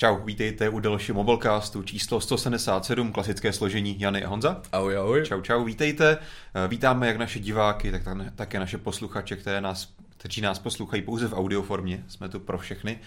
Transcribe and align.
Čau, 0.00 0.16
vítejte 0.24 0.68
u 0.68 0.80
dalšího 0.80 1.16
Mobilecastu 1.16 1.82
číslo 1.82 2.20
177, 2.20 3.12
klasické 3.12 3.52
složení 3.52 4.00
Jany 4.00 4.24
a 4.24 4.28
Honza. 4.28 4.62
Ahoj, 4.72 4.96
ahoj. 4.96 5.24
Čau, 5.24 5.40
čau, 5.40 5.64
vítejte. 5.64 6.18
Eh, 6.54 6.68
Vítáme 6.68 7.06
jak 7.06 7.16
naše 7.16 7.38
diváky, 7.38 7.92
tak 7.92 8.02
také 8.34 8.58
naše 8.58 8.78
posluchače, 8.78 9.36
které 9.36 9.60
nás, 9.60 9.94
kteří 10.18 10.40
nás 10.40 10.58
poslouchají 10.58 11.02
pouze 11.02 11.28
v 11.28 11.32
audioformě. 11.32 12.04
Jsme 12.08 12.28
tu 12.28 12.40
pro 12.40 12.58
všechny. 12.58 12.98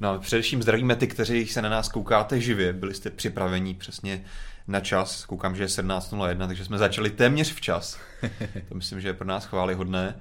No 0.00 0.10
a 0.10 0.18
především 0.18 0.62
zdravíme 0.62 0.96
ty, 0.96 1.06
kteří 1.06 1.46
se 1.46 1.62
na 1.62 1.68
nás 1.68 1.88
koukáte 1.88 2.40
živě. 2.40 2.72
Byli 2.72 2.94
jste 2.94 3.10
připraveni 3.10 3.74
přesně 3.74 4.24
na 4.68 4.80
čas. 4.80 5.24
Koukám, 5.24 5.56
že 5.56 5.62
je 5.62 5.66
17.01, 5.66 6.46
takže 6.46 6.64
jsme 6.64 6.78
začali 6.78 7.10
téměř 7.10 7.54
včas. 7.54 7.98
To 8.68 8.74
myslím, 8.74 9.00
že 9.00 9.08
je 9.08 9.14
pro 9.14 9.26
nás 9.26 9.44
chválihodné. 9.44 10.14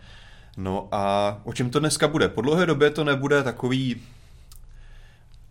No 0.58 0.88
a 0.92 1.38
o 1.44 1.54
čem 1.54 1.70
to 1.70 1.80
dneska 1.80 2.08
bude? 2.08 2.28
Po 2.28 2.42
dlouhé 2.42 2.66
době 2.66 2.90
to 2.90 3.04
nebude 3.04 3.44
takový 3.44 4.02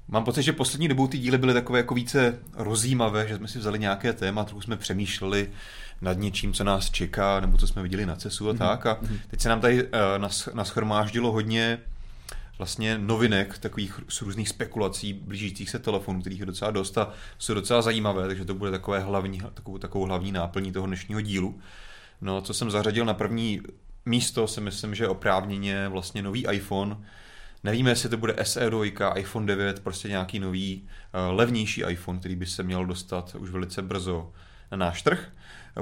Mám 0.08 0.24
pocit, 0.24 0.42
že 0.42 0.52
poslední 0.52 0.88
dobou 0.88 1.06
ty 1.06 1.18
díly 1.18 1.38
byly 1.38 1.54
takové 1.54 1.78
jako 1.78 1.94
více 1.94 2.38
rozjímavé, 2.54 3.28
že 3.28 3.36
jsme 3.36 3.48
si 3.48 3.58
vzali 3.58 3.78
nějaké 3.78 4.12
téma, 4.12 4.44
trochu 4.44 4.60
jsme 4.60 4.76
přemýšleli 4.76 5.50
nad 6.00 6.18
něčím, 6.18 6.52
co 6.52 6.64
nás 6.64 6.90
čeká, 6.90 7.40
nebo 7.40 7.58
co 7.58 7.66
jsme 7.66 7.82
viděli 7.82 8.06
na 8.06 8.16
CESu 8.16 8.48
a 8.48 8.52
mm-hmm. 8.52 8.58
tak. 8.58 8.86
A 8.86 9.00
teď 9.30 9.40
se 9.40 9.48
nám 9.48 9.60
tady 9.60 9.84
uh, 9.84 9.90
nas, 10.18 10.48
naschromáždilo 10.54 11.32
hodně 11.32 11.78
vlastně 12.58 12.98
novinek, 12.98 13.58
takových 13.58 14.00
z 14.08 14.22
různých 14.22 14.48
spekulací 14.48 15.12
blížících 15.12 15.70
se 15.70 15.78
telefonů, 15.78 16.20
kterých 16.20 16.40
je 16.40 16.46
docela 16.46 16.70
dost 16.70 16.98
a 16.98 17.12
jsou 17.38 17.54
docela 17.54 17.82
zajímavé, 17.82 18.26
takže 18.26 18.44
to 18.44 18.54
bude 18.54 18.70
takové 18.70 19.00
hlavní, 19.00 19.42
takovou, 19.54 19.78
takovou 19.78 20.04
hlavní 20.04 20.32
náplní 20.32 20.72
toho 20.72 20.86
dnešního 20.86 21.20
dílu. 21.20 21.60
No, 22.20 22.40
co 22.40 22.54
jsem 22.54 22.70
zařadil 22.70 23.04
na 23.04 23.14
první 23.14 23.60
místo, 24.06 24.48
si 24.48 24.60
myslím, 24.60 24.94
že 24.94 25.08
oprávněně 25.08 25.88
vlastně 25.88 26.22
nový 26.22 26.46
iPhone, 26.52 26.96
Nevíme, 27.64 27.90
jestli 27.90 28.08
to 28.08 28.16
bude 28.16 28.32
SE2, 28.32 29.12
iPhone 29.16 29.46
9, 29.46 29.80
prostě 29.80 30.08
nějaký 30.08 30.38
nový, 30.38 30.82
uh, 30.82 31.36
levnější 31.36 31.82
iPhone, 31.88 32.18
který 32.18 32.36
by 32.36 32.46
se 32.46 32.62
měl 32.62 32.86
dostat 32.86 33.34
už 33.34 33.50
velice 33.50 33.82
brzo 33.82 34.32
na 34.70 34.76
náš 34.76 35.02
trh. 35.02 35.28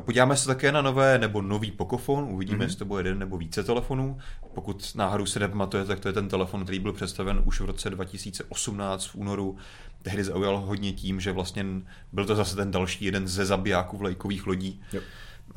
Podíváme 0.01 0.37
se 0.37 0.47
také 0.47 0.73
na 0.73 0.83
nové 0.83 1.19
nebo 1.19 1.43
nový 1.43 1.71
Pocophone, 1.71 2.27
uvidíme, 2.27 2.59
mm-hmm. 2.59 2.63
jestli 2.63 2.79
to 2.79 2.85
bude 2.85 3.01
jeden 3.01 3.19
nebo 3.19 3.37
více 3.37 3.65
telefonů. 3.65 4.19
Pokud 4.55 4.93
náhodou 4.95 5.27
se 5.27 5.41
nepamatuje, 5.41 5.85
tak 5.85 6.01
to 6.01 6.09
je 6.09 6.13
ten 6.13 6.29
telefon, 6.29 6.63
který 6.63 6.79
byl 6.79 6.93
představen 6.93 7.43
už 7.45 7.61
v 7.61 7.65
roce 7.65 7.91
2018 7.91 9.07
v 9.07 9.15
únoru. 9.15 9.57
Tehdy 10.03 10.25
zaujal 10.25 10.61
hodně 10.61 10.93
tím, 10.93 11.21
že 11.21 11.33
vlastně 11.33 11.65
byl 12.13 12.25
to 12.25 12.35
zase 12.35 12.57
ten 12.57 12.71
další 12.71 13.05
jeden 13.05 13.29
ze 13.29 13.47
zabijáků 13.47 13.97
vlajkových 13.97 14.47
lodí, 14.47 14.81
jo. 14.93 15.01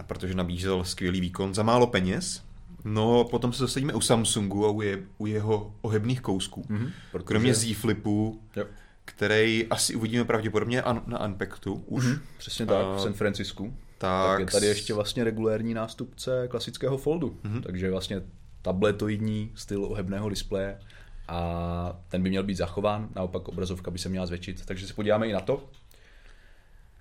protože 0.08 0.34
nabízel 0.34 0.84
skvělý 0.84 1.22
výkon 1.22 1.54
za 1.54 1.64
málo 1.64 1.88
peněz. 1.88 2.44
No, 2.84 3.24
potom 3.24 3.54
se 3.54 3.64
zasadíme 3.64 3.94
u 3.94 4.02
Samsungu 4.02 4.66
a 4.66 4.70
u, 4.70 4.82
je, 4.82 5.04
u 5.18 5.26
jeho 5.26 5.74
ohebných 5.82 6.22
kousků. 6.22 6.62
Mm-hmm, 6.62 6.92
protože... 7.12 7.26
Kromě 7.26 7.56
Z 7.56 7.74
Flipu, 7.76 8.42
yep. 8.56 8.68
který 9.06 9.68
asi 9.70 9.96
uvidíme 9.96 10.26
pravděpodobně 10.26 10.84
na 11.06 11.26
Unpacktu 11.26 11.84
už. 11.86 12.06
Mm-hmm, 12.06 12.20
přesně 12.38 12.66
tak, 12.66 12.86
a... 12.86 12.96
v 12.96 13.02
San 13.02 13.14
Francisku. 13.14 13.74
Tak... 13.98 14.30
tak 14.32 14.40
je 14.40 14.46
tady 14.46 14.66
ještě 14.68 14.94
vlastně 14.94 15.24
regulérní 15.24 15.74
nástupce 15.74 16.48
klasického 16.48 16.98
foldu. 16.98 17.38
Mm-hmm. 17.44 17.62
Takže 17.62 17.92
vlastně 17.92 18.22
tabletoidní 18.62 19.52
styl 19.56 19.86
ohebného 19.86 20.30
displeje 20.30 20.80
a 21.28 22.00
ten 22.08 22.24
by 22.24 22.30
měl 22.30 22.44
být 22.44 22.56
zachován, 22.56 23.10
naopak 23.16 23.48
obrazovka 23.48 23.92
by 23.92 24.00
se 24.00 24.10
měla 24.10 24.26
zvětšit, 24.26 24.66
takže 24.66 24.88
se 24.88 24.94
podíváme 24.94 25.28
i 25.28 25.34
na 25.34 25.40
to. 25.40 25.70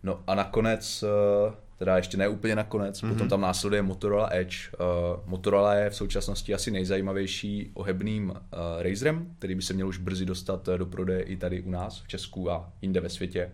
No 0.03 0.21
a 0.27 0.35
nakonec 0.35 1.05
eh, 1.05 1.55
teda 1.79 1.97
ještě 1.97 2.17
ne 2.17 2.29
úplně 2.29 2.57
nakonec, 2.57 3.03
mm-hmm. 3.03 3.09
potom 3.09 3.29
tam 3.29 3.41
následuje 3.41 3.83
Motorola 3.83 4.29
Edge. 4.33 4.57
Uh, 4.81 5.31
Motorola 5.31 5.75
je 5.75 5.91
v 5.91 5.97
současnosti 5.97 6.55
asi 6.55 6.71
nejzajímavější 6.71 7.71
ohebným 7.75 8.31
uh, 8.31 8.37
Razerem, 8.83 9.27
který 9.39 9.55
by 9.55 9.63
se 9.63 9.75
měl 9.75 9.89
už 9.89 9.99
brzy 9.99 10.25
dostat 10.25 10.69
do 10.77 10.87
prodeje 10.87 11.23
i 11.23 11.37
tady 11.37 11.63
u 11.63 11.71
nás 11.71 12.01
v 12.01 12.09
Česku 12.09 12.51
a 12.51 12.73
jinde 12.83 13.01
ve 13.01 13.09
světě. 13.09 13.53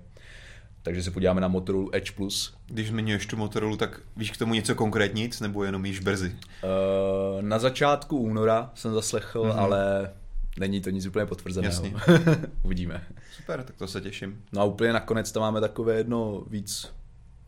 Takže 0.82 1.02
se 1.02 1.10
podíváme 1.10 1.40
na 1.40 1.48
Motorola 1.48 1.88
Edge 1.92 2.12
Plus. 2.12 2.56
Když 2.66 2.88
zmiňuješ 2.88 3.26
tu 3.26 3.36
Motorola, 3.36 3.76
tak 3.76 4.00
víš 4.16 4.30
k 4.30 4.36
tomu 4.36 4.54
něco 4.54 4.74
konkrétnic, 4.74 5.40
nebo 5.40 5.64
jenom 5.64 5.86
již 5.86 6.00
brzy? 6.00 6.36
Uh, 6.62 7.42
na 7.42 7.58
začátku 7.58 8.18
února 8.18 8.70
jsem 8.74 8.94
zaslechl, 8.94 9.42
mm-hmm. 9.42 9.58
ale 9.58 10.10
není 10.58 10.80
to 10.80 10.90
nic 10.90 11.06
úplně 11.06 11.26
potvrzeného. 11.26 11.72
Jasně. 11.72 11.94
Uvidíme. 12.62 13.04
Super, 13.36 13.62
tak 13.62 13.76
to 13.76 13.86
se 13.86 14.00
těším. 14.00 14.42
No 14.52 14.60
a 14.60 14.64
úplně 14.64 14.92
nakonec 14.92 15.32
tam 15.32 15.40
máme 15.40 15.60
takové 15.60 15.94
jedno 15.94 16.44
víc 16.50 16.92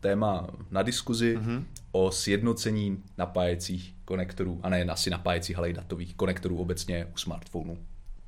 téma 0.07 0.47
na 0.71 0.81
diskuzi 0.81 1.37
mm-hmm. 1.37 1.63
o 1.91 2.11
sjednocení 2.11 3.03
napájecích 3.17 3.93
konektorů, 4.05 4.59
a 4.63 4.69
ne 4.69 4.83
asi 4.83 5.09
napájecích, 5.09 5.57
ale 5.57 5.69
i 5.69 5.73
datových 5.73 6.15
konektorů 6.15 6.57
obecně 6.57 7.05
u 7.13 7.17
smartphonů. 7.17 7.77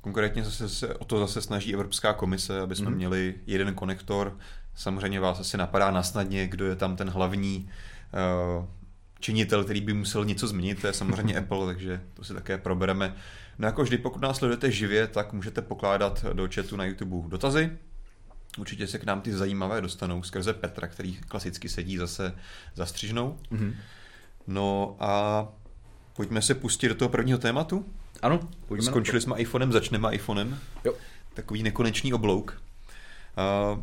Konkrétně 0.00 0.44
zase 0.44 0.68
se 0.68 0.94
o 0.94 1.04
to 1.04 1.18
zase 1.18 1.42
snaží 1.42 1.74
Evropská 1.74 2.12
komise, 2.12 2.60
aby 2.60 2.76
jsme 2.76 2.90
mm-hmm. 2.90 2.94
měli 2.94 3.34
jeden 3.46 3.74
konektor. 3.74 4.38
Samozřejmě 4.74 5.20
vás 5.20 5.40
asi 5.40 5.56
napadá 5.56 5.90
na 5.90 6.02
snadně, 6.02 6.46
kdo 6.46 6.66
je 6.66 6.76
tam 6.76 6.96
ten 6.96 7.10
hlavní 7.10 7.68
uh, 8.58 8.64
činitel, 9.20 9.64
který 9.64 9.80
by 9.80 9.92
musel 9.92 10.24
něco 10.24 10.46
změnit, 10.46 10.80
to 10.80 10.86
je 10.86 10.92
samozřejmě 10.92 11.36
Apple, 11.38 11.66
takže 11.66 12.00
to 12.14 12.24
si 12.24 12.34
také 12.34 12.58
probereme. 12.58 13.14
No 13.58 13.66
jako 13.66 13.82
vždy, 13.82 13.98
pokud 13.98 14.22
nás 14.22 14.36
sledujete 14.36 14.70
živě, 14.70 15.06
tak 15.06 15.32
můžete 15.32 15.62
pokládat 15.62 16.24
do 16.32 16.48
chatu 16.54 16.76
na 16.76 16.84
YouTube 16.84 17.28
dotazy, 17.28 17.70
Určitě 18.58 18.86
se 18.86 18.98
k 18.98 19.04
nám 19.04 19.20
ty 19.20 19.32
zajímavé 19.32 19.80
dostanou 19.80 20.22
skrze 20.22 20.52
Petra, 20.52 20.88
který 20.88 21.16
klasicky 21.16 21.68
sedí 21.68 21.96
zase 21.96 22.34
za 22.74 22.86
střižnou. 22.86 23.38
Mm-hmm. 23.52 23.74
No 24.46 24.96
a 25.00 25.48
pojďme 26.16 26.42
se 26.42 26.54
pustit 26.54 26.88
do 26.88 26.94
toho 26.94 27.08
prvního 27.08 27.38
tématu. 27.38 27.86
Ano, 28.22 28.48
pojďme 28.66 28.86
Skončili 28.86 29.20
jsme 29.20 29.38
iPhonem, 29.38 29.72
začneme 29.72 30.14
iPhonem. 30.14 30.58
Jo. 30.84 30.94
Takový 31.34 31.62
nekonečný 31.62 32.12
oblouk. 32.12 32.62
Uh, 33.74 33.80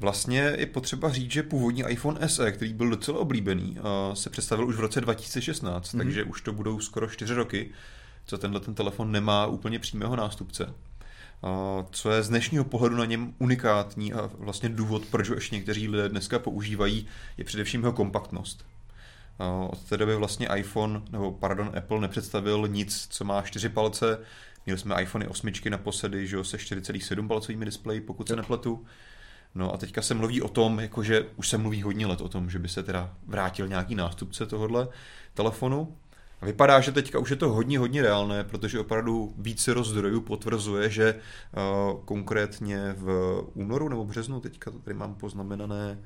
Vlastně 0.00 0.54
je 0.56 0.66
potřeba 0.66 1.10
říct, 1.10 1.30
že 1.30 1.42
původní 1.42 1.84
iPhone 1.88 2.28
SE, 2.28 2.52
který 2.52 2.74
byl 2.74 2.90
docela 2.90 3.18
oblíbený, 3.18 3.78
se 4.14 4.30
představil 4.30 4.66
už 4.68 4.76
v 4.76 4.80
roce 4.80 5.00
2016, 5.00 5.84
mm-hmm. 5.84 5.98
takže 5.98 6.24
už 6.24 6.40
to 6.40 6.52
budou 6.52 6.80
skoro 6.80 7.08
čtyři 7.08 7.34
roky, 7.34 7.70
co 8.26 8.38
tenhle 8.38 8.60
ten 8.60 8.74
telefon 8.74 9.12
nemá 9.12 9.46
úplně 9.46 9.78
přímého 9.78 10.16
nástupce 10.16 10.74
co 11.90 12.10
je 12.10 12.22
z 12.22 12.28
dnešního 12.28 12.64
pohledu 12.64 12.96
na 12.96 13.04
něm 13.04 13.34
unikátní 13.38 14.12
a 14.12 14.30
vlastně 14.38 14.68
důvod, 14.68 15.02
proč 15.10 15.28
ho 15.28 15.34
ještě 15.34 15.56
někteří 15.56 15.88
lidé 15.88 16.08
dneska 16.08 16.38
používají, 16.38 17.06
je 17.36 17.44
především 17.44 17.80
jeho 17.80 17.92
kompaktnost. 17.92 18.66
Od 19.70 19.82
té 19.88 19.96
doby 19.96 20.16
vlastně 20.16 20.48
iPhone, 20.56 21.02
nebo 21.10 21.32
pardon, 21.32 21.72
Apple 21.78 22.00
nepředstavil 22.00 22.68
nic, 22.68 23.06
co 23.10 23.24
má 23.24 23.42
čtyři 23.42 23.68
palce. 23.68 24.18
Měli 24.66 24.78
jsme 24.78 25.02
iPhony 25.02 25.26
8 25.26 25.50
naposledy, 25.70 26.26
že 26.26 26.36
jo, 26.36 26.44
se 26.44 26.56
4,7 26.56 27.28
palcovými 27.28 27.64
displeji, 27.64 28.00
pokud 28.00 28.28
se 28.28 28.36
nepletu. 28.36 28.84
No 29.54 29.74
a 29.74 29.76
teďka 29.76 30.02
se 30.02 30.14
mluví 30.14 30.42
o 30.42 30.48
tom, 30.48 30.80
jakože 30.80 31.26
už 31.36 31.48
se 31.48 31.58
mluví 31.58 31.82
hodně 31.82 32.06
let 32.06 32.20
o 32.20 32.28
tom, 32.28 32.50
že 32.50 32.58
by 32.58 32.68
se 32.68 32.82
teda 32.82 33.14
vrátil 33.26 33.68
nějaký 33.68 33.94
nástupce 33.94 34.46
tohohle 34.46 34.88
telefonu. 35.34 35.96
Vypadá, 36.42 36.80
že 36.80 36.92
teďka 36.92 37.18
už 37.18 37.30
je 37.30 37.36
to 37.36 37.52
hodně, 37.52 37.78
hodně 37.78 38.02
reálné, 38.02 38.44
protože 38.44 38.80
opravdu 38.80 39.34
více 39.38 39.74
rozdrojů 39.74 40.20
potvrzuje, 40.20 40.90
že 40.90 41.14
uh, 41.14 42.00
konkrétně 42.04 42.94
v 42.96 43.40
únoru 43.54 43.88
nebo 43.88 44.04
březnu, 44.04 44.40
teďka 44.40 44.70
to 44.70 44.78
tady 44.78 44.94
mám 44.94 45.14
poznamenané, 45.14 45.98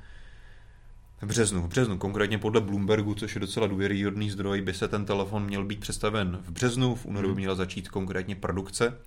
v 1.23 1.27
březnu, 1.27 1.63
v 1.63 1.69
březnu, 1.69 1.99
konkrétně 1.99 2.39
podle 2.39 2.61
Bloombergu, 2.61 3.15
což 3.15 3.35
je 3.35 3.41
docela 3.41 3.67
důvěryhodný 3.67 4.31
zdroj, 4.31 4.61
by 4.61 4.75
se 4.75 4.89
ten 4.89 5.05
telefon 5.05 5.45
měl 5.45 5.65
být 5.65 5.81
představen 5.81 6.39
v 6.43 6.51
březnu, 6.51 6.95
v 6.95 7.07
únoru 7.07 7.29
by 7.29 7.33
hmm. 7.33 7.39
měla 7.39 7.55
začít 7.55 7.89
konkrétně 7.89 8.37
produkce. 8.37 8.99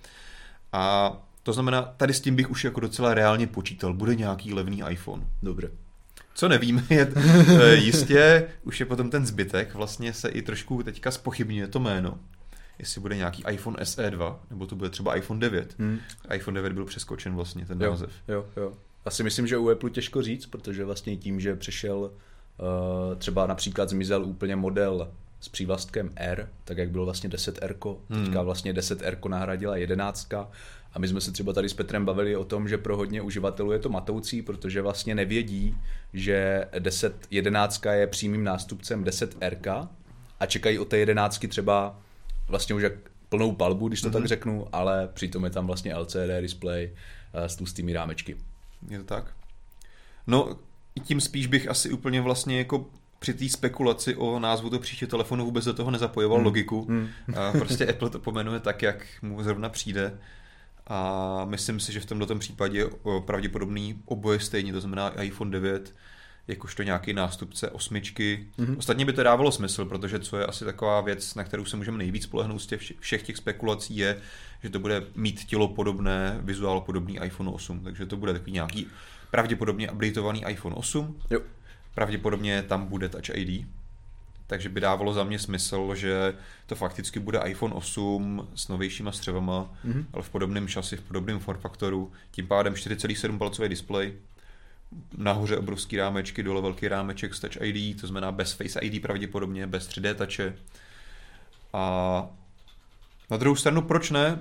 A 0.72 1.12
to 1.42 1.52
znamená, 1.52 1.82
tady 1.82 2.14
s 2.14 2.20
tím 2.20 2.36
bych 2.36 2.50
už 2.50 2.64
jako 2.64 2.80
docela 2.80 3.14
reálně 3.14 3.46
počítal, 3.46 3.94
bude 3.94 4.14
nějaký 4.14 4.54
levný 4.54 4.82
iPhone. 4.88 5.26
Dobře. 5.42 5.70
Co 6.34 6.48
nevím, 6.48 6.86
je 6.90 7.12
jistě, 7.76 8.48
už 8.62 8.80
je 8.80 8.86
potom 8.86 9.10
ten 9.10 9.26
zbytek, 9.26 9.74
vlastně 9.74 10.12
se 10.12 10.28
i 10.28 10.42
trošku 10.42 10.82
teďka 10.82 11.10
spochybňuje 11.10 11.68
to 11.68 11.80
jméno. 11.80 12.18
Jestli 12.78 13.00
bude 13.00 13.16
nějaký 13.16 13.44
iPhone 13.50 13.76
SE2, 13.76 14.36
nebo 14.50 14.66
to 14.66 14.76
bude 14.76 14.90
třeba 14.90 15.16
iPhone 15.16 15.40
9. 15.40 15.74
Hmm. 15.78 15.98
iPhone 16.34 16.54
9 16.54 16.72
byl 16.72 16.84
přeskočen 16.84 17.34
vlastně, 17.34 17.66
ten 17.66 17.82
jo, 17.82 17.90
název. 17.90 18.10
Jo, 18.28 18.46
jo. 18.56 18.72
Asi 19.04 19.22
myslím, 19.22 19.46
že 19.46 19.58
u 19.58 19.68
Apple 19.68 19.90
těžko 19.90 20.22
říct, 20.22 20.46
protože 20.46 20.84
vlastně 20.84 21.16
tím, 21.16 21.40
že 21.40 21.56
přešel 21.56 21.98
uh, 21.98 22.10
třeba 23.18 23.46
například 23.46 23.88
zmizel 23.88 24.24
úplně 24.24 24.56
model 24.56 25.10
s 25.40 25.48
přívlastkem 25.48 26.10
R, 26.16 26.48
tak 26.64 26.78
jak 26.78 26.90
bylo 26.90 27.04
vlastně 27.04 27.30
10R, 27.30 27.96
hmm. 28.10 28.24
teďka 28.24 28.42
vlastně 28.42 28.72
10R 28.72 29.28
nahradila 29.28 29.76
11 29.76 30.28
a 30.94 30.98
my 30.98 31.08
jsme 31.08 31.20
se 31.20 31.32
třeba 31.32 31.52
tady 31.52 31.68
s 31.68 31.74
Petrem 31.74 32.04
bavili 32.04 32.36
o 32.36 32.44
tom, 32.44 32.68
že 32.68 32.78
pro 32.78 32.96
hodně 32.96 33.22
uživatelů 33.22 33.72
je 33.72 33.78
to 33.78 33.88
matoucí, 33.88 34.42
protože 34.42 34.82
vlastně 34.82 35.14
nevědí, 35.14 35.76
že 36.12 36.66
10, 36.78 37.26
11 37.30 37.86
je 37.92 38.06
přímým 38.06 38.44
nástupcem 38.44 39.04
10R 39.04 39.88
a 40.40 40.46
čekají 40.46 40.78
od 40.78 40.88
té 40.88 40.98
11 40.98 41.46
třeba 41.48 41.98
vlastně 42.48 42.74
už 42.74 42.82
jak 42.82 42.92
plnou 43.28 43.52
palbu, 43.52 43.88
když 43.88 44.00
to 44.00 44.08
mm-hmm. 44.08 44.12
tak 44.12 44.20
mhm. 44.20 44.28
řeknu, 44.28 44.66
ale 44.72 45.08
přitom 45.14 45.44
je 45.44 45.50
tam 45.50 45.66
vlastně 45.66 45.96
LCD 45.96 46.40
display 46.40 46.90
eh, 47.34 47.48
s 47.48 47.56
tlustými 47.56 47.92
rámečky. 47.92 48.36
Je 48.88 48.98
to 48.98 49.04
tak? 49.04 49.32
No, 50.26 50.58
tím 51.02 51.20
spíš 51.20 51.46
bych 51.46 51.68
asi 51.68 51.90
úplně 51.90 52.20
vlastně 52.20 52.58
jako 52.58 52.86
při 53.18 53.34
té 53.34 53.48
spekulaci 53.48 54.16
o 54.16 54.38
názvu 54.38 54.70
toho 54.70 54.80
příště 54.80 55.06
telefonu 55.06 55.44
vůbec 55.44 55.64
do 55.64 55.74
toho 55.74 55.90
nezapojoval 55.90 56.38
hmm. 56.38 56.44
logiku. 56.44 56.86
Hmm. 56.88 57.08
Prostě 57.58 57.86
Apple 57.86 58.10
to 58.10 58.18
pomenuje 58.18 58.60
tak, 58.60 58.82
jak 58.82 59.06
mu 59.22 59.42
zrovna 59.42 59.68
přijde 59.68 60.18
A 60.86 61.44
myslím 61.44 61.80
si, 61.80 61.92
že 61.92 62.00
v 62.00 62.06
tomto 62.06 62.38
případě 62.38 62.78
je 62.78 62.86
pravděpodobný 63.24 64.02
oboje 64.04 64.40
stejně, 64.40 64.72
to 64.72 64.80
znamená 64.80 65.22
iPhone 65.22 65.50
9 65.50 65.94
jakožto 66.48 66.82
nějaký 66.82 67.12
nástupce 67.12 67.70
osmičky. 67.70 68.46
Mm-hmm. 68.58 68.78
Ostatně 68.78 69.04
by 69.04 69.12
to 69.12 69.22
dávalo 69.22 69.52
smysl, 69.52 69.84
protože 69.84 70.18
co 70.18 70.38
je 70.38 70.46
asi 70.46 70.64
taková 70.64 71.00
věc, 71.00 71.34
na 71.34 71.44
kterou 71.44 71.64
se 71.64 71.76
můžeme 71.76 71.98
nejvíc 71.98 72.22
spolehnout 72.22 72.62
z 72.62 72.66
těch 72.66 72.80
všech 73.00 73.22
těch 73.22 73.36
spekulací, 73.36 73.96
je, 73.96 74.20
že 74.62 74.70
to 74.70 74.78
bude 74.78 75.02
mít 75.14 75.44
tělo 75.44 75.68
podobné, 75.68 76.38
vizuál 76.40 76.80
podobný 76.80 77.18
iPhone 77.24 77.50
8. 77.50 77.80
Takže 77.80 78.06
to 78.06 78.16
bude 78.16 78.32
takový 78.32 78.52
nějaký 78.52 78.86
pravděpodobně 79.30 79.90
updateovaný 79.90 80.44
iPhone 80.48 80.76
8. 80.76 81.20
Jo. 81.30 81.40
Pravděpodobně 81.94 82.62
tam 82.62 82.86
bude 82.86 83.08
Touch 83.08 83.30
ID. 83.34 83.66
Takže 84.46 84.68
by 84.68 84.80
dávalo 84.80 85.12
za 85.12 85.24
mě 85.24 85.38
smysl, 85.38 85.94
že 85.94 86.34
to 86.66 86.74
fakticky 86.74 87.20
bude 87.20 87.40
iPhone 87.46 87.74
8 87.74 88.48
s 88.54 88.68
novějšíma 88.68 89.12
střevama, 89.12 89.72
mm-hmm. 89.86 90.04
ale 90.12 90.22
v 90.22 90.30
podobném 90.30 90.68
šasi, 90.68 90.96
v 90.96 91.00
podobném 91.00 91.38
form 91.38 91.60
faktoru. 91.60 92.12
Tím 92.30 92.46
pádem 92.46 92.74
4,7 92.74 93.38
palcový 93.38 93.68
displej, 93.68 94.14
nahoře 95.16 95.56
obrovský 95.56 95.96
rámečky, 95.96 96.42
dole 96.42 96.62
velký 96.62 96.88
rámeček 96.88 97.34
s 97.34 97.40
Touch 97.40 97.56
ID, 97.60 98.00
to 98.00 98.06
znamená 98.06 98.32
bez 98.32 98.52
Face 98.52 98.80
ID 98.80 99.02
pravděpodobně, 99.02 99.66
bez 99.66 99.88
3D 99.88 100.14
touche. 100.14 100.54
A 101.72 102.26
na 103.30 103.36
druhou 103.36 103.56
stranu, 103.56 103.82
proč 103.82 104.10
ne? 104.10 104.38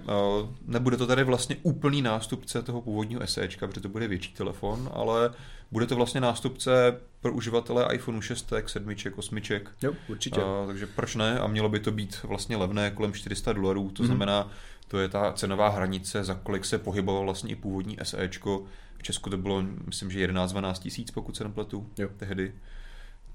Nebude 0.66 0.98
to 0.98 1.08
tady 1.08 1.24
vlastně 1.24 1.56
úplný 1.64 2.02
nástupce 2.02 2.62
toho 2.62 2.82
původního 2.82 3.28
SEčka, 3.28 3.68
protože 3.68 3.82
to 3.82 3.90
bude 3.90 4.08
větší 4.08 4.34
telefon, 4.34 4.90
ale 4.94 5.34
bude 5.72 5.86
to 5.86 5.96
vlastně 5.96 6.22
nástupce 6.22 7.00
pro 7.22 7.34
uživatele 7.34 7.96
iPhone 7.96 8.22
6, 8.22 8.54
7, 8.66 8.96
8. 9.16 9.38
Jo, 9.82 9.94
určitě. 10.08 10.42
A, 10.42 10.68
takže 10.68 10.88
proč 10.88 11.16
ne? 11.16 11.40
A 11.40 11.48
mělo 11.48 11.70
by 11.70 11.80
to 11.80 11.92
být 11.92 12.24
vlastně 12.24 12.58
levné, 12.58 12.92
kolem 12.92 13.14
400 13.14 13.54
dolarů, 13.54 13.90
to 13.90 14.04
mm-hmm. 14.04 14.06
znamená, 14.06 14.52
to 14.88 15.00
je 15.00 15.10
ta 15.10 15.34
cenová 15.34 15.70
hranice, 15.70 16.24
za 16.24 16.34
kolik 16.34 16.66
se 16.66 16.78
pohybovalo 16.78 17.26
vlastně 17.26 17.52
i 17.52 17.56
původní 17.56 17.98
SEčko. 18.04 18.64
V 18.98 19.04
Česku 19.04 19.30
to 19.30 19.38
bylo, 19.38 19.64
myslím, 19.86 20.12
že 20.12 20.28
11-12 20.28 20.74
tisíc, 20.74 21.12
pokud 21.12 21.38
se 21.38 21.44
nepletu, 21.44 21.90
jo. 21.98 22.10
tehdy. 22.18 22.54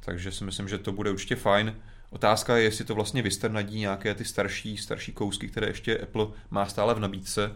Takže 0.01 0.33
si 0.33 0.45
myslím, 0.45 0.69
že 0.69 0.79
to 0.79 0.93
bude 0.93 1.11
určitě 1.11 1.37
fajn. 1.37 1.77
Otázka 2.11 2.57
je, 2.57 2.65
jestli 2.65 2.85
to 2.85 2.95
vlastně 2.95 3.23
vysternadí 3.23 3.81
nějaké 3.81 4.15
ty 4.15 4.25
starší, 4.25 4.77
starší 4.77 5.13
kousky, 5.13 5.49
které 5.49 5.67
ještě 5.67 5.99
Apple 5.99 6.27
má 6.51 6.67
stále 6.67 6.95
v 6.95 7.01
nabídce. 7.01 7.53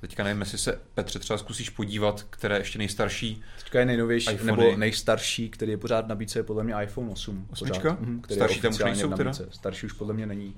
Teďka 0.00 0.24
nevím, 0.24 0.40
jestli 0.40 0.58
se 0.58 0.80
Petře 0.94 1.18
třeba 1.18 1.38
zkusíš 1.38 1.70
podívat, 1.70 2.22
které 2.30 2.58
ještě 2.58 2.78
nejstarší. 2.78 3.42
Teďka 3.58 3.80
je 3.80 3.86
nejnovější, 3.86 4.30
iPhony. 4.32 4.62
nebo 4.62 4.76
nejstarší, 4.76 5.50
který 5.50 5.70
je 5.70 5.78
pořád 5.78 6.04
v 6.04 6.08
nabídce, 6.08 6.38
je 6.38 6.42
podle 6.42 6.64
mě 6.64 6.74
iPhone 6.82 7.10
8. 7.10 7.46
Osmička? 7.50 7.96
Mhm, 8.00 8.20
který 8.20 8.38
starší 8.38 8.60
tam 8.60 8.72
už 8.72 8.78
nejsou 8.78 9.12
teda? 9.12 9.32
Starší 9.50 9.86
už 9.86 9.92
podle 9.92 10.14
mě 10.14 10.26
není. 10.26 10.54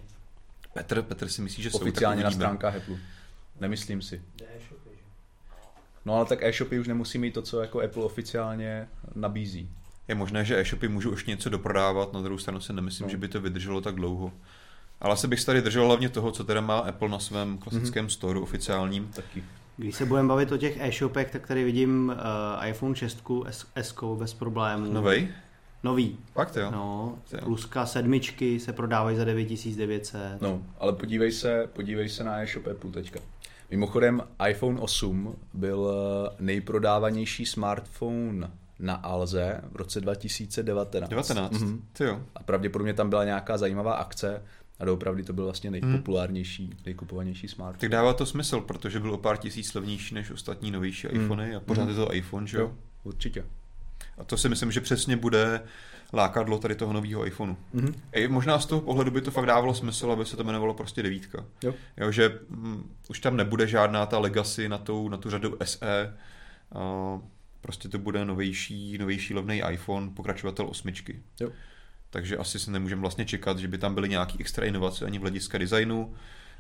Petr, 0.75 1.03
Petr 1.03 1.29
si 1.29 1.43
myslí, 1.43 1.63
že 1.63 1.71
jsou 1.71 1.79
Oficiálně 1.79 2.25
na 2.25 2.31
stránkách 2.31 2.77
Apple. 2.77 2.97
Nemyslím 3.61 4.03
si. 4.03 4.23
No 6.05 6.15
ale 6.15 6.27
tak 6.27 6.43
e-shopy 6.43 6.79
už 6.79 6.89
nemusí 6.89 7.19
mít 7.19 7.35
to, 7.35 7.43
co 7.43 7.61
jako 7.61 7.81
Apple 7.81 8.05
oficiálně 8.05 8.89
nabízí. 9.15 9.71
Je 10.09 10.15
možné, 10.15 10.45
že 10.45 10.61
e-shopy 10.61 10.89
můžou 10.89 11.11
ještě 11.11 11.31
něco 11.31 11.51
doprodávat, 11.51 12.13
na 12.13 12.21
druhou 12.21 12.39
stranu 12.39 12.61
si 12.61 12.73
nemyslím, 12.73 13.07
no. 13.07 13.11
že 13.11 13.17
by 13.17 13.29
to 13.29 13.41
vydrželo 13.41 13.81
tak 13.81 13.95
dlouho. 13.95 14.33
Ale 15.01 15.17
se 15.17 15.29
bych 15.29 15.45
tady 15.45 15.63
držel 15.63 15.87
hlavně 15.87 16.09
toho, 16.09 16.33
co 16.33 16.45
teda 16.45 16.61
má 16.61 16.79
Apple 16.79 17.09
na 17.09 17.19
svém 17.19 17.59
klasickém 17.59 18.07
mm-hmm. 18.07 18.11
storu 18.11 18.43
oficiálním. 18.43 19.09
Taky. 19.09 19.45
Když 19.77 19.95
se 19.95 20.07
budeme 20.07 20.29
bavit 20.29 20.53
o 20.53 20.57
těch 20.57 20.81
e-shopech, 20.81 21.31
tak 21.31 21.47
tady 21.47 21.65
vidím 21.65 22.13
uh, 22.61 22.69
iPhone 22.69 22.97
6 22.97 23.25
S, 23.47 23.67
S 23.75 23.95
bez 24.19 24.35
problémů. 24.35 24.93
Novej? 24.93 25.29
Nový. 25.83 26.19
Fakt 26.33 26.57
jo? 26.57 26.71
No, 26.71 27.19
pluska 27.45 27.87
sedmičky 27.87 28.61
se 28.61 28.73
prodávají 28.73 29.17
za 29.17 29.25
9900. 29.25 30.21
No, 30.41 30.63
ale 30.79 30.93
podívej 30.93 31.33
se, 31.33 31.69
podívej 31.73 32.09
se 32.09 32.25
na 32.25 32.43
e-shop 32.43 32.67
Apple 32.67 32.91
teďka. 32.91 33.21
Mimochodem 33.71 34.23
iPhone 34.49 34.81
8 34.81 35.37
byl 35.55 35.91
eh, 35.91 36.37
nejprodávanější 36.41 37.47
smartphone 37.47 38.51
na 38.79 38.95
Alze 38.95 39.61
v 39.73 39.77
roce 39.77 40.01
2019. 40.01 41.09
19, 41.09 41.53
mm-hmm. 41.53 41.81
jo. 42.01 42.23
A 42.35 42.43
pravděpodobně 42.43 42.95
tam 42.95 43.11
byla 43.11 43.25
nějaká 43.25 43.59
zajímavá 43.59 43.95
akce 43.95 44.43
a 44.79 44.85
doopravdy 44.85 45.23
to 45.23 45.33
byl 45.33 45.45
vlastně 45.45 45.71
nejpopulárnější, 45.71 46.67
mm. 46.67 46.73
nejkupovanější 46.87 47.49
smartphone. 47.49 47.81
Tak 47.81 47.91
dává 47.91 48.13
to 48.13 48.27
smysl, 48.27 48.61
protože 48.61 49.01
byl 49.01 49.13
o 49.13 49.19
pár 49.19 49.37
tisíc 49.37 49.75
levnější 49.75 50.15
než 50.15 50.31
ostatní 50.31 50.71
novější 50.71 51.09
mm. 51.13 51.21
iPhony 51.21 51.55
a 51.55 51.61
pořád 51.61 51.85
mm. 51.85 51.89
je 51.89 51.95
to 51.95 52.15
iPhone, 52.15 52.47
že 52.47 52.59
jo? 52.59 52.73
Určitě. 53.05 53.45
A 54.19 54.25
to 54.25 54.37
si 54.37 54.49
myslím, 54.49 54.73
že 54.73 54.81
přesně 54.81 55.17
bude 55.17 55.63
lákadlo 56.13 56.59
tady 56.59 56.75
toho 56.75 56.93
nového 56.93 57.27
iPhoneu. 57.27 57.57
Mm-hmm. 57.75 57.95
I 58.13 58.29
možná 58.29 58.59
z 58.59 58.67
toho 58.67 58.81
pohledu 58.81 59.11
by 59.11 59.21
to 59.21 59.31
fakt 59.31 59.47
dávalo 59.47 59.75
smysl, 59.75 60.13
aby 60.13 60.25
se 60.25 60.37
to 60.37 60.43
jmenovalo 60.43 60.75
prostě 60.75 61.03
devítka. 61.03 61.45
Jo. 61.63 61.75
jo 61.97 62.11
že 62.11 62.39
mm, 62.49 62.95
už 63.11 63.21
tam 63.21 63.37
nebude 63.37 63.67
žádná 63.67 64.07
ta 64.07 64.19
legacy 64.19 64.69
na 64.69 64.79
tu, 64.79 65.09
na 65.09 65.17
tu 65.17 65.31
řadu 65.31 65.57
SE. 65.65 66.15
Uh, 66.75 67.21
prostě 67.67 67.89
to 67.89 67.99
bude 67.99 68.25
novější, 68.25 68.99
novější 68.99 69.35
levný 69.35 69.63
iPhone, 69.71 70.11
pokračovatel 70.11 70.67
osmičky. 70.69 71.23
Jo. 71.41 71.51
Takže 72.11 72.37
asi 72.37 72.59
se 72.59 72.71
nemůžeme 72.71 73.01
vlastně 73.01 73.25
čekat, 73.25 73.59
že 73.59 73.69
by 73.69 73.79
tam 73.79 73.95
byly 73.95 74.09
nějaké 74.09 74.35
extra 74.39 74.67
inovace 74.67 75.05
ani 75.05 75.19
v 75.19 75.21
hlediska 75.21 75.59
designu. 75.59 76.15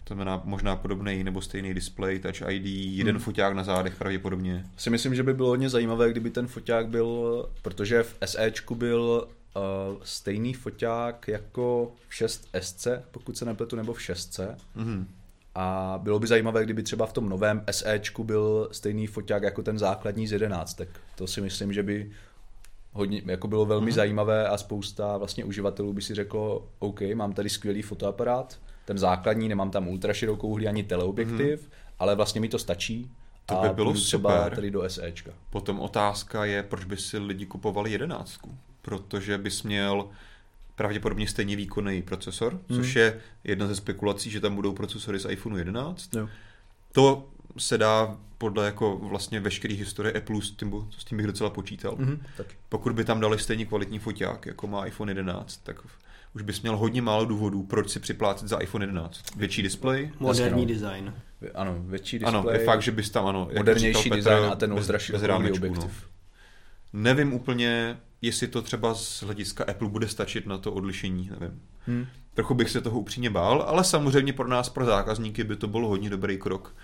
To 0.04 0.14
znamená 0.14 0.40
možná 0.44 0.76
podobný 0.76 1.24
nebo 1.24 1.40
stejný 1.40 1.74
display, 1.74 2.18
Touch 2.18 2.48
ID, 2.48 2.66
jeden 2.96 3.16
hmm. 3.16 3.24
foťák 3.24 3.54
na 3.54 3.64
zádech 3.64 3.96
pravděpodobně. 3.96 4.64
Si 4.76 4.90
myslím, 4.90 5.14
že 5.14 5.22
by 5.22 5.34
bylo 5.34 5.48
hodně 5.48 5.68
zajímavé, 5.68 6.10
kdyby 6.10 6.30
ten 6.30 6.46
foťák 6.46 6.88
byl, 6.88 7.48
protože 7.62 8.02
v 8.02 8.16
SEčku 8.24 8.74
byl 8.74 9.28
uh, 9.56 10.02
stejný 10.02 10.54
foťák 10.54 11.28
jako 11.28 11.92
v 12.08 12.12
6SC, 12.12 13.02
pokud 13.10 13.38
se 13.38 13.44
nepletu, 13.44 13.76
nebo 13.76 13.92
v 13.92 13.98
6C. 13.98 14.56
Hmm. 14.74 15.08
A 15.58 15.98
bylo 16.02 16.18
by 16.18 16.26
zajímavé, 16.26 16.64
kdyby 16.64 16.82
třeba 16.82 17.06
v 17.06 17.12
tom 17.12 17.28
novém 17.28 17.64
SEčku 17.70 18.24
byl 18.24 18.68
stejný 18.72 19.06
foťák 19.06 19.42
jako 19.42 19.62
ten 19.62 19.78
základní 19.78 20.26
z 20.26 20.32
11. 20.32 20.74
Tak 20.74 20.88
to 21.14 21.26
si 21.26 21.40
myslím, 21.40 21.72
že 21.72 21.82
by 21.82 22.10
hodně, 22.92 23.22
jako 23.26 23.48
bylo 23.48 23.66
velmi 23.66 23.90
mm-hmm. 23.90 23.94
zajímavé 23.94 24.48
a 24.48 24.56
spousta 24.56 25.16
vlastně 25.16 25.44
uživatelů 25.44 25.92
by 25.92 26.02
si 26.02 26.14
řeklo, 26.14 26.68
OK, 26.78 27.00
mám 27.14 27.32
tady 27.32 27.48
skvělý 27.48 27.82
fotoaparát, 27.82 28.58
ten 28.84 28.98
základní, 28.98 29.48
nemám 29.48 29.70
tam 29.70 29.88
ultra 29.88 30.12
širokou 30.12 30.58
ani 30.68 30.82
teleobjektiv, 30.82 31.60
mm-hmm. 31.60 31.94
ale 31.98 32.14
vlastně 32.14 32.40
mi 32.40 32.48
to 32.48 32.58
stačí. 32.58 33.10
To 33.46 33.54
by 33.54 33.68
bylo 33.68 33.92
třeba 33.92 34.38
super. 34.38 34.54
tady 34.54 34.70
do 34.70 34.90
SEčka. 34.90 35.30
Potom 35.50 35.80
otázka 35.80 36.44
je, 36.44 36.62
proč 36.62 36.84
by 36.84 36.96
si 36.96 37.18
lidi 37.18 37.46
kupovali 37.46 37.92
jedenáctku. 37.92 38.58
Protože 38.82 39.38
bys 39.38 39.62
měl 39.62 40.08
pravděpodobně 40.76 41.28
stejně 41.28 41.56
výkonný 41.56 42.02
procesor, 42.02 42.60
hmm. 42.68 42.80
což 42.80 42.96
je 42.96 43.20
jedna 43.44 43.66
ze 43.66 43.76
spekulací, 43.76 44.30
že 44.30 44.40
tam 44.40 44.54
budou 44.54 44.72
procesory 44.72 45.18
z 45.18 45.30
iPhone 45.30 45.58
11. 45.58 46.14
Jo. 46.14 46.28
To 46.92 47.28
se 47.58 47.78
dá 47.78 48.16
podle 48.38 48.66
jako 48.66 48.96
vlastně 48.96 49.40
veškeré 49.40 49.74
historie 49.74 50.12
Apple 50.12 50.42
s 50.42 50.50
tím, 50.50 50.88
s 50.98 51.04
tím 51.04 51.16
bych 51.16 51.26
docela 51.26 51.50
počítal. 51.50 51.96
Mm-hmm, 51.96 52.18
tak. 52.36 52.46
Pokud 52.68 52.92
by 52.92 53.04
tam 53.04 53.20
dali 53.20 53.38
stejně 53.38 53.66
kvalitní 53.66 53.98
foťák, 53.98 54.46
jako 54.46 54.66
má 54.66 54.86
iPhone 54.86 55.10
11, 55.10 55.60
tak 55.62 55.76
už 56.34 56.42
bys 56.42 56.62
měl 56.62 56.76
hodně 56.76 57.02
málo 57.02 57.24
důvodů, 57.24 57.62
proč 57.62 57.90
si 57.90 58.00
připlácet 58.00 58.48
za 58.48 58.58
iPhone 58.58 58.84
11. 58.84 59.22
Větší 59.36 59.62
display. 59.62 60.10
Moderní 60.20 60.62
no. 60.62 60.68
design. 60.68 61.14
Ano, 61.54 61.76
větší 61.78 62.18
display. 62.18 62.40
Ano, 62.40 62.50
je 62.50 62.58
fakt, 62.58 62.82
že 62.82 62.92
bys 62.92 63.10
tam, 63.10 63.26
ano. 63.26 63.48
Modernější 63.56 64.10
design 64.10 64.44
a 64.44 64.56
ten 64.56 64.72
ultra 64.72 64.98
objektiv. 65.36 65.72
No. 65.72 65.90
Nevím 66.92 67.32
úplně, 67.32 67.98
jestli 68.22 68.48
to 68.48 68.62
třeba 68.62 68.94
z 68.94 69.22
hlediska 69.22 69.64
Apple 69.64 69.88
bude 69.88 70.08
stačit 70.08 70.46
na 70.46 70.58
to 70.58 70.72
odlišení, 70.72 71.30
nevím. 71.40 71.62
Hmm. 71.86 72.06
Trochu 72.34 72.54
bych 72.54 72.70
se 72.70 72.80
toho 72.80 73.00
upřímně 73.00 73.30
bál, 73.30 73.64
ale 73.68 73.84
samozřejmě 73.84 74.32
pro 74.32 74.48
nás, 74.48 74.68
pro 74.68 74.84
zákazníky, 74.84 75.44
by 75.44 75.56
to 75.56 75.68
byl 75.68 75.86
hodně 75.86 76.10
dobrý 76.10 76.38
krok, 76.38 76.74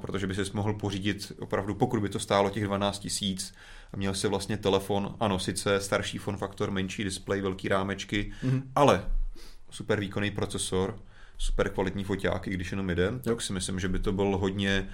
protože 0.00 0.26
by 0.26 0.34
si 0.34 0.42
mohl 0.52 0.74
pořídit 0.74 1.32
opravdu, 1.38 1.74
pokud 1.74 2.00
by 2.00 2.08
to 2.08 2.18
stálo 2.18 2.50
těch 2.50 2.64
12 2.64 2.98
tisíc, 2.98 3.54
a 3.92 3.96
měl 3.96 4.14
si 4.14 4.28
vlastně 4.28 4.56
telefon, 4.56 5.16
ano, 5.20 5.38
sice 5.38 5.80
starší 5.80 6.18
fon 6.18 6.36
faktor, 6.36 6.70
menší 6.70 7.04
displej, 7.04 7.40
velký 7.40 7.68
rámečky, 7.68 8.32
hmm. 8.42 8.70
ale 8.74 9.04
super 9.70 10.00
výkonný 10.00 10.30
procesor, 10.30 10.98
super 11.38 11.68
kvalitní 11.68 12.04
foťáky, 12.04 12.50
když 12.50 12.70
jenom 12.70 12.90
jeden, 12.90 13.20
tak 13.20 13.40
si 13.40 13.52
myslím, 13.52 13.80
že 13.80 13.88
by 13.88 13.98
to 13.98 14.12
byl 14.12 14.36
hodně 14.36 14.88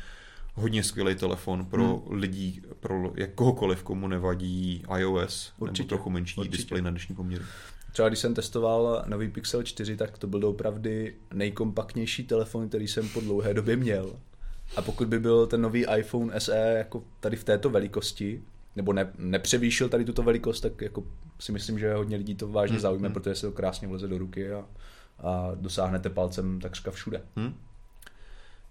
hodně 0.57 0.85
skvělý 0.85 1.15
telefon 1.15 1.65
pro 1.65 1.87
hmm. 1.87 2.19
lidi, 2.19 2.63
pro 2.81 3.13
jak 3.15 3.35
kohokoliv, 3.35 3.83
komu 3.83 4.09
nevadí 4.09 4.83
iOS 4.99 5.53
určitě, 5.59 5.83
nebo 5.83 5.89
trochu 5.89 6.11
menší 6.11 6.41
určitě. 6.41 6.57
displej 6.57 6.83
na 6.83 6.91
dnešní 6.91 7.15
poměry. 7.15 7.45
Třeba 7.93 8.09
když 8.09 8.21
jsem 8.21 8.35
testoval 8.35 9.05
nový 9.07 9.29
Pixel 9.29 9.63
4, 9.63 9.97
tak 9.97 10.19
to 10.19 10.27
byl 10.27 10.47
opravdu 10.47 10.91
nejkompaktnější 11.35 12.25
telefon, 12.25 12.69
který 12.69 12.89
jsem 12.89 13.09
po 13.09 13.21
dlouhé 13.21 13.55
době 13.55 13.77
měl. 13.77 14.17
A 14.77 14.83
pokud 14.83 15.09
by 15.09 15.19
byl 15.19 15.47
ten 15.47 15.61
nový 15.61 15.87
iPhone 15.99 16.41
SE 16.41 16.75
jako 16.79 17.05
tady 17.21 17.37
v 17.37 17.45
této 17.45 17.71
velikosti, 17.71 18.43
nebo 18.77 18.93
ne, 18.93 19.13
nepřevýšil 19.19 19.89
tady 19.89 20.05
tuto 20.05 20.23
velikost, 20.23 20.61
tak 20.61 20.81
jako 20.81 21.05
si 21.39 21.53
myslím, 21.53 21.79
že 21.79 21.95
hodně 21.95 22.17
lidí 22.17 22.35
to 22.35 22.49
vážně 22.49 22.75
hmm. 22.75 22.81
zaujme, 22.81 23.09
hmm. 23.09 23.15
protože 23.15 23.35
se 23.35 23.47
to 23.47 23.53
krásně 23.53 23.89
vleze 23.89 24.09
do 24.09 24.19
ruky 24.19 24.53
a, 24.53 24.67
a 25.19 25.51
dosáhnete 25.55 26.11
palcem 26.11 26.61
takřka 26.61 26.91
všude. 26.91 27.23
Hmm. 27.37 27.55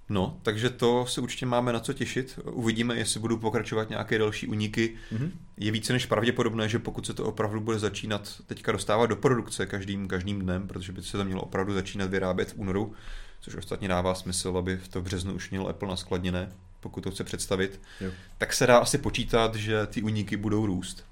No, 0.10 0.40
takže 0.42 0.70
to 0.70 1.06
se 1.06 1.22
určitě 1.22 1.46
máme 1.46 1.74
na 1.74 1.80
co 1.80 1.94
těšit. 1.94 2.40
Uvidíme, 2.44 2.96
jestli 2.96 3.20
budou 3.20 3.38
pokračovat 3.38 3.90
nějaké 3.90 4.18
další 4.18 4.48
uniky. 4.48 4.96
Mm-hmm. 5.14 5.32
Je 5.58 5.72
více 5.72 5.94
než 5.94 6.06
pravděpodobné, 6.06 6.70
že 6.70 6.80
pokud 6.80 7.06
se 7.06 7.14
to 7.14 7.26
opravdu 7.26 7.60
bude 7.62 7.80
začínat 7.80 8.42
teďka 8.46 8.72
dostávat 8.72 9.06
do 9.06 9.16
produkce 9.16 9.66
každým, 9.66 10.08
každým 10.08 10.42
dnem, 10.42 10.68
protože 10.68 10.92
by 10.92 11.04
se 11.04 11.18
to 11.18 11.26
mělo 11.26 11.42
opravdu 11.42 11.74
začínat 11.74 12.10
vyrábět 12.10 12.52
v 12.52 12.58
únoru, 12.58 12.94
což 13.42 13.56
ostatně 13.56 13.88
dává 13.88 14.16
smysl, 14.16 14.58
aby 14.58 14.78
v 14.78 14.88
to 14.88 15.02
březnu 15.02 15.34
už 15.34 15.50
měl 15.50 15.68
Apple 15.68 15.90
naskladněné, 15.90 16.52
pokud 16.80 17.02
to 17.02 17.12
chce 17.12 17.24
představit, 17.24 17.82
jo. 18.02 18.12
tak 18.38 18.54
se 18.54 18.68
dá 18.68 18.78
asi 18.78 18.98
počítat, 18.98 19.56
že 19.56 19.86
ty 19.86 20.02
úniky 20.02 20.38
budou 20.38 20.66
růst. 20.66 21.06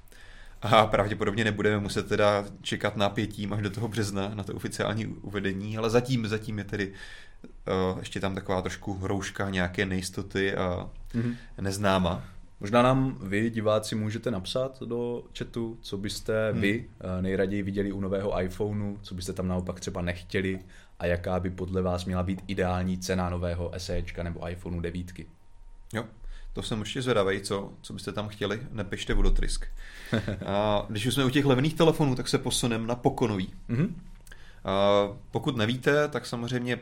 A 0.61 0.87
pravděpodobně 0.87 1.43
nebudeme 1.43 1.79
muset 1.79 2.07
teda 2.07 2.45
čekat 2.61 2.97
napětím 2.97 3.53
až 3.53 3.61
do 3.61 3.69
toho 3.69 3.87
března 3.87 4.31
na 4.33 4.43
to 4.43 4.53
oficiální 4.53 5.05
uvedení, 5.05 5.77
ale 5.77 5.89
zatím, 5.89 6.27
zatím 6.27 6.57
je 6.57 6.63
tedy 6.63 6.93
uh, 7.43 7.99
ještě 7.99 8.19
tam 8.19 8.35
taková 8.35 8.61
trošku 8.61 8.99
rouška 9.01 9.49
nějaké 9.49 9.85
nejistoty 9.85 10.55
a 10.55 10.89
mm-hmm. 11.13 11.35
neznáma. 11.61 12.23
Možná 12.63 12.81
nám 12.81 13.17
vy, 13.21 13.49
diváci, 13.49 13.95
můžete 13.95 14.31
napsat 14.31 14.81
do 14.81 15.23
chatu, 15.37 15.77
co 15.81 15.97
byste 15.97 16.51
hmm. 16.51 16.61
vy 16.61 16.85
eh, 16.99 17.21
nejraději 17.21 17.63
viděli 17.63 17.91
u 17.91 18.01
nového 18.01 18.41
iPhoneu, 18.41 18.97
co 19.01 19.15
byste 19.15 19.33
tam 19.33 19.47
naopak 19.47 19.79
třeba 19.79 20.01
nechtěli 20.01 20.59
a 20.99 21.05
jaká 21.05 21.39
by 21.39 21.49
podle 21.49 21.81
vás 21.81 22.05
měla 22.05 22.23
být 22.23 22.43
ideální 22.47 22.97
cena 22.97 23.29
nového 23.29 23.71
SEčka 23.77 24.23
nebo 24.23 24.49
iPhoneu 24.49 24.79
9. 24.79 25.07
Jo, 25.93 26.05
to 26.53 26.61
jsem 26.61 26.79
ještě 26.79 27.01
zvědavý, 27.01 27.41
co, 27.41 27.71
co 27.81 27.93
byste 27.93 28.11
tam 28.11 28.27
chtěli, 28.27 28.59
nepište 28.71 29.13
vodotrysk. 29.13 29.67
a 30.45 30.85
když 30.89 31.05
už 31.05 31.13
jsme 31.13 31.25
u 31.25 31.29
těch 31.29 31.45
levných 31.45 31.73
telefonů, 31.73 32.15
tak 32.15 32.27
se 32.27 32.37
posuneme 32.37 32.87
na 32.87 32.95
pokonový. 32.95 33.53
Mm-hmm. 33.69 33.89
A 34.63 35.07
pokud 35.31 35.57
nevíte, 35.57 36.07
tak 36.07 36.25
samozřejmě 36.25 36.79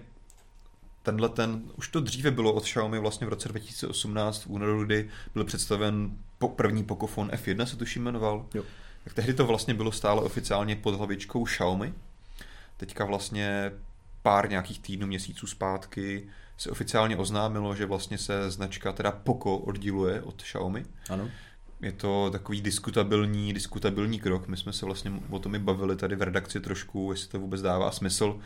tenhle 1.04 1.30
ten, 1.30 1.64
už 1.78 1.88
to 1.88 2.00
dříve 2.00 2.32
bylo 2.32 2.54
od 2.54 2.64
Xiaomi 2.64 3.00
vlastně 3.00 3.28
v 3.28 3.30
roce 3.30 3.50
2018 3.50 4.46
v 4.46 4.48
únoru, 4.48 4.86
kdy 4.86 5.10
byl 5.34 5.44
představen 5.44 6.12
po, 6.38 6.50
první 6.50 6.84
Pocophone 6.84 7.34
F1, 7.34 7.66
se 7.66 7.76
tuším 7.76 8.04
jmenoval. 8.04 8.46
Jo. 8.54 8.64
Tak 9.04 9.14
tehdy 9.14 9.34
to 9.34 9.46
vlastně 9.46 9.74
bylo 9.74 9.92
stále 9.92 10.22
oficiálně 10.22 10.76
pod 10.76 10.96
hlavičkou 10.96 11.44
Xiaomi. 11.44 11.94
Teďka 12.78 13.06
vlastně 13.06 13.72
pár 14.22 14.50
nějakých 14.50 14.80
týdnů, 14.80 15.08
měsíců 15.08 15.48
zpátky 15.48 16.28
se 16.58 16.70
oficiálně 16.70 17.18
oznámilo, 17.18 17.76
že 17.76 17.86
vlastně 17.86 18.18
se 18.18 18.52
značka 18.52 18.92
teda 18.92 19.12
Poco 19.12 19.56
odděluje 19.56 20.22
od 20.22 20.42
Xiaomi. 20.42 20.86
Ano. 21.10 21.30
Je 21.82 21.92
to 21.92 22.30
takový 22.32 22.62
diskutabilní, 22.62 23.54
diskutabilní 23.54 24.20
krok. 24.20 24.48
My 24.48 24.58
jsme 24.58 24.74
se 24.74 24.86
vlastně 24.86 25.12
o 25.30 25.40
tom 25.40 25.56
i 25.56 25.60
bavili 25.60 25.96
tady 25.96 26.16
v 26.16 26.22
redakci 26.22 26.60
trošku, 26.60 27.12
jestli 27.12 27.28
to 27.28 27.40
vůbec 27.40 27.62
dává 27.62 27.92
smysl 27.92 28.40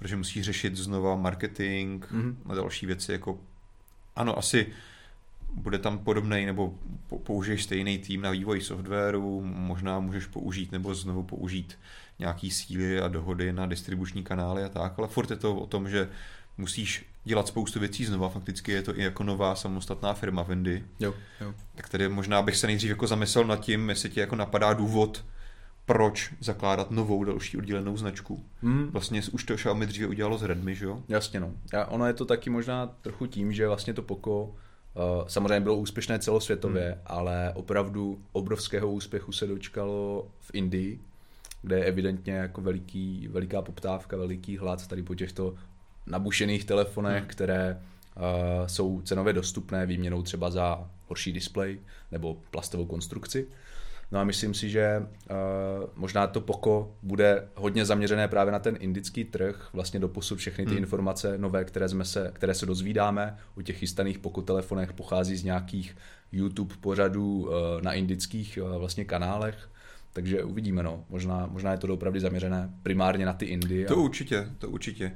protože 0.00 0.16
musí 0.16 0.42
řešit 0.42 0.76
znova 0.76 1.16
marketing 1.16 2.04
mm-hmm. 2.04 2.34
a 2.46 2.54
další 2.54 2.86
věci, 2.86 3.12
jako 3.12 3.38
ano, 4.16 4.38
asi 4.38 4.66
bude 5.52 5.78
tam 5.78 5.98
podobný 5.98 6.46
nebo 6.46 6.74
použiješ 7.22 7.64
stejný 7.64 7.98
tým 7.98 8.22
na 8.22 8.30
vývoj 8.30 8.60
softwaru, 8.60 9.42
možná 9.44 9.98
můžeš 9.98 10.26
použít 10.26 10.72
nebo 10.72 10.94
znovu 10.94 11.22
použít 11.22 11.78
nějaký 12.18 12.50
síly 12.50 13.00
a 13.00 13.08
dohody 13.08 13.52
na 13.52 13.66
distribuční 13.66 14.22
kanály 14.22 14.64
a 14.64 14.68
tak, 14.68 14.98
ale 14.98 15.08
furt 15.08 15.30
je 15.30 15.36
to 15.36 15.56
o 15.56 15.66
tom, 15.66 15.88
že 15.88 16.08
musíš 16.58 17.06
dělat 17.24 17.48
spoustu 17.48 17.80
věcí 17.80 18.04
znova, 18.04 18.28
fakticky 18.28 18.72
je 18.72 18.82
to 18.82 18.98
i 18.98 19.02
jako 19.02 19.24
nová 19.24 19.54
samostatná 19.54 20.14
firma 20.14 20.42
Vendy. 20.42 20.84
Jo, 21.00 21.14
jo. 21.40 21.54
Tak 21.74 21.88
tedy 21.88 22.08
možná 22.08 22.42
bych 22.42 22.56
se 22.56 22.66
nejdřív 22.66 22.90
jako 22.90 23.06
zamyslel 23.06 23.44
nad 23.44 23.60
tím, 23.60 23.88
jestli 23.88 24.10
ti 24.10 24.20
jako 24.20 24.36
napadá 24.36 24.72
důvod, 24.72 25.24
proč 25.90 26.34
zakládat 26.40 26.90
novou 26.90 27.24
další 27.24 27.58
oddělenou 27.58 27.96
značku. 27.96 28.44
Hmm. 28.62 28.90
Vlastně 28.90 29.22
už 29.32 29.44
to 29.44 29.56
Xiaomi 29.56 29.86
dříve 29.86 30.06
udělalo 30.06 30.38
s 30.38 30.42
Redmi, 30.42 30.74
že 30.74 30.84
jo? 30.84 31.02
Jasně 31.08 31.40
no. 31.40 31.52
A 31.78 31.86
ono 31.86 32.06
je 32.06 32.12
to 32.12 32.24
taky 32.24 32.50
možná 32.50 32.86
trochu 32.86 33.26
tím, 33.26 33.52
že 33.52 33.68
vlastně 33.68 33.94
to 33.94 34.02
Poco 34.02 34.42
uh, 34.42 34.52
samozřejmě 35.26 35.60
bylo 35.60 35.76
úspěšné 35.76 36.18
celosvětově, 36.18 36.86
hmm. 36.90 37.00
ale 37.06 37.52
opravdu 37.54 38.22
obrovského 38.32 38.90
úspěchu 38.90 39.32
se 39.32 39.46
dočkalo 39.46 40.28
v 40.40 40.50
Indii, 40.52 41.00
kde 41.62 41.78
je 41.78 41.84
evidentně 41.84 42.32
jako 42.32 42.60
veliký, 42.60 43.28
veliká 43.30 43.62
poptávka, 43.62 44.16
veliký 44.16 44.58
hlad 44.58 44.86
tady 44.86 45.02
po 45.02 45.14
těchto 45.14 45.54
nabušených 46.06 46.64
telefonech, 46.64 47.22
hmm. 47.22 47.28
které 47.28 47.80
uh, 48.16 48.66
jsou 48.66 49.02
cenově 49.02 49.32
dostupné 49.32 49.86
výměnou 49.86 50.22
třeba 50.22 50.50
za 50.50 50.90
horší 51.08 51.32
displej 51.32 51.80
nebo 52.12 52.36
plastovou 52.50 52.86
konstrukci. 52.86 53.46
No 54.12 54.20
a 54.20 54.24
myslím 54.24 54.54
si, 54.54 54.68
že 54.68 55.02
uh, 55.02 55.36
možná 55.94 56.26
to 56.26 56.40
poko 56.40 56.96
bude 57.02 57.48
hodně 57.54 57.84
zaměřené 57.84 58.28
právě 58.28 58.52
na 58.52 58.58
ten 58.58 58.76
indický 58.80 59.24
trh, 59.24 59.68
vlastně 59.72 60.00
do 60.00 60.08
posud 60.08 60.38
všechny 60.38 60.64
ty 60.64 60.70
hmm. 60.70 60.78
informace 60.78 61.38
nové, 61.38 61.64
které, 61.64 61.88
jsme 61.88 62.04
se, 62.04 62.30
které 62.34 62.54
se 62.54 62.66
dozvídáme 62.66 63.36
o 63.56 63.62
těch 63.62 63.78
chystaných 63.78 64.18
poko 64.18 64.42
telefonech, 64.42 64.92
pochází 64.92 65.36
z 65.36 65.44
nějakých 65.44 65.96
YouTube 66.32 66.74
pořadů 66.80 67.40
uh, 67.40 67.52
na 67.82 67.92
indických 67.92 68.58
uh, 68.62 68.76
vlastně 68.76 69.04
kanálech, 69.04 69.68
takže 70.12 70.44
uvidíme, 70.44 70.82
no. 70.82 71.04
Možná, 71.08 71.46
možná 71.46 71.72
je 71.72 71.78
to 71.78 71.94
opravdu 71.94 72.20
zaměřené 72.20 72.70
primárně 72.82 73.26
na 73.26 73.32
ty 73.32 73.44
Indie. 73.46 73.86
To 73.86 73.96
určitě, 73.96 74.48
to 74.58 74.70
určitě. 74.70 75.12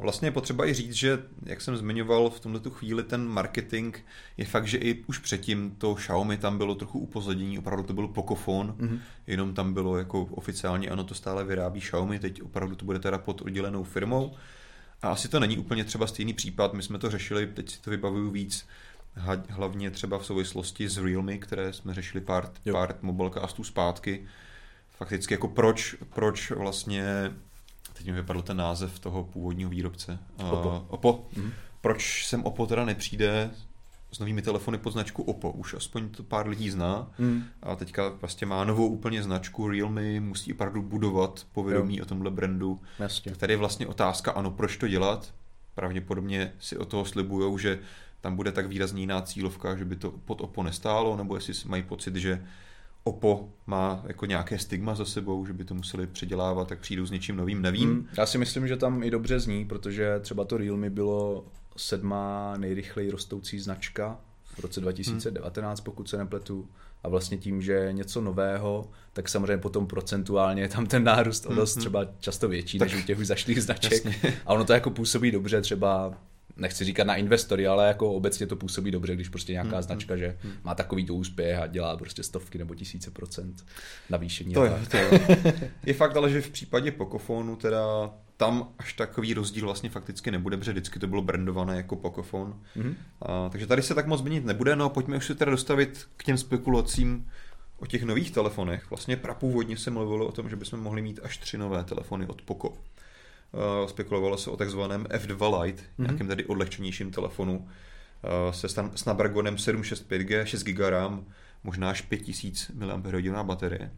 Vlastně 0.00 0.28
je 0.28 0.32
potřeba 0.32 0.66
i 0.66 0.74
říct, 0.74 0.92
že, 0.92 1.22
jak 1.42 1.60
jsem 1.60 1.76
zmiňoval, 1.76 2.30
v 2.30 2.40
tomto 2.40 2.70
chvíli 2.70 3.02
ten 3.02 3.28
marketing 3.28 3.96
je 4.36 4.44
fakt, 4.44 4.66
že 4.66 4.78
i 4.78 5.04
už 5.06 5.18
předtím 5.18 5.74
to 5.78 5.94
Xiaomi 5.94 6.36
tam 6.36 6.58
bylo 6.58 6.74
trochu 6.74 6.98
upozadění, 6.98 7.58
opravdu 7.58 7.82
to 7.82 7.94
byl 7.94 8.08
Pocophone, 8.08 8.72
mm-hmm. 8.72 8.98
jenom 9.26 9.54
tam 9.54 9.74
bylo 9.74 9.98
jako 9.98 10.22
oficiálně, 10.22 10.88
ano, 10.88 11.04
to 11.04 11.14
stále 11.14 11.44
vyrábí 11.44 11.80
Xiaomi, 11.80 12.18
teď 12.18 12.42
opravdu 12.42 12.76
to 12.76 12.84
bude 12.84 12.98
teda 12.98 13.18
pod 13.18 13.42
oddělenou 13.42 13.84
firmou. 13.84 14.34
A 15.02 15.08
asi 15.08 15.28
to 15.28 15.40
není 15.40 15.58
úplně 15.58 15.84
třeba 15.84 16.06
stejný 16.06 16.32
případ, 16.32 16.74
my 16.74 16.82
jsme 16.82 16.98
to 16.98 17.10
řešili, 17.10 17.46
teď 17.46 17.70
si 17.70 17.80
to 17.80 17.90
vybavuju 17.90 18.30
víc, 18.30 18.66
hlavně 19.48 19.90
třeba 19.90 20.18
v 20.18 20.26
souvislosti 20.26 20.88
s 20.88 20.98
Realme, 20.98 21.38
které 21.38 21.72
jsme 21.72 21.94
řešili 21.94 22.24
pár, 22.24 22.50
pár 22.72 22.94
mobilecastů 23.02 23.64
zpátky. 23.64 24.26
Fakticky 24.90 25.34
jako 25.34 25.48
proč, 25.48 25.96
proč 26.14 26.50
vlastně 26.50 27.32
teď 27.98 28.06
mi 28.06 28.12
vypadl 28.12 28.42
ten 28.42 28.56
název 28.56 28.98
toho 28.98 29.24
původního 29.24 29.70
výrobce. 29.70 30.18
Oppo. 30.36 30.68
Uh, 30.68 30.84
Oppo. 30.88 31.26
Mm-hmm. 31.36 31.50
Proč 31.80 32.26
sem 32.26 32.44
Oppo 32.44 32.66
teda 32.66 32.84
nepřijde 32.84 33.50
s 34.12 34.18
novými 34.18 34.42
telefony 34.42 34.78
pod 34.78 34.90
značku 34.90 35.22
Oppo? 35.22 35.50
Už 35.50 35.74
aspoň 35.74 36.08
to 36.08 36.22
pár 36.22 36.48
lidí 36.48 36.70
zná. 36.70 37.10
Mm. 37.18 37.44
A 37.62 37.76
teďka 37.76 38.08
vlastně 38.08 38.46
má 38.46 38.64
novou 38.64 38.88
úplně 38.88 39.22
značku 39.22 39.68
Realme, 39.68 40.20
musí 40.20 40.52
opravdu 40.52 40.82
budovat 40.82 41.46
povědomí 41.52 41.96
jo. 41.96 42.02
o 42.02 42.06
tomhle 42.06 42.30
brandu. 42.30 42.80
Jasně. 42.98 43.30
Tak 43.30 43.40
tady 43.40 43.52
je 43.52 43.56
vlastně 43.56 43.86
otázka, 43.86 44.32
ano, 44.32 44.50
proč 44.50 44.76
to 44.76 44.88
dělat? 44.88 45.34
Pravděpodobně 45.74 46.52
si 46.58 46.78
o 46.78 46.84
toho 46.84 47.04
slibujou, 47.04 47.58
že 47.58 47.78
tam 48.20 48.36
bude 48.36 48.52
tak 48.52 48.66
výrazně 48.66 49.00
jiná 49.00 49.22
cílovka, 49.22 49.76
že 49.76 49.84
by 49.84 49.96
to 49.96 50.10
pod 50.10 50.40
Oppo 50.40 50.62
nestálo, 50.62 51.16
nebo 51.16 51.34
jestli 51.34 51.54
mají 51.66 51.82
pocit, 51.82 52.16
že 52.16 52.46
Oppo 53.06 53.48
má 53.66 54.02
jako 54.06 54.26
nějaké 54.26 54.58
stigma 54.58 54.94
za 54.94 55.04
sebou, 55.04 55.46
že 55.46 55.52
by 55.52 55.64
to 55.64 55.74
museli 55.74 56.06
předělávat, 56.06 56.68
tak 56.68 56.80
přijdou 56.80 57.06
s 57.06 57.10
něčím 57.10 57.36
novým, 57.36 57.62
nevím. 57.62 57.90
Hmm, 57.90 58.08
já 58.18 58.26
si 58.26 58.38
myslím, 58.38 58.68
že 58.68 58.76
tam 58.76 59.02
i 59.02 59.10
dobře 59.10 59.40
zní, 59.40 59.64
protože 59.64 60.20
třeba 60.20 60.44
to 60.44 60.56
Realme 60.56 60.90
bylo 60.90 61.44
sedmá 61.76 62.56
nejrychleji 62.56 63.10
rostoucí 63.10 63.58
značka 63.58 64.20
v 64.54 64.58
roce 64.60 64.80
2019, 64.80 65.78
hmm. 65.78 65.84
pokud 65.84 66.08
se 66.08 66.16
nepletu. 66.16 66.68
A 67.02 67.08
vlastně 67.08 67.38
tím, 67.38 67.62
že 67.62 67.72
je 67.72 67.92
něco 67.92 68.20
nového, 68.20 68.90
tak 69.12 69.28
samozřejmě 69.28 69.58
potom 69.58 69.86
procentuálně 69.86 70.62
je 70.62 70.68
tam 70.68 70.86
ten 70.86 71.04
nárůst 71.04 71.46
o 71.46 71.54
dost 71.54 71.74
hmm. 71.74 71.80
třeba 71.80 72.06
často 72.18 72.48
větší 72.48 72.78
tak, 72.78 72.92
než 72.92 73.02
u 73.02 73.06
těch 73.06 73.18
už 73.18 73.26
zašlých 73.26 73.62
značek. 73.62 74.04
Jasně. 74.04 74.38
A 74.46 74.54
ono 74.54 74.64
to 74.64 74.72
jako 74.72 74.90
působí 74.90 75.30
dobře 75.30 75.60
třeba 75.60 76.14
nechci 76.56 76.84
říkat 76.84 77.04
na 77.04 77.16
investory, 77.16 77.66
ale 77.66 77.88
jako 77.88 78.12
obecně 78.12 78.46
to 78.46 78.56
působí 78.56 78.90
dobře, 78.90 79.14
když 79.14 79.28
prostě 79.28 79.52
nějaká 79.52 79.76
hmm, 79.76 79.82
značka, 79.82 80.14
hmm, 80.14 80.20
že 80.20 80.36
hmm. 80.42 80.52
má 80.64 80.74
takový 80.74 81.06
to 81.06 81.14
úspěch 81.14 81.58
a 81.58 81.66
dělá 81.66 81.96
prostě 81.96 82.22
stovky 82.22 82.58
nebo 82.58 82.74
tisíce 82.74 83.10
procent 83.10 83.64
navýšení. 84.10 84.54
To 84.54 84.64
je, 84.64 84.72
to 84.90 84.96
je. 84.96 85.10
je 85.86 85.94
fakt 85.94 86.16
ale, 86.16 86.30
že 86.30 86.40
v 86.40 86.50
případě 86.50 86.92
Pokofonu 86.92 87.56
teda 87.56 88.10
tam 88.36 88.68
až 88.78 88.92
takový 88.92 89.34
rozdíl 89.34 89.64
vlastně 89.64 89.90
fakticky 89.90 90.30
nebude, 90.30 90.56
protože 90.56 90.72
vždycky 90.72 90.98
to 90.98 91.06
bylo 91.06 91.22
brandované 91.22 91.76
jako 91.76 91.96
Pocophone. 91.96 92.54
Mm-hmm. 92.76 92.94
A, 93.22 93.48
takže 93.48 93.66
tady 93.66 93.82
se 93.82 93.94
tak 93.94 94.06
moc 94.06 94.20
změnit 94.20 94.44
nebude, 94.44 94.76
no 94.76 94.84
a 94.84 94.88
pojďme 94.88 95.16
už 95.16 95.26
se 95.26 95.34
teda 95.34 95.50
dostavit 95.50 96.08
k 96.16 96.24
těm 96.24 96.38
spekulacím 96.38 97.28
o 97.78 97.86
těch 97.86 98.02
nových 98.02 98.30
telefonech. 98.30 98.90
Vlastně 98.90 99.16
prapůvodně 99.16 99.76
se 99.76 99.90
mluvilo 99.90 100.26
o 100.26 100.32
tom, 100.32 100.48
že 100.48 100.56
bychom 100.56 100.80
mohli 100.80 101.02
mít 101.02 101.20
až 101.22 101.38
tři 101.38 101.58
nové 101.58 101.84
telefony 101.84 102.26
od 102.26 102.42
Poco. 102.42 102.72
Uh, 103.56 103.88
spekulovalo 103.88 104.38
se 104.38 104.50
o 104.50 104.56
takzvaném 104.56 105.04
F2 105.04 105.62
Lite, 105.62 105.82
mm-hmm. 105.82 106.02
nějakém 106.02 106.28
tady 106.28 106.44
odlehčenějším 106.44 107.10
telefonu 107.10 107.58
uh, 107.58 108.52
se 108.52 108.68
Snapdragonem 108.94 109.56
765G, 109.56 110.44
6 110.44 110.62
GB 110.62 110.80
RAM, 110.80 111.24
možná 111.64 111.90
až 111.90 112.00
5000 112.00 112.70
mAh 112.74 113.46
baterie. 113.46 113.90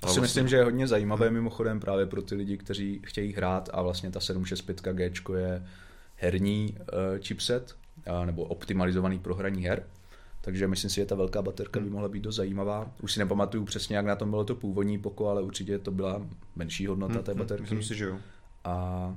To 0.00 0.06
si 0.06 0.20
vlastně... 0.20 0.20
myslím, 0.20 0.48
že 0.48 0.56
je 0.56 0.64
hodně 0.64 0.86
zajímavé 0.86 1.30
mimochodem 1.30 1.80
právě 1.80 2.06
pro 2.06 2.22
ty 2.22 2.34
lidi, 2.34 2.56
kteří 2.56 3.00
chtějí 3.04 3.32
hrát 3.32 3.68
a 3.72 3.82
vlastně 3.82 4.10
ta 4.10 4.20
765G 4.20 5.34
je 5.36 5.66
herní 6.16 6.76
uh, 6.78 7.18
chipset, 7.18 7.76
uh, 8.10 8.26
nebo 8.26 8.44
optimalizovaný 8.44 9.18
pro 9.18 9.34
hraní 9.34 9.64
her. 9.64 9.82
Takže 10.40 10.68
myslím 10.68 10.90
si, 10.90 10.96
že 10.96 11.06
ta 11.06 11.14
velká 11.14 11.42
baterka 11.42 11.80
by 11.80 11.90
mohla 11.90 12.08
být 12.08 12.20
dost 12.20 12.36
zajímavá. 12.36 12.92
Už 13.02 13.12
si 13.12 13.18
nepamatuju 13.18 13.64
přesně, 13.64 13.96
jak 13.96 14.06
na 14.06 14.16
tom 14.16 14.30
bylo 14.30 14.44
to 14.44 14.54
původní 14.54 14.98
poko, 14.98 15.28
ale 15.28 15.42
určitě 15.42 15.78
to 15.78 15.90
byla 15.90 16.26
menší 16.56 16.86
hodnota 16.86 17.14
hmm, 17.14 17.22
té 17.22 17.32
hmm, 17.32 17.38
baterky. 17.38 17.62
Myslím 17.62 17.82
si, 17.82 17.94
že 17.94 18.04
jo. 18.04 18.18
A 18.64 19.14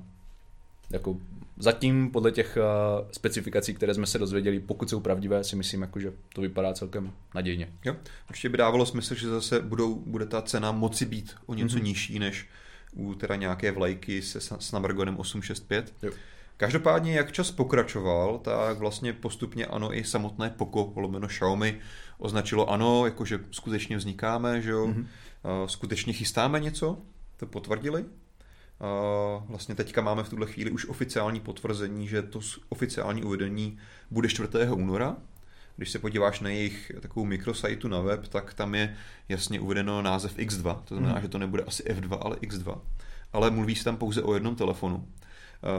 jako 0.90 1.18
zatím 1.58 2.12
podle 2.12 2.32
těch 2.32 2.58
uh, 2.58 3.08
specifikací, 3.12 3.74
které 3.74 3.94
jsme 3.94 4.08
se 4.08 4.20
dozvěděli, 4.20 4.60
pokud 4.60 4.90
jsou 4.90 5.00
pravdivé, 5.00 5.44
si 5.44 5.56
myslím, 5.56 5.82
jako, 5.82 6.00
že 6.00 6.14
to 6.34 6.42
vypadá 6.42 6.74
celkem 6.74 7.12
nadějně. 7.36 7.74
Jo, 7.86 7.96
určitě 8.30 8.50
by 8.50 8.58
dávalo 8.58 8.86
smysl, 8.86 9.16
že 9.16 9.30
zase 9.30 9.60
budou, 9.60 9.96
bude 9.96 10.26
ta 10.26 10.42
cena 10.42 10.72
moci 10.72 11.06
být 11.06 11.36
o 11.46 11.54
něco 11.54 11.78
mm-hmm. 11.78 11.84
nižší 11.84 12.20
než 12.20 12.48
u 12.94 13.14
teda 13.14 13.36
nějaké 13.36 13.72
vlajky 13.72 14.22
se 14.22 14.40
Snapdragonem 14.60 15.18
865. 15.20 15.94
Jo. 16.04 16.12
Každopádně, 16.58 17.14
jak 17.14 17.32
čas 17.32 17.52
pokračoval, 17.52 18.38
tak 18.38 18.78
vlastně 18.78 19.14
postupně 19.14 19.66
ano 19.66 19.98
i 19.98 20.04
samotné 20.04 20.50
Poco, 20.50 20.94
lomeno 20.96 21.28
Xiaomi, 21.28 21.80
označilo 22.18 22.70
ano, 22.70 23.06
jakože 23.06 23.40
skutečně 23.52 23.98
vznikáme, 23.98 24.62
že 24.62 24.72
jo, 24.72 24.88
mm-hmm. 24.88 25.06
skutečně 25.66 26.14
chystáme 26.14 26.60
něco, 26.60 26.98
to 27.38 27.46
potvrdili. 27.46 28.06
Vlastně 29.48 29.76
teďka 29.76 30.02
máme 30.02 30.24
v 30.24 30.30
tuhle 30.30 30.48
chvíli 30.48 30.72
už 30.72 30.86
oficiální 30.86 31.40
potvrzení, 31.40 32.08
že 32.08 32.22
to 32.22 32.40
oficiální 32.70 33.24
uvedení 33.24 33.78
bude 34.12 34.28
4. 34.28 34.50
února. 34.74 35.18
Když 35.76 35.90
se 35.90 36.00
podíváš 36.00 36.40
na 36.40 36.50
jejich 36.50 36.92
takovou 37.02 37.26
mikrosajtu 37.26 37.88
na 37.88 38.00
web, 38.00 38.28
tak 38.28 38.54
tam 38.54 38.76
je 38.76 38.96
jasně 39.30 39.60
uvedeno 39.60 40.02
název 40.02 40.38
X2, 40.38 40.82
to 40.86 40.96
znamená, 40.96 41.16
mm. 41.16 41.22
že 41.22 41.28
to 41.28 41.38
nebude 41.38 41.64
asi 41.64 41.84
F2, 41.84 42.18
ale 42.22 42.36
X2. 42.36 42.80
Ale 43.34 43.52
mluví 43.52 43.76
se 43.76 43.84
tam 43.84 43.98
pouze 43.98 44.22
o 44.22 44.34
jednom 44.34 44.56
telefonu. 44.56 45.08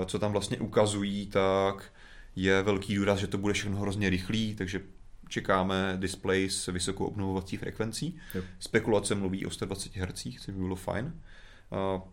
Co 0.06 0.18
tam 0.18 0.32
vlastně 0.32 0.58
ukazují, 0.58 1.26
tak 1.26 1.92
je 2.36 2.62
velký 2.62 2.94
důraz, 2.94 3.18
že 3.18 3.26
to 3.26 3.38
bude 3.38 3.54
všechno 3.54 3.78
hrozně 3.78 4.10
rychlý, 4.10 4.54
takže 4.54 4.80
čekáme 5.28 5.96
display 6.00 6.50
s 6.50 6.66
vysokou 6.66 7.04
obnovovací 7.04 7.56
frekvencí. 7.56 8.16
Jo. 8.34 8.42
Spekulace 8.58 9.14
mluví 9.14 9.46
o 9.46 9.50
120 9.50 9.96
Hz, 9.96 10.22
což 10.22 10.54
by 10.54 10.60
bylo 10.60 10.76
fajn. 10.76 11.12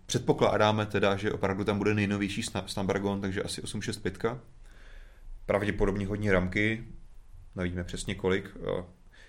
Předpokládáme 0.05 0.85
teda, 0.85 1.15
že 1.15 1.31
opravdu 1.31 1.63
tam 1.63 1.77
bude 1.77 1.93
nejnovější 1.93 2.43
Snapdragon, 2.65 3.21
takže 3.21 3.43
asi 3.43 3.61
865. 3.61 4.25
Pravděpodobně 5.45 6.07
hodně 6.07 6.31
ramky, 6.31 6.83
nevíme 7.55 7.83
přesně 7.83 8.15
kolik. 8.15 8.57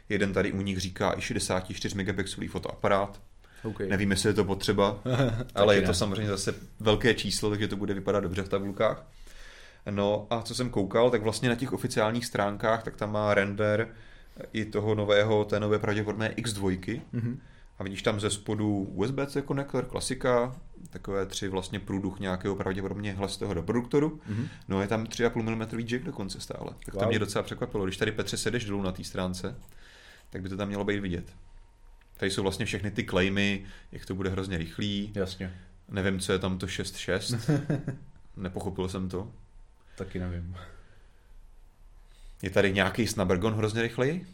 Jeden 0.08 0.32
tady 0.32 0.52
u 0.52 0.60
nich 0.60 0.80
říká 0.80 1.14
i 1.18 1.20
64 1.20 1.96
megapixelový 1.96 2.48
fotoaparát. 2.48 3.22
Okay. 3.64 3.88
Nevím, 3.88 4.10
jestli 4.10 4.28
je 4.28 4.34
to 4.34 4.44
potřeba, 4.44 5.02
ale 5.54 5.76
je 5.76 5.82
to 5.82 5.94
samozřejmě 5.94 6.28
zase 6.28 6.54
velké 6.80 7.14
číslo, 7.14 7.50
takže 7.50 7.68
to 7.68 7.76
bude 7.76 7.94
vypadat 7.94 8.20
dobře 8.20 8.42
v 8.42 8.48
tabulkách. 8.48 9.06
No 9.90 10.26
a 10.30 10.42
co 10.42 10.54
jsem 10.54 10.70
koukal, 10.70 11.10
tak 11.10 11.22
vlastně 11.22 11.48
na 11.48 11.54
těch 11.54 11.72
oficiálních 11.72 12.26
stránkách, 12.26 12.82
tak 12.82 12.96
tam 12.96 13.12
má 13.12 13.34
render 13.34 13.88
i 14.52 14.64
toho 14.64 14.94
nového, 14.94 15.44
té 15.44 15.60
nové 15.60 15.78
pravděpodobné 15.78 16.28
X2. 16.28 17.00
Mm-hmm. 17.14 17.36
A 17.78 17.84
vidíš 17.84 18.02
tam 18.02 18.20
ze 18.20 18.30
spodu 18.30 18.92
USB-C 18.94 19.42
konektor, 19.42 19.84
klasika, 19.84 20.56
takové 20.90 21.26
tři 21.26 21.48
vlastně 21.48 21.80
průduch 21.80 22.20
nějakého 22.20 22.56
pravděpodobně 22.56 23.12
hlasitého 23.12 23.54
reproduktoru. 23.54 24.20
Mm-hmm. 24.30 24.48
No 24.68 24.80
je 24.80 24.88
tam 24.88 25.04
3,5 25.04 25.42
mm 25.42 25.80
jack 25.82 26.04
dokonce 26.04 26.40
stále. 26.40 26.70
Tak 26.84 26.94
wow. 26.94 27.02
to 27.02 27.08
mě 27.08 27.18
docela 27.18 27.42
překvapilo. 27.42 27.84
Když 27.84 27.96
tady 27.96 28.12
Petře 28.12 28.36
sedeš 28.36 28.64
dolů 28.64 28.82
na 28.82 28.92
té 28.92 29.04
stránce, 29.04 29.56
tak 30.30 30.42
by 30.42 30.48
to 30.48 30.56
tam 30.56 30.68
mělo 30.68 30.84
být 30.84 31.00
vidět. 31.00 31.32
Tady 32.16 32.30
jsou 32.30 32.42
vlastně 32.42 32.66
všechny 32.66 32.90
ty 32.90 33.04
claimy, 33.04 33.64
jak 33.92 34.06
to 34.06 34.14
bude 34.14 34.30
hrozně 34.30 34.58
rychlý. 34.58 35.12
Jasně. 35.14 35.54
Nevím, 35.88 36.20
co 36.20 36.32
je 36.32 36.38
tam 36.38 36.58
to 36.58 36.66
6.6. 36.66 37.62
Nepochopil 38.36 38.88
jsem 38.88 39.08
to. 39.08 39.32
Taky 39.96 40.18
nevím. 40.18 40.56
Je 42.42 42.50
tady 42.50 42.72
nějaký 42.72 43.06
Snapdragon 43.06 43.54
hrozně 43.54 43.82
rychlej. 43.82 44.26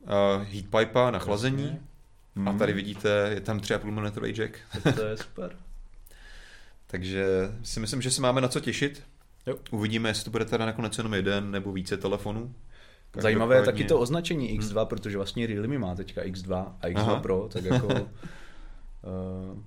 Uh, 0.00 0.42
heatpipe 0.42 1.12
na 1.12 1.18
chlazení. 1.18 1.62
Jasně. 1.62 1.95
Hmm. 2.36 2.48
A 2.48 2.52
tady 2.52 2.72
vidíte, 2.72 3.30
je 3.34 3.40
tam 3.40 3.58
3,5 3.58 3.90
mm 3.90 4.24
jack. 4.26 4.58
To 4.96 5.04
je 5.04 5.16
super. 5.16 5.56
Takže 6.86 7.26
si 7.62 7.80
myslím, 7.80 8.02
že 8.02 8.10
se 8.10 8.22
máme 8.22 8.40
na 8.40 8.48
co 8.48 8.60
těšit. 8.60 9.02
Jo. 9.46 9.56
Uvidíme, 9.70 10.08
jestli 10.08 10.24
to 10.24 10.30
bude 10.30 10.44
teda 10.44 10.66
nakonec 10.66 10.98
jenom 10.98 11.14
jeden 11.14 11.50
nebo 11.50 11.72
více 11.72 11.96
telefonů. 11.96 12.54
Zajímavé 13.16 13.56
je 13.56 13.62
taky 13.62 13.84
to 13.84 13.98
označení 13.98 14.60
X2, 14.60 14.78
hmm. 14.78 14.86
protože 14.86 15.16
vlastně 15.16 15.46
Realme 15.46 15.78
má 15.78 15.94
teďka 15.94 16.22
X2 16.22 16.72
a 16.82 16.86
X2 16.86 17.00
Aha. 17.00 17.20
Pro, 17.20 17.48
tak 17.52 17.64
jako... 17.64 17.86
uh, 17.86 17.94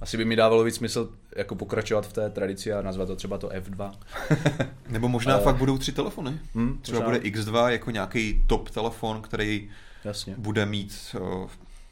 asi 0.00 0.16
by 0.16 0.24
mi 0.24 0.36
dávalo 0.36 0.64
víc 0.64 0.74
smysl 0.74 1.12
jako 1.36 1.54
pokračovat 1.54 2.06
v 2.06 2.12
té 2.12 2.30
tradici 2.30 2.72
a 2.72 2.82
nazvat 2.82 3.08
to 3.08 3.16
třeba 3.16 3.38
to 3.38 3.48
F2. 3.48 3.92
Nebo 4.88 5.08
možná 5.08 5.38
uh, 5.38 5.44
fakt 5.44 5.56
budou 5.56 5.78
tři 5.78 5.92
telefony. 5.92 6.40
Hmm, 6.54 6.78
třeba 6.82 6.98
možná... 6.98 7.18
bude 7.18 7.30
X2 7.30 7.68
jako 7.68 7.90
nějaký 7.90 8.44
top 8.46 8.70
telefon, 8.70 9.22
který 9.22 9.70
Jasně. 10.06 10.34
bude 10.38 10.66
mít 10.66 11.16
uh, 11.20 11.50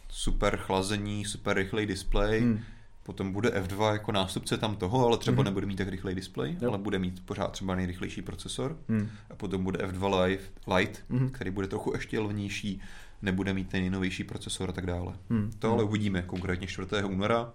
super 0.09 0.57
chlazení, 0.57 1.25
super 1.25 1.57
rychlej 1.57 1.87
displej. 1.87 2.41
Hmm. 2.41 2.61
Potom 3.03 3.33
bude 3.33 3.49
F2 3.49 3.93
jako 3.93 4.13
nástupce 4.13 4.59
tam 4.59 4.77
toho, 4.77 5.07
ale 5.07 5.19
třeba 5.19 5.37
hmm. 5.37 5.45
nebude 5.45 5.67
mít 5.67 5.77
tak 5.77 5.89
rychlej 5.89 6.15
displej, 6.15 6.57
ale 6.69 6.79
bude 6.79 6.99
mít 6.99 7.27
pořád 7.27 7.53
třeba 7.53 7.75
nejrychlejší 7.75 8.23
procesor. 8.23 8.79
Hmm. 8.89 9.11
A 9.31 9.37
potom 9.37 9.65
bude 9.65 9.79
F2 9.79 10.23
Live, 10.23 10.43
Lite, 10.77 11.01
hmm. 11.11 11.31
který 11.31 11.51
bude 11.51 11.67
trochu 11.67 11.93
ještě 11.95 12.21
levnější, 12.21 12.81
nebude 13.23 13.53
mít 13.53 13.69
ten 13.69 13.81
nejnovější 13.81 14.25
procesor 14.25 14.71
a 14.71 14.73
tak 14.73 14.87
dále. 14.87 15.15
Hmm. 15.31 15.53
To 15.59 15.73
ale 15.73 15.85
uvidíme 15.85 16.23
konkrétně 16.23 16.67
4. 16.67 17.05
února. 17.05 17.53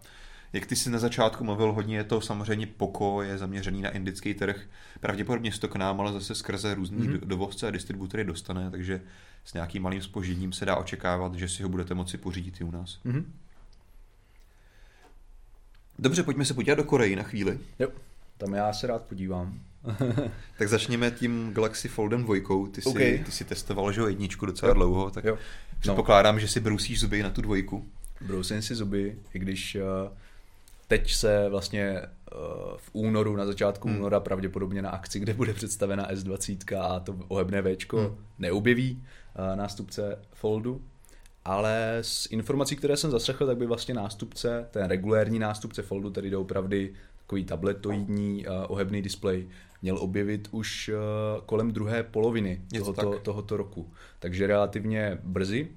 Jak 0.54 0.66
ty 0.66 0.76
si 0.76 0.90
na 0.90 1.00
začátku 1.00 1.44
mluvil, 1.44 1.72
hodně 1.72 1.98
je 1.98 2.04
to 2.04 2.22
samozřejmě 2.22 2.68
Poco, 2.68 3.22
je 3.22 3.38
zaměřený 3.38 3.82
na 3.82 3.90
indický 3.90 4.34
trh. 4.34 4.62
Pravděpodobně 5.00 5.52
to 5.52 5.68
k 5.68 5.76
nám, 5.76 6.02
ale 6.02 6.14
zase 6.14 6.36
skrze 6.36 6.76
různý 6.76 6.98
mm-hmm. 6.98 7.20
dovozce 7.20 7.68
a 7.68 7.72
distributory 7.72 8.24
dostane, 8.24 8.72
takže 8.72 9.02
s 9.46 9.54
nějakým 9.54 9.84
malým 9.84 10.02
spožením 10.02 10.54
se 10.54 10.66
dá 10.66 10.76
očekávat, 10.76 11.36
že 11.36 11.50
si 11.50 11.64
ho 11.64 11.70
budete 11.70 11.94
moci 11.94 12.18
pořídit 12.18 12.62
i 12.62 12.64
u 12.64 12.72
nás. 12.72 13.00
Mm-hmm. 13.06 13.24
Dobře, 16.00 16.24
pojďme 16.24 16.46
se 16.46 16.54
podívat 16.54 16.76
do 16.76 16.84
Koreji 16.84 17.16
na 17.16 17.24
chvíli. 17.24 17.60
Jo, 17.80 17.90
tam 18.38 18.54
já 18.54 18.74
se 18.74 18.88
rád 18.88 19.02
podívám. 19.02 19.60
tak 20.58 20.70
začněme 20.70 21.12
tím 21.12 21.54
Galaxy 21.54 21.88
Foldem 21.88 22.24
2. 22.24 22.36
Ty 22.72 22.82
jsi, 22.82 22.90
okay. 22.90 23.20
ty 23.26 23.32
jsi 23.32 23.46
testoval, 23.46 23.92
že 23.92 24.02
jedničku 24.02 24.46
docela 24.46 24.70
jo. 24.70 24.74
dlouho, 24.74 25.12
tak 25.12 25.24
jo. 25.24 25.38
předpokládám, 25.80 26.36
no. 26.36 26.40
že 26.40 26.48
si 26.48 26.60
brousíš 26.60 27.00
zuby 27.00 27.24
na 27.24 27.30
tu 27.30 27.42
dvojku. 27.42 27.86
Brousím 28.22 28.62
si 28.62 28.76
zuby, 28.76 29.18
i 29.34 29.40
když 29.40 29.76
uh, 29.76 30.12
teď 30.90 31.14
se 31.14 31.50
vlastně 31.50 31.82
eh, 31.82 32.08
v 32.78 32.90
únoru, 32.94 33.36
na 33.36 33.46
začátku 33.46 33.88
hmm. 33.88 33.98
února 33.98 34.20
pravděpodobně 34.20 34.82
na 34.82 34.90
akci, 34.90 35.20
kde 35.20 35.34
bude 35.34 35.54
představena 35.54 36.12
S20 36.12 36.82
a 36.82 37.00
to 37.00 37.16
ohebné 37.28 37.62
Včko 37.62 37.98
hmm. 37.98 38.18
neobjeví 38.40 39.04
eh, 39.04 39.08
nástupce 39.56 40.20
Foldu. 40.34 40.82
Ale 41.46 41.98
z 42.02 42.28
informací, 42.32 42.76
které 42.76 42.98
jsem 42.98 43.12
zaslechl, 43.12 43.46
tak 43.48 43.58
by 43.58 43.66
vlastně 43.66 43.94
nástupce, 43.94 44.68
ten 44.72 44.86
regulérní 44.86 45.40
nástupce 45.40 45.82
Foldu, 45.82 46.10
tedy 46.10 46.30
doopravdy 46.30 46.94
takový 47.30 47.46
tabletoidní 47.46 48.46
uh, 48.48 48.54
ohebný 48.68 49.02
displej, 49.02 49.48
měl 49.82 49.98
objevit 49.98 50.48
už 50.52 50.90
uh, 50.90 51.46
kolem 51.46 51.72
druhé 51.72 52.04
poloviny 52.04 52.62
tohoto, 52.78 53.20
tohoto 53.20 53.58
roku. 53.58 53.92
Takže 54.20 54.48
relativně 54.48 55.18
brzy. 55.24 55.68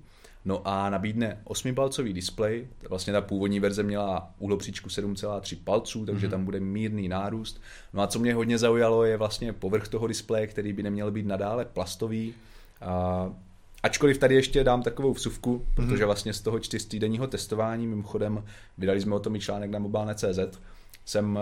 No 0.45 0.63
a 0.65 0.91
nabídne 0.91 1.41
8-palcový 1.45 2.13
displej, 2.13 2.69
vlastně 2.89 3.13
ta 3.13 3.21
původní 3.21 3.61
verze 3.61 3.83
měla 3.83 4.35
úhlopříčku 4.39 4.89
7,3 4.89 5.59
palců, 5.65 6.07
takže 6.07 6.27
mm-hmm. 6.27 6.31
tam 6.31 6.45
bude 6.45 6.61
mírný 6.61 7.09
nárůst. 7.09 7.61
No 7.93 8.03
a 8.03 8.07
co 8.07 8.19
mě 8.19 8.35
hodně 8.35 8.59
zaujalo 8.59 9.05
je 9.05 9.17
vlastně 9.17 9.53
povrch 9.53 9.89
toho 9.89 10.07
displeje, 10.07 10.47
který 10.47 10.73
by 10.73 10.83
neměl 10.83 11.11
být 11.11 11.27
nadále 11.27 11.65
plastový. 11.65 12.35
A 12.83 13.31
Ačkoliv 13.83 14.19
tady 14.19 14.35
ještě 14.35 14.65
dám 14.65 14.83
takovou 14.83 15.13
vsuvku, 15.13 15.67
protože 15.75 15.97
mhm. 15.97 16.05
vlastně 16.05 16.33
z 16.33 16.41
toho 16.41 16.59
čtyřtýdenního 16.59 17.27
testování, 17.27 17.87
mimochodem 17.87 18.45
vydali 18.79 19.01
jsme 19.01 19.15
o 19.15 19.19
tom 19.19 19.37
i 19.37 19.41
článek 19.41 19.71
na 19.71 19.79
mobilne.cz, 19.79 20.59
jsem 21.05 21.39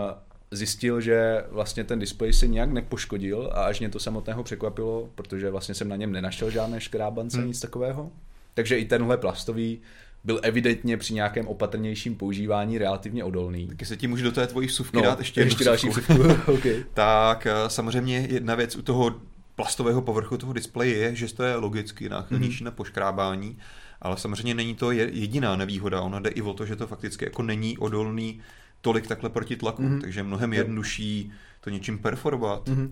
zjistil, 0.51 1.01
že 1.01 1.43
vlastně 1.49 1.83
ten 1.83 1.99
displej 1.99 2.33
se 2.33 2.47
nějak 2.47 2.71
nepoškodil 2.71 3.51
a 3.53 3.65
až 3.65 3.79
mě 3.79 3.89
to 3.89 3.99
samotného 3.99 4.43
překvapilo, 4.43 5.09
protože 5.15 5.49
vlastně 5.49 5.75
jsem 5.75 5.89
na 5.89 5.95
něm 5.95 6.11
nenašel 6.11 6.49
žádné 6.51 6.81
škrábance, 6.81 7.37
hmm. 7.37 7.47
nic 7.47 7.59
takového. 7.59 8.11
Takže 8.53 8.77
i 8.77 8.85
tenhle 8.85 9.17
plastový 9.17 9.81
byl 10.23 10.39
evidentně 10.43 10.97
při 10.97 11.13
nějakém 11.13 11.47
opatrnějším 11.47 12.15
používání 12.15 12.77
relativně 12.77 13.23
odolný. 13.23 13.67
Taky 13.67 13.85
se 13.85 13.97
ti 13.97 14.07
můžu 14.07 14.23
do 14.23 14.31
té 14.31 14.47
tvojí 14.47 14.69
suvky 14.69 14.97
no, 14.97 15.03
dát 15.03 15.19
ještě, 15.19 15.41
ještě 15.41 15.63
další 15.63 15.89
vsuvku. 15.89 16.13
okay. 16.51 16.83
tak 16.93 17.47
eh, 17.47 17.53
samozřejmě 17.67 18.27
jedna 18.29 18.55
věc 18.55 18.75
u 18.75 18.81
toho 18.81 19.15
plastového 19.55 20.01
povrchu 20.01 20.37
toho 20.37 20.53
displeje 20.53 20.97
je, 20.97 21.15
že 21.15 21.33
to 21.33 21.43
je 21.43 21.55
logicky 21.55 22.09
náchylnější 22.09 22.61
mm-hmm. 22.61 22.65
na 22.65 22.71
poškrábání, 22.71 23.57
ale 24.01 24.17
samozřejmě 24.17 24.53
není 24.53 24.75
to 24.75 24.91
jediná 24.91 25.55
nevýhoda. 25.55 26.01
Ona 26.01 26.19
jde 26.19 26.29
i 26.29 26.41
o 26.41 26.53
to, 26.53 26.65
že 26.65 26.75
to 26.75 26.87
fakticky 26.87 27.25
jako 27.25 27.43
není 27.43 27.77
odolný 27.77 28.41
tolik 28.81 29.07
takhle 29.07 29.29
proti 29.29 29.55
tlaku, 29.55 29.83
mm-hmm. 29.83 30.01
takže 30.01 30.23
mnohem 30.23 30.53
jednodušší 30.53 31.31
to 31.61 31.69
něčím 31.69 31.99
perforovat, 31.99 32.69
mm-hmm. 32.69 32.91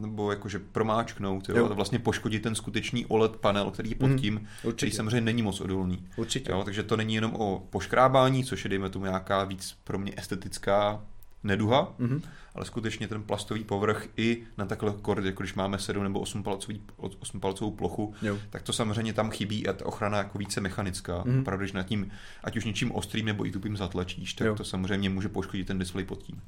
nebo 0.00 0.30
jakože 0.30 0.58
promáčknout, 0.58 1.48
jo, 1.48 1.56
jo. 1.56 1.66
a 1.70 1.74
vlastně 1.74 1.98
poškodit 1.98 2.42
ten 2.42 2.54
skutečný 2.54 3.06
OLED 3.06 3.36
panel, 3.36 3.70
který 3.70 3.90
je 3.90 3.96
pod 3.96 4.10
mm-hmm. 4.10 4.20
tím, 4.20 4.46
Určitě. 4.62 4.76
který 4.76 4.92
samozřejmě 4.92 5.20
není 5.20 5.42
moc 5.42 5.60
odolný. 5.60 6.06
Určitě. 6.16 6.52
Jo, 6.52 6.62
takže 6.64 6.82
to 6.82 6.96
není 6.96 7.14
jenom 7.14 7.34
o 7.34 7.66
poškrábání, 7.70 8.44
což 8.44 8.64
je 8.64 8.68
dejme 8.68 8.90
tomu 8.90 9.04
nějaká 9.04 9.44
víc 9.44 9.76
pro 9.84 9.98
mě 9.98 10.12
estetická 10.16 11.04
neduha, 11.44 11.94
mm-hmm. 12.00 12.20
Ale 12.54 12.64
skutečně 12.64 13.08
ten 13.08 13.22
plastový 13.22 13.64
povrch 13.64 14.08
i 14.16 14.42
na 14.58 14.66
takhle 14.66 14.94
kord, 15.02 15.24
jako 15.24 15.42
když 15.42 15.54
máme 15.54 15.78
7 15.78 16.02
nebo 16.02 16.20
8, 16.20 16.42
palcový, 16.42 16.82
8 16.96 17.40
palcovou 17.40 17.70
plochu, 17.70 18.14
jo. 18.22 18.38
tak 18.50 18.62
to 18.62 18.72
samozřejmě 18.72 19.12
tam 19.12 19.30
chybí 19.30 19.68
a 19.68 19.72
ta 19.72 19.86
ochrana 19.86 20.18
jako 20.18 20.38
více 20.38 20.60
mechanická. 20.60 21.24
Mm-hmm. 21.24 21.40
Opravdu, 21.40 21.62
když 21.62 21.72
nad 21.72 21.82
tím, 21.82 22.10
ať 22.44 22.56
už 22.56 22.64
něčím 22.64 22.92
ostrým 22.92 23.26
nebo 23.26 23.46
i 23.46 23.50
tupým 23.50 23.76
zatlačíš, 23.76 24.34
tak 24.34 24.46
jo. 24.46 24.54
to 24.54 24.64
samozřejmě 24.64 25.10
může 25.10 25.28
poškodit 25.28 25.66
ten 25.66 25.78
displej 25.78 26.04
pod 26.04 26.22
tím. 26.22 26.42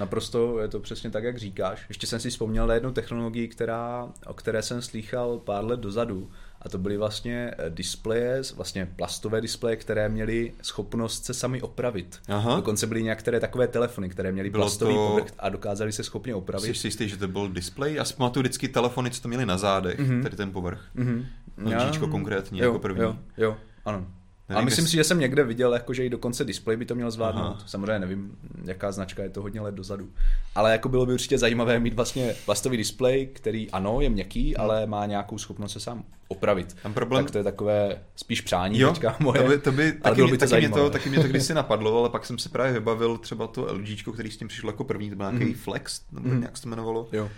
Naprosto 0.00 0.60
je 0.60 0.68
to 0.68 0.80
přesně 0.80 1.10
tak, 1.10 1.24
jak 1.24 1.38
říkáš. 1.38 1.84
Ještě 1.88 2.06
jsem 2.06 2.20
si 2.20 2.30
vzpomněl 2.30 2.66
na 2.66 2.74
jednu 2.74 2.92
technologii, 2.92 3.48
která, 3.48 4.12
o 4.26 4.34
které 4.34 4.62
jsem 4.62 4.82
slýchal 4.82 5.38
pár 5.38 5.64
let 5.64 5.80
dozadu, 5.80 6.30
a 6.66 6.68
to 6.68 6.78
byly 6.78 6.96
vlastně 6.96 7.50
eh, 7.58 7.70
displeje, 7.70 8.42
vlastně 8.56 8.86
plastové 8.96 9.40
displeje, 9.40 9.76
které 9.76 10.08
měly 10.08 10.52
schopnost 10.62 11.24
se 11.24 11.34
sami 11.34 11.62
opravit. 11.62 12.18
Aha. 12.28 12.56
Dokonce 12.56 12.86
byly 12.86 13.02
některé 13.02 13.40
takové 13.40 13.68
telefony, 13.68 14.08
které 14.08 14.32
měly 14.32 14.50
Bylo 14.50 14.64
plastový 14.64 14.94
to... 14.94 15.08
povrch 15.08 15.32
a 15.38 15.48
dokázali 15.48 15.92
se 15.92 16.04
schopně 16.04 16.34
opravit. 16.34 16.66
Jsi 16.66 16.74
si 16.74 16.86
jistý, 16.86 17.08
že 17.08 17.16
to 17.16 17.28
byl 17.28 17.48
display? 17.48 17.94
Já 17.94 18.04
si 18.04 18.14
pamatuju 18.14 18.42
vždycky 18.42 18.68
telefony, 18.68 19.10
co 19.10 19.22
to 19.22 19.28
měli 19.28 19.46
na 19.46 19.58
zádech, 19.58 19.98
mm-hmm. 19.98 20.22
tady 20.22 20.36
ten 20.36 20.52
povrch. 20.52 20.80
Mm-hmm. 20.96 21.24
No, 21.56 22.08
konkrétně, 22.10 22.62
jo, 22.62 22.68
jako 22.68 22.78
první. 22.78 23.02
Jo, 23.02 23.18
jo, 23.36 23.56
ano. 23.84 24.06
Nevím, 24.48 24.58
a 24.58 24.64
myslím 24.64 24.82
jestli... 24.82 24.90
si, 24.90 24.96
že 24.96 25.04
jsem 25.04 25.20
někde 25.20 25.44
viděl, 25.44 25.72
jako, 25.72 25.94
že 25.94 26.04
i 26.04 26.10
dokonce 26.10 26.44
display 26.44 26.76
by 26.76 26.84
to 26.84 26.94
měl 26.94 27.10
zvládnout. 27.10 27.42
Aha. 27.42 27.62
Samozřejmě 27.66 27.98
nevím, 27.98 28.36
jaká 28.64 28.92
značka 28.92 29.22
je 29.22 29.30
to 29.30 29.42
hodně 29.42 29.60
let 29.60 29.74
dozadu. 29.74 30.08
Ale 30.54 30.72
jako 30.72 30.88
bylo 30.88 31.06
by 31.06 31.12
určitě 31.12 31.38
zajímavé 31.38 31.80
mít 31.80 31.94
vlastně 31.94 32.34
plastový 32.44 32.76
display, 32.76 33.26
který 33.26 33.70
ano, 33.70 34.00
je 34.00 34.10
měkký, 34.10 34.46
hmm. 34.46 34.54
ale 34.58 34.86
má 34.86 35.06
nějakou 35.06 35.38
schopnost 35.38 35.72
se 35.72 35.80
sám 35.80 36.04
opravit. 36.28 36.76
Tam 36.82 36.94
problém... 36.94 37.24
Tak 37.24 37.32
to 37.32 37.38
je 37.38 37.44
takové 37.44 37.98
spíš 38.16 38.40
přání 38.40 38.78
jo, 38.78 38.92
teďka 38.92 39.16
moje. 39.20 39.42
To 39.42 39.48
by, 39.48 39.58
to 39.58 39.72
by, 39.72 39.92
taky, 39.92 40.22
by 40.22 40.38
to 40.38 40.46
taky, 40.48 40.66
mě 40.66 40.68
to, 40.68 40.90
taky 40.90 41.08
mě 41.08 41.20
to 41.20 41.28
kdysi 41.28 41.54
napadlo, 41.54 41.98
ale 41.98 42.10
pak 42.10 42.26
jsem 42.26 42.38
se 42.38 42.48
právě 42.48 42.72
vybavil 42.72 43.18
třeba 43.18 43.46
to 43.46 43.74
LG, 43.74 44.14
který 44.14 44.30
s 44.30 44.36
tím 44.36 44.48
přišlo 44.48 44.70
jako 44.70 44.84
první, 44.84 45.10
to 45.10 45.16
byl 45.16 45.32
nějaký 45.32 45.50
mm. 45.50 45.54
Flex, 45.54 46.02
nebo 46.12 46.28
mm. 46.28 46.40
nějak 46.40 46.56
se 46.56 46.62
to 46.62 46.68
jmenovalo. 46.68 47.08
Jo. 47.12 47.30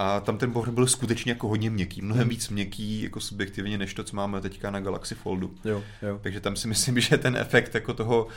A 0.00 0.20
tam 0.20 0.38
ten 0.38 0.52
povrch 0.52 0.72
byl 0.72 0.86
skutečně 0.86 1.32
jako 1.32 1.48
hodně 1.48 1.70
měkký, 1.70 2.02
mnohem 2.02 2.28
víc 2.28 2.48
měkký 2.48 3.02
jako 3.02 3.20
subjektivně, 3.20 3.78
než 3.78 3.94
to, 3.94 4.04
co 4.04 4.16
máme 4.16 4.40
teďka 4.40 4.70
na 4.70 4.80
Galaxy 4.80 5.14
Foldu. 5.14 5.54
Jo, 5.64 5.82
jo. 6.02 6.18
Takže 6.22 6.40
tam 6.40 6.56
si 6.56 6.68
myslím, 6.68 7.00
že 7.10 7.18
ten 7.18 7.36
efekt 7.36 7.74
jako 7.74 7.94
toho 7.94 8.28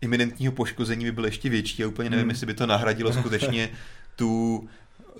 iminentního 0.00 0.52
poškození 0.52 1.04
by 1.04 1.12
byl 1.12 1.24
ještě 1.24 1.48
větší 1.48 1.84
a 1.84 1.88
úplně 1.88 2.10
nevím, 2.10 2.24
mm. 2.24 2.30
jestli 2.30 2.46
by 2.46 2.54
to 2.54 2.66
nahradilo 2.66 3.12
skutečně 3.12 3.70
tu 4.16 4.68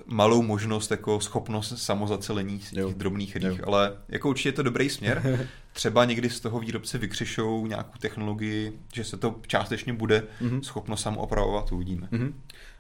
malou 0.07 0.43
možnost, 0.43 0.91
jako 0.91 1.21
schopnost 1.21 1.79
samozacelení 1.79 2.61
z 2.61 2.71
těch 2.71 2.79
jo. 2.79 2.93
drobných 2.97 3.37
rých, 3.37 3.59
jo. 3.59 3.65
ale 3.67 3.97
jako 4.09 4.29
určitě 4.29 4.49
je 4.49 4.53
to 4.53 4.63
dobrý 4.63 4.91
směr. 4.91 5.49
Třeba 5.73 6.05
někdy 6.05 6.31
z 6.31 6.41
toho 6.41 6.61
výrobce 6.61 6.99
vykřišou 6.99 7.67
nějakou 7.67 7.99
technologii, 7.99 8.73
že 8.95 9.05
se 9.05 9.17
to 9.17 9.41
částečně 9.47 9.93
bude 9.93 10.23
mm-hmm. 10.43 10.61
schopno 10.61 10.97
samo 10.97 11.21
opravovat, 11.21 11.73
uvidíme. 11.73 12.09
Mm-hmm. 12.13 12.33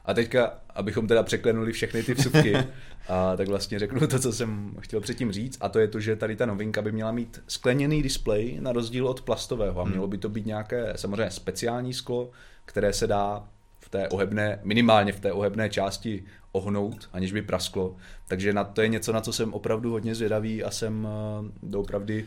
A 0.04 0.14
teďka, 0.14 0.58
abychom 0.74 1.06
teda 1.06 1.22
překlenuli 1.22 1.72
všechny 1.72 2.02
ty 2.02 2.14
vsuvky, 2.14 2.56
a 3.08 3.36
tak 3.36 3.48
vlastně 3.48 3.78
řeknu 3.78 4.06
to, 4.06 4.18
co 4.18 4.32
jsem 4.32 4.76
chtěl 4.80 5.00
předtím 5.00 5.32
říct, 5.32 5.58
a 5.60 5.68
to 5.68 5.78
je 5.78 5.88
to, 5.88 6.00
že 6.00 6.16
tady 6.16 6.36
ta 6.36 6.46
novinka 6.46 6.82
by 6.82 6.92
měla 6.92 7.12
mít 7.12 7.42
skleněný 7.48 8.02
displej 8.02 8.58
na 8.60 8.72
rozdíl 8.72 9.06
od 9.06 9.20
plastového 9.20 9.80
a 9.80 9.82
hmm. 9.82 9.92
mělo 9.92 10.06
by 10.06 10.18
to 10.18 10.28
být 10.28 10.46
nějaké 10.46 10.92
samozřejmě 10.96 11.30
speciální 11.30 11.94
sklo, 11.94 12.30
které 12.64 12.92
se 12.92 13.06
dá 13.06 13.44
v 13.80 13.88
té 13.88 14.08
ohebné, 14.08 14.60
minimálně 14.62 15.12
v 15.12 15.20
té 15.20 15.32
ohebné 15.32 15.70
části 15.70 16.24
ohnout, 16.52 17.08
aniž 17.12 17.32
by 17.32 17.42
prasklo. 17.42 17.96
Takže 18.28 18.52
na 18.52 18.64
to 18.64 18.82
je 18.82 18.88
něco, 18.88 19.12
na 19.12 19.20
co 19.20 19.32
jsem 19.32 19.54
opravdu 19.54 19.90
hodně 19.90 20.14
zvědavý 20.14 20.64
a 20.64 20.70
jsem 20.70 21.04
uh, 21.04 21.46
doopravdy 21.62 22.26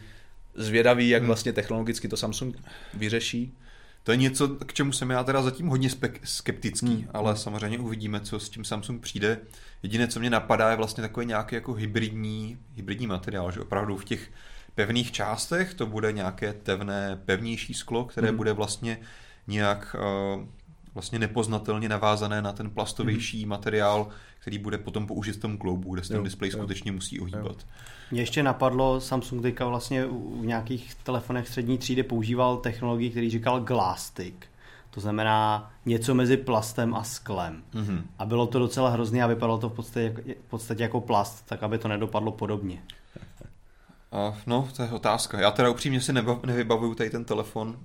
zvědavý, 0.56 1.10
jak 1.10 1.22
hmm. 1.22 1.28
vlastně 1.28 1.54
technologicky 1.54 2.08
to 2.08 2.18
Samsung 2.18 2.58
vyřeší. 2.94 3.54
To 4.04 4.12
je 4.12 4.18
něco, 4.18 4.48
k 4.48 4.74
čemu 4.74 4.92
jsem 4.92 5.10
já 5.10 5.24
teda 5.24 5.42
zatím 5.42 5.68
hodně 5.68 5.90
skeptický, 6.24 6.88
hmm. 6.88 7.08
ale 7.14 7.38
samozřejmě 7.38 7.80
uvidíme, 7.80 8.20
co 8.20 8.40
s 8.40 8.50
tím 8.50 8.64
Samsung 8.66 9.02
přijde. 9.02 9.40
Jediné, 9.84 10.08
co 10.08 10.20
mě 10.20 10.30
napadá, 10.30 10.70
je 10.70 10.78
vlastně 10.78 11.02
takový 11.02 11.26
nějaký 11.26 11.56
jako 11.56 11.74
hybridní, 11.74 12.58
hybridní 12.76 13.08
materiál, 13.08 13.52
že 13.52 13.60
opravdu 13.60 13.98
v 13.98 14.06
těch 14.06 14.32
pevných 14.76 15.12
částech 15.12 15.74
to 15.74 15.86
bude 15.86 16.12
nějaké 16.12 16.54
tevné, 16.54 17.22
pevnější 17.26 17.74
sklo, 17.74 18.06
které 18.06 18.28
hmm. 18.28 18.38
bude 18.38 18.54
vlastně 18.54 18.98
nějak 19.48 19.96
uh, 20.36 20.46
vlastně 20.94 21.20
nepoznatelně 21.20 21.90
navázané 21.90 22.42
na 22.42 22.54
ten 22.54 22.70
plastovější 22.70 23.42
hmm. 23.42 23.50
materiál, 23.50 24.08
který 24.40 24.58
bude 24.58 24.78
potom 24.78 25.08
použit 25.08 25.36
v 25.36 25.40
tom 25.40 25.58
kloubu, 25.58 25.94
kde 25.94 26.04
se 26.04 26.14
ten 26.14 26.24
displej 26.24 26.52
jo. 26.52 26.58
skutečně 26.58 26.92
musí 26.92 27.20
ohýbat. 27.20 27.66
Mě 28.12 28.22
ještě 28.22 28.44
napadlo, 28.44 29.02
Samsung 29.02 29.42
teďka 29.42 29.66
vlastně 29.66 30.06
v 30.06 30.46
nějakých 30.46 30.96
telefonech 30.96 31.48
střední 31.48 31.78
třídy 31.78 32.04
používal 32.04 32.58
technologii, 32.58 33.10
který 33.10 33.30
říkal 33.30 33.60
Glastick. 33.60 34.46
To 34.90 35.02
znamená 35.02 35.72
něco 35.86 36.14
mezi 36.14 36.38
plastem 36.38 36.96
a 36.96 37.04
sklem. 37.04 37.64
Mm-hmm. 37.74 38.02
A 38.20 38.26
bylo 38.26 38.48
to 38.48 38.60
docela 38.60 38.90
hrozné 38.90 39.24
a 39.24 39.28
vypadalo 39.28 39.58
to 39.58 39.70
v 39.70 39.74
podstatě, 39.74 40.16
v 40.48 40.50
podstatě 40.50 40.84
jako 40.84 41.02
plast, 41.02 41.46
tak 41.46 41.64
aby 41.64 41.78
to 41.78 41.88
nedopadlo 41.88 42.32
podobně. 42.32 42.84
No, 44.48 44.70
to 44.76 44.84
je 44.84 44.90
otázka. 44.90 45.42
Já 45.42 45.52
teda 45.52 45.70
upřímně 45.70 46.02
si 46.02 46.14
nevybavuju 46.46 46.96
tady 46.96 47.10
ten 47.10 47.26
telefon, 47.26 47.78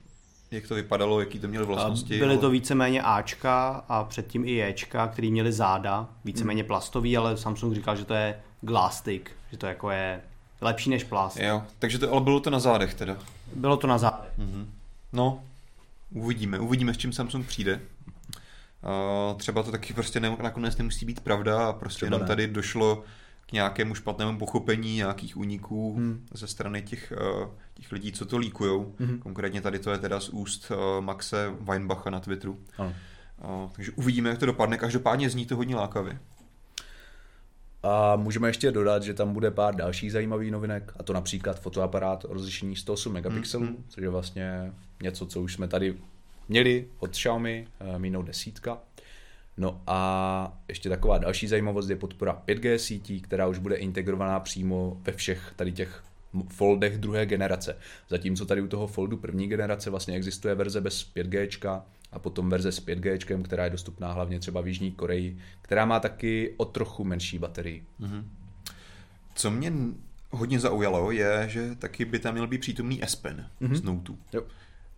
jak 0.51 0.69
to 0.69 0.75
vypadalo, 0.75 1.21
jaký 1.21 1.39
to 1.39 1.49
měly 1.49 1.67
vlastnosti. 1.67 2.19
Byly 2.19 2.31
ale... 2.31 2.39
to 2.39 2.51
víceméně 2.51 3.03
Ačka 3.03 3.85
a 3.89 4.05
předtím 4.05 4.45
i 4.45 4.69
Jčka, 4.69 5.09
který 5.09 5.31
měli 5.31 5.53
záda, 5.53 6.09
víceméně 6.25 6.63
hmm. 6.63 6.67
plastový, 6.67 7.17
ale 7.17 7.37
Samsung 7.37 7.75
říkal, 7.75 7.97
že 7.97 8.05
to 8.05 8.15
je 8.15 8.41
Glastick, 8.61 9.31
že 9.53 9.57
to 9.57 9.67
jako 9.67 9.91
je 9.91 10.21
lepší 10.61 10.91
než 10.91 11.05
plast. 11.05 11.37
Jo, 11.37 11.63
takže 11.79 11.99
to, 11.99 12.13
ale 12.13 12.21
bylo 12.21 12.41
to 12.41 12.51
na 12.51 12.59
zádech 12.59 12.95
teda. 12.95 13.17
Bylo 13.55 13.77
to 13.77 13.87
na 13.87 13.99
zádech. 13.99 14.39
Mm-hmm. 14.39 14.67
No, 15.13 15.43
uvidíme, 16.11 16.59
uvidíme, 16.59 16.95
s 16.95 16.97
čím 16.97 17.13
Samsung 17.13 17.47
přijde. 17.47 17.81
Uh, 19.33 19.39
třeba 19.39 19.63
to 19.63 19.71
taky 19.71 19.95
prostě 19.95 20.21
ne, 20.21 20.37
nakonec 20.43 20.77
nemusí 20.77 21.07
být 21.07 21.21
pravda 21.21 21.69
a 21.69 21.73
prostě 21.73 21.97
třeba 21.97 22.07
jenom 22.07 22.21
ne. 22.21 22.27
tady 22.27 22.47
došlo 22.47 23.05
k 23.49 23.53
nějakému 23.53 23.95
špatnému 23.95 24.39
pochopení 24.39 24.95
nějakých 24.95 25.37
úniků 25.37 25.95
hmm. 25.97 26.27
ze 26.35 26.47
strany 26.47 26.83
těch, 26.83 27.13
uh, 27.43 27.49
těch 27.75 27.93
lidí, 27.93 28.13
co 28.13 28.27
to 28.27 28.39
líkujou. 28.39 28.95
Hmm. 28.99 29.19
Konkrétně 29.19 29.61
tady 29.61 29.79
to 29.79 29.91
je 29.91 29.99
teda 29.99 30.21
z 30.21 30.29
úst 30.29 30.71
uh, 30.71 31.05
Maxe 31.05 31.53
Weinbacha 31.61 32.11
na 32.11 32.21
Twitteru. 32.21 32.59
Uh, 32.79 33.71
takže 33.73 33.93
uvidíme, 33.93 34.31
jak 34.31 34.39
to 34.39 34.47
dopadne. 34.47 34.79
Každopádně 34.79 35.31
zní 35.31 35.47
to 35.47 35.57
hodně 35.57 35.77
lákavě. 35.77 36.19
A 37.83 38.17
můžeme 38.17 38.49
ještě 38.49 38.73
dodat, 38.73 39.03
že 39.03 39.15
tam 39.15 39.33
bude 39.33 39.51
pár 39.51 39.75
dalších 39.75 40.13
zajímavých 40.13 40.53
novinek, 40.53 40.93
a 40.99 41.03
to 41.03 41.13
například 41.13 41.61
fotoaparát 41.61 42.25
rozlišení 42.25 42.77
108 42.77 43.13
megapixelů, 43.13 43.65
mm, 43.65 43.69
hmm 43.69 43.85
což 43.89 44.03
je 44.03 44.09
vlastně 44.09 44.73
něco, 45.03 45.27
co 45.27 45.41
už 45.41 45.55
jsme 45.55 45.69
tady 45.69 45.99
měli 46.49 46.89
od 46.99 47.11
Xiaomi, 47.11 47.69
Mi 47.99 48.11
Note 48.11 48.27
10. 48.27 48.61
No 49.59 49.83
a 49.87 50.61
ještě 50.69 50.89
taková 50.89 51.19
další 51.19 51.47
zajímavost 51.47 51.89
je 51.89 51.97
podpora 51.97 52.43
5G 52.47 52.77
sítí, 52.77 53.21
která 53.21 53.47
už 53.47 53.59
bude 53.59 53.77
integrovaná 53.77 54.41
přímo 54.41 55.01
ve 55.01 55.13
všech 55.13 55.53
tady 55.57 55.73
těch 55.73 56.03
foldech 56.49 56.99
druhé 56.99 57.27
generace. 57.27 57.77
Zatímco 58.09 58.47
tady 58.47 58.61
u 58.61 58.69
toho 58.69 58.87
foldu 58.87 59.17
první 59.17 59.49
generace 59.49 59.91
vlastně 59.91 60.15
existuje 60.15 60.55
verze 60.55 60.81
bez 60.81 61.13
5G 61.17 61.83
a 62.13 62.19
potom 62.19 62.51
verze 62.51 62.73
s 62.73 62.87
5G, 62.87 63.43
která 63.43 63.65
je 63.65 63.71
dostupná 63.71 64.13
hlavně 64.13 64.39
třeba 64.39 64.61
v 64.61 64.69
Jižní 64.69 64.93
Koreji, 64.93 65.39
která 65.63 65.85
má 65.85 66.01
taky 66.01 66.55
o 66.57 66.65
trochu 66.65 67.05
menší 67.05 67.39
baterii. 67.39 67.85
Mm-hmm. 68.01 68.25
Co 69.35 69.51
mě 69.51 69.73
hodně 70.31 70.61
zaujalo 70.61 71.11
je, 71.11 71.45
že 71.49 71.75
taky 71.75 72.05
by 72.05 72.19
tam 72.19 72.35
měl 72.35 72.47
být 72.47 72.61
přítomný 72.61 73.03
S 73.03 73.17
Pen 73.17 73.51
mm-hmm. 73.61 73.75
z 73.75 73.83
Note. 73.83 74.13
Jo. 74.33 74.43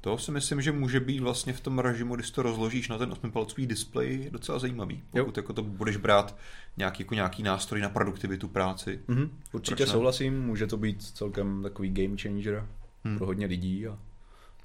To 0.00 0.18
si 0.18 0.32
myslím, 0.32 0.60
že 0.60 0.72
může 0.72 1.00
být 1.00 1.20
vlastně 1.20 1.52
v 1.52 1.60
tom 1.60 1.78
režimu, 1.78 2.14
když 2.14 2.30
to 2.30 2.42
rozložíš 2.42 2.88
na 2.88 2.98
ten 2.98 3.10
8-palcový 3.10 3.66
displej, 3.66 4.28
docela 4.30 4.58
zajímavý. 4.58 5.02
Pokud 5.10 5.36
jako 5.36 5.52
to 5.52 5.62
budeš 5.62 5.96
brát 5.96 6.36
nějaký, 6.76 7.02
jako 7.02 7.14
nějaký 7.14 7.42
nástroj 7.42 7.80
na 7.80 7.88
produktivitu 7.88 8.48
práci. 8.48 9.00
Mm-hmm. 9.08 9.28
Určitě 9.52 9.86
souhlasím, 9.86 10.42
může 10.42 10.66
to 10.66 10.76
být 10.76 11.02
celkem 11.02 11.62
takový 11.62 11.90
game 11.90 12.16
changer 12.16 12.66
hmm. 13.04 13.16
pro 13.16 13.26
hodně 13.26 13.46
lidí 13.46 13.86
a 13.86 13.98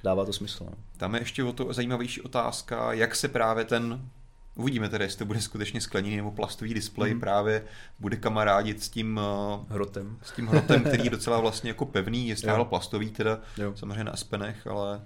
dává 0.04 0.26
to 0.26 0.34
smysl. 0.34 0.64
No. 0.64 0.78
Tam 0.98 1.16
je 1.16 1.22
ještě 1.22 1.44
o 1.44 1.54
to 1.54 1.74
zajímavější 1.74 2.22
otázka, 2.22 2.94
jak 2.94 3.16
se 3.16 3.28
právě 3.28 3.66
ten 3.66 4.10
Uvidíme 4.58 4.90
tedy, 4.90 5.06
jestli 5.06 5.20
to 5.20 5.26
bude 5.26 5.42
skutečně 5.42 5.82
skleněný 5.82 6.18
nebo 6.18 6.32
plastový 6.32 6.74
displej, 6.74 7.14
mm. 7.14 7.20
právě 7.20 7.64
bude 8.00 8.18
kamarádit 8.18 8.84
s 8.84 8.90
tím 8.90 9.20
uh, 9.58 9.66
hrotem, 9.70 10.18
s 10.22 10.32
tím 10.32 10.48
hrotem 10.48 10.84
který 10.84 11.04
je 11.04 11.10
docela 11.18 11.40
vlastně 11.40 11.70
jako 11.70 11.86
pevný, 11.86 12.28
je 12.28 12.36
stále 12.36 12.66
plastový 12.66 13.10
teda, 13.10 13.40
jo. 13.58 13.74
samozřejmě 13.76 14.04
na 14.04 14.12
Aspenech, 14.12 14.68
ale 14.68 15.02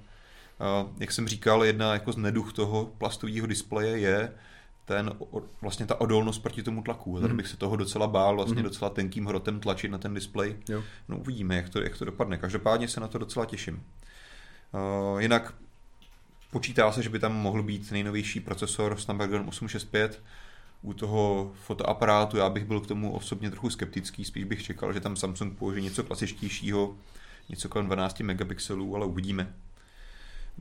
jak 0.99 1.11
jsem 1.11 1.27
říkal, 1.27 1.63
jedna 1.63 1.93
jako 1.93 2.11
z 2.11 2.17
neduch 2.17 2.53
toho 2.53 2.85
plastového 2.97 3.47
displeje 3.47 3.99
je 3.99 4.31
ten, 4.85 5.11
vlastně 5.61 5.85
ta 5.85 6.01
odolnost 6.01 6.39
proti 6.39 6.63
tomu 6.63 6.83
tlaku. 6.83 7.15
Tady 7.15 7.27
mhm. 7.27 7.37
bych 7.37 7.47
se 7.47 7.57
toho 7.57 7.75
docela 7.75 8.07
bál, 8.07 8.35
vlastně 8.35 8.55
mm. 8.55 8.63
docela 8.63 8.89
tenkým 8.89 9.25
hrotem 9.25 9.59
tlačit 9.59 9.91
na 9.91 9.97
ten 9.97 10.13
displej. 10.13 10.55
Jo. 10.69 10.83
No 11.07 11.17
uvidíme, 11.17 11.55
jak 11.55 11.69
to, 11.69 11.81
jak 11.81 11.97
to 11.97 12.05
dopadne. 12.05 12.37
Každopádně 12.37 12.87
se 12.87 12.99
na 12.99 13.07
to 13.07 13.17
docela 13.17 13.45
těším. 13.45 13.83
Uh, 15.13 15.21
jinak 15.21 15.53
počítá 16.51 16.91
se, 16.91 17.03
že 17.03 17.09
by 17.09 17.19
tam 17.19 17.35
mohl 17.35 17.63
být 17.63 17.91
nejnovější 17.91 18.39
procesor 18.39 18.97
Snapdragon 18.99 19.45
865. 19.47 20.23
U 20.81 20.93
toho 20.93 21.51
fotoaparátu 21.65 22.37
já 22.37 22.49
bych 22.49 22.65
byl 22.65 22.79
k 22.79 22.87
tomu 22.87 23.13
osobně 23.13 23.51
trochu 23.51 23.69
skeptický, 23.69 24.25
spíš 24.25 24.43
bych 24.43 24.63
čekal, 24.63 24.93
že 24.93 24.99
tam 24.99 25.15
Samsung 25.15 25.57
použije 25.57 25.83
něco 25.83 26.03
klasičtějšího, 26.03 26.95
něco 27.49 27.69
kolem 27.69 27.85
12 27.85 28.19
megapixelů, 28.19 28.95
ale 28.95 29.05
uvidíme. 29.05 29.53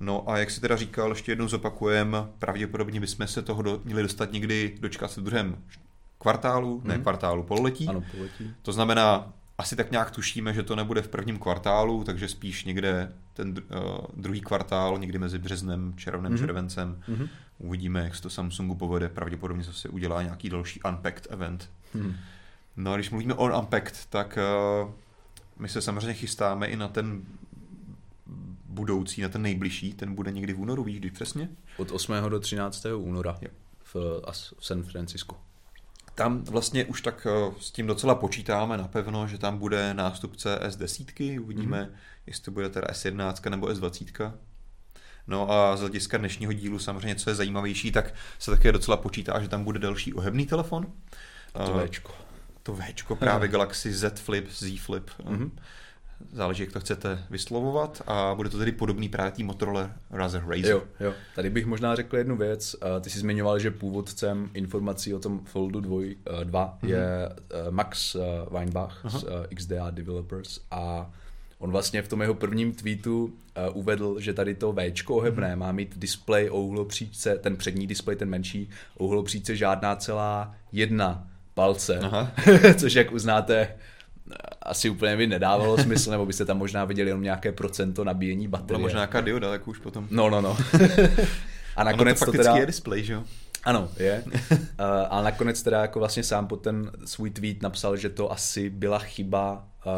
No 0.00 0.30
a 0.30 0.38
jak 0.38 0.50
si 0.50 0.60
teda 0.60 0.76
říkal, 0.76 1.10
ještě 1.10 1.32
jednou 1.32 1.48
zopakujem, 1.48 2.28
pravděpodobně 2.38 3.00
bychom 3.00 3.26
se 3.26 3.42
toho 3.42 3.62
do, 3.62 3.80
měli 3.84 4.02
dostat 4.02 4.32
někdy, 4.32 4.74
dočkat 4.80 5.10
se 5.10 5.20
v 5.20 5.24
druhém 5.24 5.56
kvartálu, 6.18 6.80
mm. 6.80 6.88
ne 6.88 6.94
mhm. 6.94 7.02
kvartálu, 7.02 7.42
pololetí. 7.42 7.88
Ano, 7.88 8.02
pololetí. 8.10 8.54
To 8.62 8.72
znamená, 8.72 9.32
asi 9.58 9.76
tak 9.76 9.90
nějak 9.90 10.10
tušíme, 10.10 10.54
že 10.54 10.62
to 10.62 10.76
nebude 10.76 11.02
v 11.02 11.08
prvním 11.08 11.38
kvartálu, 11.38 12.04
takže 12.04 12.28
spíš 12.28 12.64
někde 12.64 13.12
ten 13.34 13.48
uh, 13.48 13.98
druhý 14.16 14.40
kvartál, 14.40 14.98
někdy 14.98 15.18
mezi 15.18 15.38
březnem, 15.38 15.94
červnem, 15.96 16.32
mm. 16.32 16.38
červencem. 16.38 17.02
Mm. 17.08 17.28
Uvidíme, 17.58 18.04
jak 18.04 18.14
se 18.14 18.22
to 18.22 18.30
Samsungu 18.30 18.74
povede. 18.74 19.08
Pravděpodobně 19.08 19.64
zase 19.64 19.88
udělá 19.88 20.22
nějaký 20.22 20.50
další 20.50 20.82
Unpacked 20.82 21.26
event. 21.30 21.70
Mm. 21.94 22.14
No 22.76 22.92
a 22.92 22.96
když 22.96 23.10
mluvíme 23.10 23.34
o 23.34 23.58
Unpacked, 23.58 24.06
tak 24.10 24.38
uh, 24.84 24.90
My 25.58 25.68
se 25.68 25.82
samozřejmě 25.82 26.14
chystáme 26.14 26.66
i 26.66 26.76
na 26.76 26.88
ten 26.88 27.22
budoucí, 28.78 29.22
na 29.22 29.28
ten 29.28 29.42
nejbližší, 29.42 29.92
ten 29.92 30.14
bude 30.14 30.32
někdy 30.32 30.52
v 30.52 30.60
únoru, 30.60 30.84
víš, 30.84 30.98
kdy 30.98 31.10
přesně? 31.10 31.48
Od 31.76 31.90
8. 31.90 32.12
do 32.28 32.40
13. 32.40 32.86
února 32.96 33.38
v, 33.94 33.94
v 34.58 34.66
San 34.66 34.82
Francisco. 34.82 35.36
Tam 36.14 36.44
vlastně 36.44 36.84
už 36.84 37.02
tak 37.02 37.26
eh, 37.30 37.54
s 37.60 37.70
tím 37.70 37.86
docela 37.86 38.14
počítáme 38.14 38.76
napevno, 38.76 39.26
že 39.26 39.38
tam 39.38 39.58
bude 39.58 39.94
nástupce 39.94 40.58
S10, 40.68 41.40
uvidíme, 41.42 41.82
mm-hmm. 41.82 41.96
jestli 42.26 42.44
to 42.44 42.50
bude 42.50 42.68
teda 42.68 42.86
S11 42.86 43.50
nebo 43.50 43.66
S20. 43.66 44.32
No 45.26 45.50
a 45.50 45.76
z 45.76 45.80
hlediska 45.80 46.18
dnešního 46.18 46.52
dílu 46.52 46.78
samozřejmě, 46.78 47.14
co 47.14 47.30
je 47.30 47.36
zajímavější, 47.36 47.92
tak 47.92 48.14
se 48.38 48.50
také 48.50 48.72
docela 48.72 48.96
počítá, 48.96 49.40
že 49.40 49.48
tam 49.48 49.64
bude 49.64 49.78
další 49.78 50.14
ohebný 50.14 50.46
telefon. 50.46 50.86
A 51.54 51.64
to 51.64 51.86
Včko. 51.86 52.12
To 52.62 52.74
Včko, 52.74 53.16
právě 53.16 53.48
Galaxy 53.48 53.92
Z 53.92 54.18
Flip, 54.20 54.50
Z 54.50 54.78
Flip. 54.78 55.10
Mm-hmm. 55.24 55.50
Záleží, 56.32 56.62
jak 56.62 56.72
to 56.72 56.80
chcete 56.80 57.24
vyslovovat 57.30 58.02
a 58.06 58.34
bude 58.34 58.48
to 58.48 58.58
tedy 58.58 58.72
podobný 58.72 59.08
právě 59.08 59.32
tý 59.32 59.44
Motorola 59.44 59.90
Razer 60.10 60.44
Razer. 60.46 60.70
Jo, 60.70 60.82
jo. 61.00 61.14
Tady 61.34 61.50
bych 61.50 61.66
možná 61.66 61.94
řekl 61.94 62.16
jednu 62.16 62.36
věc. 62.36 62.76
Ty 63.00 63.10
jsi 63.10 63.18
zmiňoval, 63.18 63.58
že 63.58 63.70
původcem 63.70 64.50
informací 64.54 65.14
o 65.14 65.18
tom 65.18 65.40
Foldu 65.44 65.80
2, 65.80 66.00
2 66.44 66.78
mm-hmm. 66.82 66.88
je 66.88 67.28
eh, 67.28 67.70
Max 67.70 68.14
eh, 68.14 68.20
Weinbach 68.50 69.00
Aha. 69.04 69.18
z 69.18 69.24
eh, 69.24 69.54
XDA 69.54 69.90
Developers 69.90 70.60
a 70.70 71.10
On 71.58 71.70
vlastně 71.70 72.02
v 72.02 72.08
tom 72.08 72.20
jeho 72.20 72.34
prvním 72.34 72.72
tweetu 72.72 73.32
uvedl, 73.72 74.20
že 74.20 74.32
tady 74.32 74.54
to 74.54 74.74
Včko 74.90 75.16
ohebné 75.16 75.52
mm-hmm. 75.52 75.58
má 75.58 75.72
mít 75.72 75.98
display 75.98 76.50
o 76.50 76.60
uhlopříčce, 76.60 77.38
ten 77.38 77.56
přední 77.56 77.86
display, 77.86 78.16
ten 78.16 78.28
menší, 78.28 78.70
o 78.96 79.04
uhlopříčce 79.04 79.56
žádná 79.56 79.96
celá 79.96 80.54
jedna 80.72 81.26
palce, 81.54 81.98
Aha. 81.98 82.32
což 82.76 82.94
jak 82.94 83.12
uznáte, 83.12 83.74
asi 84.62 84.90
úplně 84.90 85.16
by 85.16 85.26
nedávalo 85.26 85.78
smysl, 85.78 86.10
nebo 86.10 86.26
byste 86.26 86.44
tam 86.44 86.58
možná 86.58 86.84
viděli 86.84 87.10
jenom 87.10 87.22
nějaké 87.22 87.52
procento 87.52 88.04
nabíjení 88.04 88.48
baterie. 88.48 88.66
Byla 88.66 88.78
možná 88.78 88.98
nějaká 88.98 89.20
dioda, 89.20 89.50
tak 89.50 89.68
už 89.68 89.78
potom. 89.78 90.08
No, 90.10 90.30
no, 90.30 90.40
no. 90.40 90.56
A 91.76 91.84
nakonec 91.84 92.18
to, 92.18 92.26
to 92.26 92.32
teda... 92.32 92.56
je 92.56 92.66
display, 92.66 93.04
že 93.04 93.12
jo? 93.12 93.24
Ano, 93.64 93.88
je. 93.96 94.24
uh, 94.50 94.58
a 95.10 95.22
nakonec 95.22 95.62
teda 95.62 95.80
jako 95.80 95.98
vlastně 95.98 96.22
sám 96.22 96.46
pod 96.46 96.56
ten 96.56 96.90
svůj 97.04 97.30
tweet 97.30 97.62
napsal, 97.62 97.96
že 97.96 98.08
to 98.08 98.32
asi 98.32 98.70
byla 98.70 98.98
chyba 98.98 99.68
uh, 99.86 99.92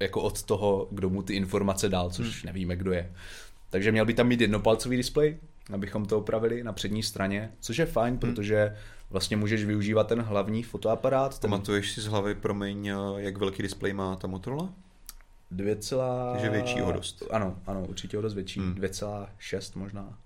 jako 0.00 0.22
od 0.22 0.42
toho, 0.42 0.88
kdo 0.90 1.10
mu 1.10 1.22
ty 1.22 1.34
informace 1.34 1.88
dal, 1.88 2.10
což 2.10 2.26
hmm. 2.26 2.46
nevíme, 2.46 2.76
kdo 2.76 2.92
je. 2.92 3.12
Takže 3.70 3.92
měl 3.92 4.06
by 4.06 4.14
tam 4.14 4.26
mít 4.26 4.40
jednopalcový 4.40 4.96
displej, 4.96 5.36
abychom 5.72 6.06
to 6.06 6.18
opravili 6.18 6.64
na 6.64 6.72
přední 6.72 7.02
straně, 7.02 7.50
což 7.60 7.76
je 7.76 7.86
fajn, 7.86 8.10
hmm. 8.10 8.18
protože 8.18 8.76
vlastně 9.12 9.36
můžeš 9.36 9.64
využívat 9.64 10.06
ten 10.06 10.22
hlavní 10.22 10.62
fotoaparát. 10.62 11.38
Ten... 11.38 11.50
Pamatuješ 11.50 11.92
si 11.92 12.00
z 12.00 12.06
hlavy, 12.06 12.34
promiň, 12.34 12.90
jak 13.16 13.36
velký 13.36 13.62
displej 13.62 13.92
má 13.92 14.16
ta 14.16 14.26
Motorola? 14.26 14.68
2, 15.50 15.74
Takže 16.32 16.50
větší 16.50 16.82
o 16.82 16.92
dost. 16.92 17.22
Ano, 17.30 17.56
ano, 17.66 17.84
určitě 17.88 18.18
o 18.18 18.22
dost 18.22 18.34
větší. 18.34 18.60
Hmm. 18.60 18.74
2,6 18.74 19.78
možná. 19.78 20.18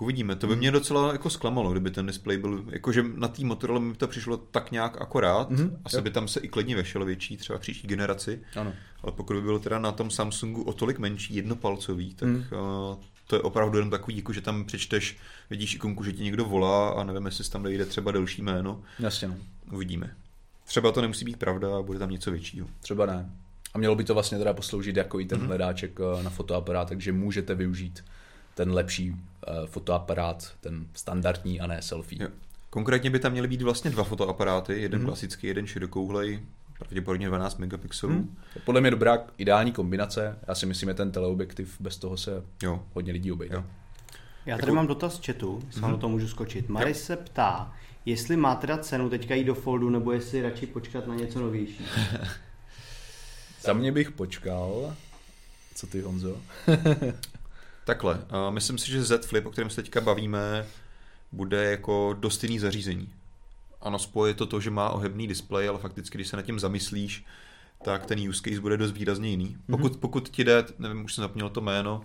Uvidíme, 0.00 0.36
to 0.36 0.46
by 0.46 0.56
mě 0.56 0.70
docela 0.70 1.12
jako 1.12 1.30
zklamalo, 1.30 1.70
kdyby 1.70 1.90
ten 1.90 2.06
display 2.06 2.38
byl, 2.38 2.64
jakože 2.70 3.04
na 3.14 3.28
té 3.28 3.44
Motorola 3.44 3.80
mi 3.80 3.94
to 3.94 4.08
přišlo 4.08 4.36
tak 4.36 4.72
nějak 4.72 5.00
akorát, 5.00 5.50
mm-hmm, 5.50 5.76
asi 5.84 5.96
jo. 5.96 6.02
by 6.02 6.10
tam 6.10 6.28
se 6.28 6.40
i 6.40 6.48
klidně 6.48 6.76
vešel 6.76 7.04
větší, 7.04 7.36
třeba 7.36 7.58
příští 7.58 7.88
generaci, 7.88 8.40
ano. 8.56 8.72
ale 9.02 9.12
pokud 9.12 9.34
by 9.34 9.42
bylo 9.42 9.58
teda 9.58 9.78
na 9.78 9.92
tom 9.92 10.10
Samsungu 10.10 10.62
o 10.62 10.72
tolik 10.72 10.98
menší, 10.98 11.34
jednopalcový, 11.34 12.14
tak 12.14 12.28
mm. 12.28 12.36
uh, 12.36 12.96
to 13.28 13.36
je 13.36 13.42
opravdu 13.42 13.78
jenom 13.78 13.90
takový, 13.90 14.16
jako 14.16 14.32
že 14.32 14.40
tam 14.40 14.64
přečteš, 14.64 15.16
vidíš 15.50 15.74
ikonku, 15.74 16.04
že 16.04 16.12
ti 16.12 16.22
někdo 16.22 16.44
volá 16.44 16.88
a 16.88 17.04
nevím, 17.04 17.26
jestli 17.26 17.50
tam 17.50 17.62
dojde 17.62 17.86
třeba 17.86 18.12
delší 18.12 18.42
jméno. 18.42 18.82
Jasně. 18.98 19.28
No. 19.28 19.36
Uvidíme. 19.72 20.16
Třeba 20.64 20.92
to 20.92 21.00
nemusí 21.00 21.24
být 21.24 21.36
pravda 21.36 21.76
a 21.76 21.82
bude 21.82 21.98
tam 21.98 22.10
něco 22.10 22.30
většího. 22.30 22.66
Třeba 22.80 23.06
ne. 23.06 23.30
A 23.74 23.78
mělo 23.78 23.94
by 23.94 24.04
to 24.04 24.14
vlastně 24.14 24.38
teda 24.38 24.52
posloužit 24.52 24.96
jako 24.96 25.20
i 25.20 25.24
ten 25.24 25.40
mm-hmm. 25.40 25.46
hledáček 25.46 26.00
eh, 26.00 26.22
na 26.22 26.30
fotoaparát, 26.30 26.88
takže 26.88 27.12
můžete 27.12 27.54
využít 27.54 28.04
ten 28.54 28.72
lepší 28.72 29.10
uh, 29.10 29.16
fotoaparát, 29.66 30.52
ten 30.60 30.86
standardní 30.94 31.60
a 31.60 31.66
ne 31.66 31.82
selfie. 31.82 32.22
Jo. 32.22 32.28
Konkrétně 32.70 33.10
by 33.10 33.18
tam 33.18 33.32
měly 33.32 33.48
být 33.48 33.62
vlastně 33.62 33.90
dva 33.90 34.04
fotoaparáty, 34.04 34.82
jeden 34.82 35.00
mm-hmm. 35.00 35.04
klasický, 35.04 35.46
jeden 35.46 35.66
širokouhlej, 35.66 36.42
pravděpodobně 36.78 37.26
12 37.26 37.58
megapixelů. 37.58 38.12
Hmm. 38.12 38.36
Podle 38.64 38.80
mě 38.80 38.90
dobrá 38.90 39.18
ideální 39.38 39.72
kombinace. 39.72 40.38
Já 40.48 40.54
si 40.54 40.66
myslím, 40.66 40.88
že 40.88 40.94
ten 40.94 41.12
teleobjektiv, 41.12 41.76
bez 41.80 41.96
toho 41.96 42.16
se 42.16 42.42
jo. 42.62 42.82
hodně 42.94 43.12
lidí 43.12 43.32
obejde. 43.32 43.56
Jo. 43.56 43.64
Já 44.46 44.56
tady 44.56 44.70
jako... 44.70 44.76
mám 44.76 44.86
dotaz 44.86 45.14
z 45.14 45.26
chatu, 45.26 45.62
jestli 45.66 45.82
hmm. 45.82 45.90
do 45.90 45.96
toho 45.96 46.10
můžu 46.10 46.28
skočit. 46.28 46.68
Mary 46.68 46.94
se 46.94 47.16
ptá, 47.16 47.72
jestli 48.04 48.36
má 48.36 48.54
teda 48.54 48.78
cenu 48.78 49.10
teďka 49.10 49.34
jít 49.34 49.44
do 49.44 49.54
foldu, 49.54 49.90
nebo 49.90 50.12
jestli 50.12 50.42
radši 50.42 50.66
počkat 50.66 51.06
na 51.06 51.14
něco 51.14 51.40
novější. 51.40 51.86
Za 53.62 53.72
mě 53.72 53.92
bych 53.92 54.10
počkal. 54.10 54.94
Co 55.74 55.86
ty, 55.86 56.00
Honzo? 56.00 56.36
Takhle, 57.84 58.14
uh, 58.14 58.54
myslím 58.54 58.78
si, 58.78 58.90
že 58.90 59.04
Z 59.04 59.26
Flip, 59.26 59.46
o 59.46 59.50
kterém 59.50 59.70
se 59.70 59.82
teďka 59.82 60.00
bavíme, 60.00 60.66
bude 61.32 61.70
jako 61.70 62.16
dost 62.18 62.42
jiný 62.42 62.58
zařízení 62.58 63.08
ano, 63.80 63.98
spoje 63.98 64.34
to 64.34 64.46
to, 64.46 64.60
že 64.60 64.70
má 64.70 64.90
ohebný 64.90 65.26
displej, 65.26 65.68
ale 65.68 65.78
fakticky, 65.78 66.18
když 66.18 66.28
se 66.28 66.36
nad 66.36 66.42
tím 66.42 66.58
zamyslíš, 66.58 67.24
tak 67.84 68.06
ten 68.06 68.28
use 68.28 68.42
case 68.42 68.60
bude 68.60 68.76
dost 68.76 68.92
výrazně 68.92 69.30
jiný. 69.30 69.46
Mm-hmm. 69.46 69.70
Pokud, 69.70 69.96
pokud 69.96 70.28
ti 70.28 70.44
jde, 70.44 70.64
nevím, 70.78 71.04
už 71.04 71.14
jsem 71.14 71.22
zapomněl 71.22 71.50
to 71.50 71.60
jméno, 71.60 72.04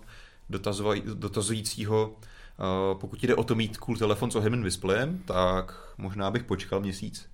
dotazujícího, 1.14 2.08
uh, 2.08 2.98
pokud 3.00 3.18
ti 3.18 3.26
jde 3.26 3.34
o 3.34 3.44
to 3.44 3.54
mít 3.54 3.76
cool 3.76 3.96
telefon 3.96 4.30
s 4.30 4.36
ohebným 4.36 4.62
displejem, 4.62 5.22
tak 5.24 5.94
možná 5.98 6.30
bych 6.30 6.44
počkal 6.44 6.80
měsíc. 6.80 7.30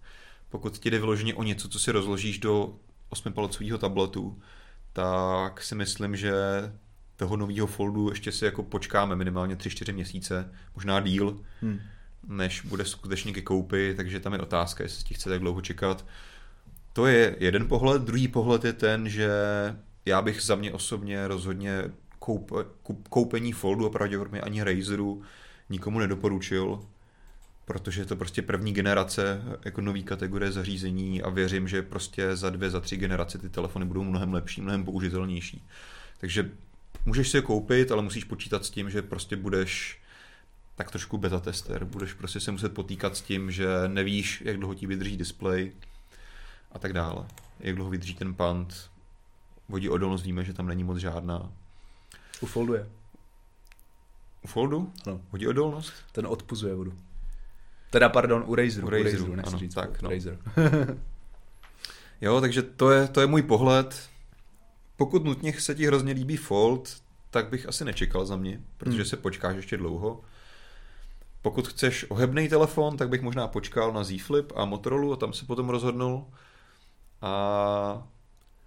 Pokud 0.48 0.78
ti 0.78 0.90
jde 0.90 0.98
vyloženě 0.98 1.34
o 1.34 1.42
něco, 1.42 1.68
co 1.68 1.78
si 1.78 1.92
rozložíš 1.92 2.38
do 2.38 2.74
osmipalcového 3.08 3.78
tabletu, 3.78 4.42
tak 4.92 5.62
si 5.62 5.74
myslím, 5.74 6.16
že 6.16 6.32
toho 7.16 7.36
nového 7.36 7.66
foldu 7.66 8.10
ještě 8.10 8.32
si 8.32 8.44
jako 8.44 8.62
počkáme 8.62 9.16
minimálně 9.16 9.56
3-4 9.56 9.94
měsíce, 9.94 10.52
možná 10.74 11.00
díl. 11.00 11.40
Hmm 11.62 11.80
než 12.28 12.60
bude 12.60 12.84
skutečně 12.84 13.32
ke 13.32 13.42
koupi, 13.42 13.94
takže 13.96 14.20
tam 14.20 14.32
je 14.32 14.38
otázka, 14.38 14.84
jestli 14.84 15.04
ti 15.04 15.14
chce 15.14 15.30
tak 15.30 15.40
dlouho 15.40 15.60
čekat. 15.60 16.06
To 16.92 17.06
je 17.06 17.36
jeden 17.40 17.68
pohled. 17.68 18.02
Druhý 18.02 18.28
pohled 18.28 18.64
je 18.64 18.72
ten, 18.72 19.08
že 19.08 19.30
já 20.06 20.22
bych 20.22 20.42
za 20.42 20.54
mě 20.54 20.72
osobně 20.72 21.28
rozhodně 21.28 21.84
koup, 22.18 22.52
koup, 22.82 23.08
koupení 23.08 23.52
Foldu 23.52 23.86
a 23.86 23.90
pravděpodobně 23.90 24.40
ani 24.40 24.62
Razeru 24.62 25.22
nikomu 25.70 25.98
nedoporučil, 25.98 26.80
protože 27.64 28.00
je 28.00 28.04
to 28.04 28.16
prostě 28.16 28.42
první 28.42 28.72
generace 28.72 29.42
jako 29.64 29.80
nový 29.80 30.02
kategorie 30.02 30.52
zařízení 30.52 31.22
a 31.22 31.30
věřím, 31.30 31.68
že 31.68 31.82
prostě 31.82 32.36
za 32.36 32.50
dvě, 32.50 32.70
za 32.70 32.80
tři 32.80 32.96
generace 32.96 33.38
ty 33.38 33.48
telefony 33.48 33.84
budou 33.84 34.04
mnohem 34.04 34.34
lepší, 34.34 34.60
mnohem 34.60 34.84
použitelnější. 34.84 35.64
Takže 36.20 36.50
můžeš 37.06 37.28
si 37.28 37.36
je 37.36 37.42
koupit, 37.42 37.92
ale 37.92 38.02
musíš 38.02 38.24
počítat 38.24 38.64
s 38.64 38.70
tím, 38.70 38.90
že 38.90 39.02
prostě 39.02 39.36
budeš 39.36 39.99
tak 40.80 40.90
trošku 40.90 41.18
beta 41.18 41.40
tester. 41.40 41.84
Budeš 41.84 42.12
prostě 42.12 42.40
se 42.40 42.52
muset 42.52 42.74
potýkat 42.74 43.16
s 43.16 43.20
tím, 43.20 43.50
že 43.50 43.68
nevíš, 43.88 44.42
jak 44.44 44.56
dlouho 44.56 44.74
ti 44.74 44.86
vydrží 44.86 45.16
displej 45.16 45.72
a 46.72 46.78
tak 46.78 46.92
dále. 46.92 47.26
Jak 47.60 47.74
dlouho 47.76 47.90
vydrží 47.90 48.14
ten 48.14 48.34
pant. 48.34 48.90
Vodí 49.68 49.88
odolnost 49.88 50.22
víme, 50.22 50.44
že 50.44 50.52
tam 50.52 50.66
není 50.66 50.84
moc 50.84 50.98
žádná. 50.98 51.52
U 52.40 52.46
Foldu 52.46 52.74
je. 52.74 52.88
U 54.42 54.46
Foldu? 54.48 54.92
Ano. 55.06 55.20
Vodí 55.32 55.48
odolnost? 55.48 55.92
Ten 56.12 56.26
odpuzuje 56.26 56.74
vodu. 56.74 56.92
Teda, 57.90 58.08
pardon, 58.08 58.44
u 58.46 58.54
Razeru. 58.54 58.86
U 58.86 58.90
Razeru, 58.90 59.24
u 59.24 59.34
Razeru 59.34 59.48
ano, 59.48 59.58
říct, 59.58 59.74
tak, 59.74 60.02
no. 60.02 60.10
Razer. 60.10 60.38
jo, 62.20 62.40
takže 62.40 62.62
to 62.62 62.90
je, 62.90 63.08
to 63.08 63.20
je 63.20 63.26
můj 63.26 63.42
pohled. 63.42 64.08
Pokud 64.96 65.24
nutně 65.24 65.52
se 65.52 65.74
ti 65.74 65.86
hrozně 65.86 66.12
líbí 66.12 66.36
Fold, 66.36 67.02
tak 67.30 67.48
bych 67.48 67.66
asi 67.66 67.84
nečekal 67.84 68.26
za 68.26 68.36
mě, 68.36 68.60
protože 68.76 68.96
hmm. 68.96 69.06
se 69.06 69.16
počkáš 69.16 69.56
ještě 69.56 69.76
dlouho. 69.76 70.20
Pokud 71.42 71.68
chceš 71.68 72.06
ohebný 72.10 72.48
telefon, 72.48 72.96
tak 72.96 73.08
bych 73.08 73.22
možná 73.22 73.48
počkal 73.48 73.92
na 73.92 74.04
Z 74.04 74.22
Flip 74.22 74.52
a 74.56 74.64
Motorola 74.64 75.14
a 75.14 75.16
tam 75.16 75.32
se 75.32 75.44
potom 75.44 75.68
rozhodnul. 75.68 76.24
A 77.22 78.08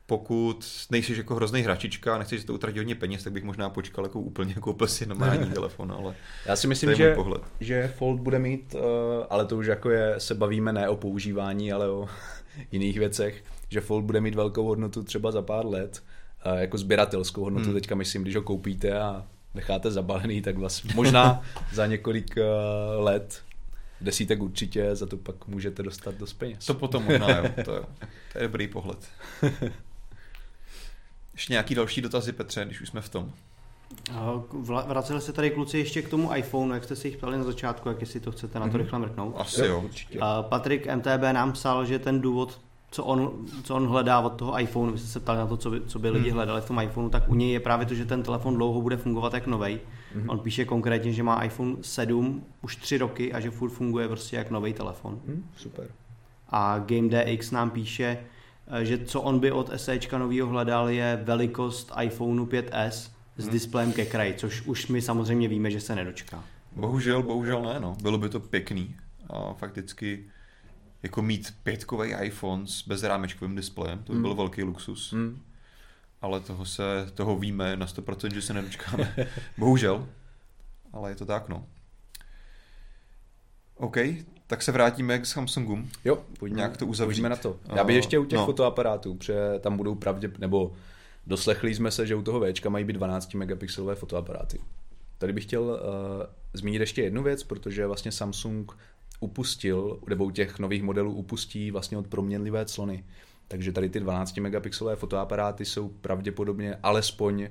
pokud 0.05 0.65
nejsi 0.91 1.17
jako 1.17 1.35
hrozný 1.35 1.61
hračička 1.61 2.15
a 2.15 2.17
nechceš 2.17 2.43
to 2.43 2.53
utratit 2.53 2.77
hodně 2.77 2.95
peněz, 2.95 3.23
tak 3.23 3.33
bych 3.33 3.43
možná 3.43 3.69
počkal 3.69 4.05
jako 4.05 4.19
úplně 4.19 4.53
koupil 4.53 4.87
si 4.87 5.05
normální 5.05 5.51
telefon, 5.53 5.91
ale 5.91 6.15
Já 6.45 6.55
si 6.55 6.67
myslím, 6.67 6.95
že, 6.95 7.15
že 7.59 7.93
Fold 7.97 8.19
bude 8.19 8.39
mít, 8.39 8.75
uh, 8.75 8.81
ale 9.29 9.45
to 9.45 9.57
už 9.57 9.65
jako 9.65 9.89
je, 9.89 10.15
se 10.17 10.35
bavíme 10.35 10.73
ne 10.73 10.89
o 10.89 10.95
používání, 10.95 11.73
ale 11.73 11.89
o 11.89 12.09
jiných 12.71 12.99
věcech, 12.99 13.43
že 13.69 13.81
Fold 13.81 14.05
bude 14.05 14.21
mít 14.21 14.35
velkou 14.35 14.65
hodnotu 14.65 15.03
třeba 15.03 15.31
za 15.31 15.41
pár 15.41 15.65
let, 15.65 16.03
uh, 16.45 16.59
jako 16.59 16.77
sběratelskou 16.77 17.43
hodnotu 17.43 17.65
hmm. 17.65 17.73
teďka 17.73 17.95
myslím, 17.95 18.21
když 18.21 18.35
ho 18.35 18.41
koupíte 18.41 18.99
a 18.99 19.25
necháte 19.53 19.91
zabalený, 19.91 20.41
tak 20.41 20.57
vlastně 20.57 20.93
možná 20.95 21.41
za 21.73 21.87
několik 21.87 22.35
uh, 22.37 23.03
let 23.03 23.43
desítek 24.01 24.41
určitě, 24.41 24.95
za 24.95 25.05
to 25.05 25.17
pak 25.17 25.47
můžete 25.47 25.83
dostat 25.83 26.15
dost 26.15 26.33
peněz. 26.33 26.65
To 26.65 26.73
potom 26.73 27.03
možná, 27.03 27.29
jo. 27.29 27.49
To, 27.65 27.75
jo. 27.75 27.85
to 28.33 28.37
je 28.37 28.43
dobrý 28.43 28.67
pohled. 28.67 29.07
Ještě 31.33 31.53
nějaký 31.53 31.75
další 31.75 32.01
dotazy, 32.01 32.31
Petře, 32.31 32.65
když 32.65 32.81
už 32.81 32.89
jsme 32.89 33.01
v 33.01 33.09
tom? 33.09 33.31
Vraceli 34.87 35.21
se 35.21 35.33
tady 35.33 35.51
kluci 35.51 35.77
ještě 35.77 36.01
k 36.01 36.09
tomu 36.09 36.35
iPhone, 36.35 36.75
jak 36.75 36.83
jste 36.83 36.95
si 36.95 37.07
jich 37.07 37.17
ptali 37.17 37.37
na 37.37 37.43
začátku, 37.43 37.89
jak 37.89 38.01
jestli 38.01 38.19
to 38.19 38.31
chcete 38.31 38.59
na 38.59 38.67
to 38.67 38.71
mm-hmm. 38.71 38.77
rychle 38.77 38.99
mrknout. 38.99 39.35
Asi 39.37 39.65
jo, 39.65 39.81
určitě. 39.81 40.19
Patrik 40.41 40.87
MTB 40.95 41.21
nám 41.31 41.51
psal, 41.51 41.85
že 41.85 41.99
ten 41.99 42.21
důvod 42.21 42.59
co 42.93 43.03
on, 43.03 43.45
co 43.63 43.75
on 43.75 43.87
hledá 43.87 44.19
od 44.19 44.29
toho 44.29 44.59
iPhoneu, 44.59 44.91
když 44.91 45.01
se 45.01 45.19
ptali 45.19 45.37
na 45.37 45.47
to, 45.47 45.57
co 45.57 45.69
by, 45.69 45.81
co 45.81 45.99
by 45.99 46.09
lidi 46.09 46.29
hmm. 46.29 46.35
hledali 46.35 46.61
v 46.61 46.65
tom 46.65 46.79
iPhoneu, 46.79 47.09
tak 47.09 47.29
u 47.29 47.35
něj 47.35 47.51
je 47.51 47.59
právě 47.59 47.85
to, 47.85 47.93
že 47.93 48.05
ten 48.05 48.23
telefon 48.23 48.55
dlouho 48.55 48.81
bude 48.81 48.97
fungovat 48.97 49.33
jak 49.33 49.47
novej. 49.47 49.79
Hmm. 50.15 50.29
On 50.29 50.39
píše 50.39 50.65
konkrétně, 50.65 51.13
že 51.13 51.23
má 51.23 51.43
iPhone 51.43 51.75
7 51.81 52.43
už 52.61 52.75
tři 52.75 52.97
roky 52.97 53.33
a 53.33 53.39
že 53.39 53.51
furt 53.51 53.69
funguje 53.69 54.07
prostě 54.07 54.35
jak 54.35 54.51
nový 54.51 54.73
telefon. 54.73 55.19
Hmm, 55.27 55.45
super. 55.57 55.87
A 56.49 56.79
GameDX 56.79 57.51
nám 57.51 57.69
píše, 57.69 58.17
eh, 58.67 58.85
že 58.85 58.97
co 58.97 59.21
on 59.21 59.39
by 59.39 59.51
od 59.51 59.71
SEčka 59.75 60.17
novýho 60.17 60.47
hledal 60.47 60.89
je 60.89 61.21
velikost 61.23 61.91
iPhoneu 62.01 62.45
5s 62.45 63.11
s 63.37 63.43
hmm. 63.43 63.51
displejem 63.51 63.93
ke 63.93 64.05
kraji, 64.05 64.33
což 64.33 64.61
už 64.61 64.87
my 64.87 65.01
samozřejmě 65.01 65.47
víme, 65.47 65.71
že 65.71 65.81
se 65.81 65.95
nedočká. 65.95 66.43
Bohužel, 66.75 67.23
bohužel 67.23 67.61
ne, 67.61 67.79
no. 67.79 67.95
Bylo 68.01 68.17
by 68.17 68.29
to 68.29 68.39
pěkný. 68.39 68.95
A 69.29 69.53
fakticky 69.53 70.25
jako 71.03 71.21
mít 71.21 71.55
pětkový 71.63 72.13
iPhone 72.21 72.67
s 72.67 72.87
bezrámečkovým 72.87 73.55
displejem, 73.55 74.03
to 74.03 74.13
by 74.13 74.19
byl 74.19 74.31
mm. 74.31 74.37
velký 74.37 74.63
luxus. 74.63 75.11
Mm. 75.11 75.41
Ale 76.21 76.39
toho 76.39 76.65
se, 76.65 76.83
toho 77.13 77.37
víme 77.37 77.77
na 77.77 77.85
100%, 77.85 78.33
že 78.33 78.41
se 78.41 78.53
nedočkáme. 78.53 79.15
Bohužel. 79.57 80.07
Ale 80.93 81.11
je 81.11 81.15
to 81.15 81.25
tak, 81.25 81.49
no. 81.49 81.65
OK, 83.75 83.97
tak 84.47 84.61
se 84.61 84.71
vrátíme 84.71 85.19
k 85.19 85.25
Samsungům. 85.25 85.89
Jo, 86.05 86.23
pojďme, 86.39 86.57
Nějak 86.57 86.77
to 86.77 86.85
uzavřít. 86.85 87.15
Pojďme 87.15 87.29
na 87.29 87.35
to. 87.35 87.59
Já 87.75 87.83
bych 87.83 87.95
ještě 87.95 88.19
u 88.19 88.25
těch 88.25 88.39
no. 88.39 88.45
fotoaparátů, 88.45 89.15
protože 89.15 89.35
tam 89.59 89.77
budou 89.77 89.95
pravdě, 89.95 90.31
nebo 90.37 90.73
doslechli 91.27 91.75
jsme 91.75 91.91
se, 91.91 92.07
že 92.07 92.15
u 92.15 92.21
toho 92.21 92.41
Včka 92.51 92.69
mají 92.69 92.85
být 92.85 92.93
12 92.93 93.33
megapixelové 93.33 93.95
fotoaparáty. 93.95 94.61
Tady 95.17 95.33
bych 95.33 95.43
chtěl 95.43 95.61
uh, 95.61 95.77
zmínit 96.53 96.79
ještě 96.79 97.01
jednu 97.01 97.23
věc, 97.23 97.43
protože 97.43 97.87
vlastně 97.87 98.11
Samsung 98.11 98.77
upustil, 99.23 99.99
nebo 100.09 100.25
u 100.25 100.31
těch 100.31 100.59
nových 100.59 100.83
modelů 100.83 101.13
upustí 101.13 101.71
vlastně 101.71 101.97
od 101.97 102.07
proměnlivé 102.07 102.65
clony. 102.65 103.03
Takže 103.47 103.71
tady 103.71 103.89
ty 103.89 103.99
12 103.99 104.37
megapixelové 104.37 104.95
fotoaparáty 104.95 105.65
jsou 105.65 105.89
pravděpodobně 105.89 106.75
alespoň 106.83 107.47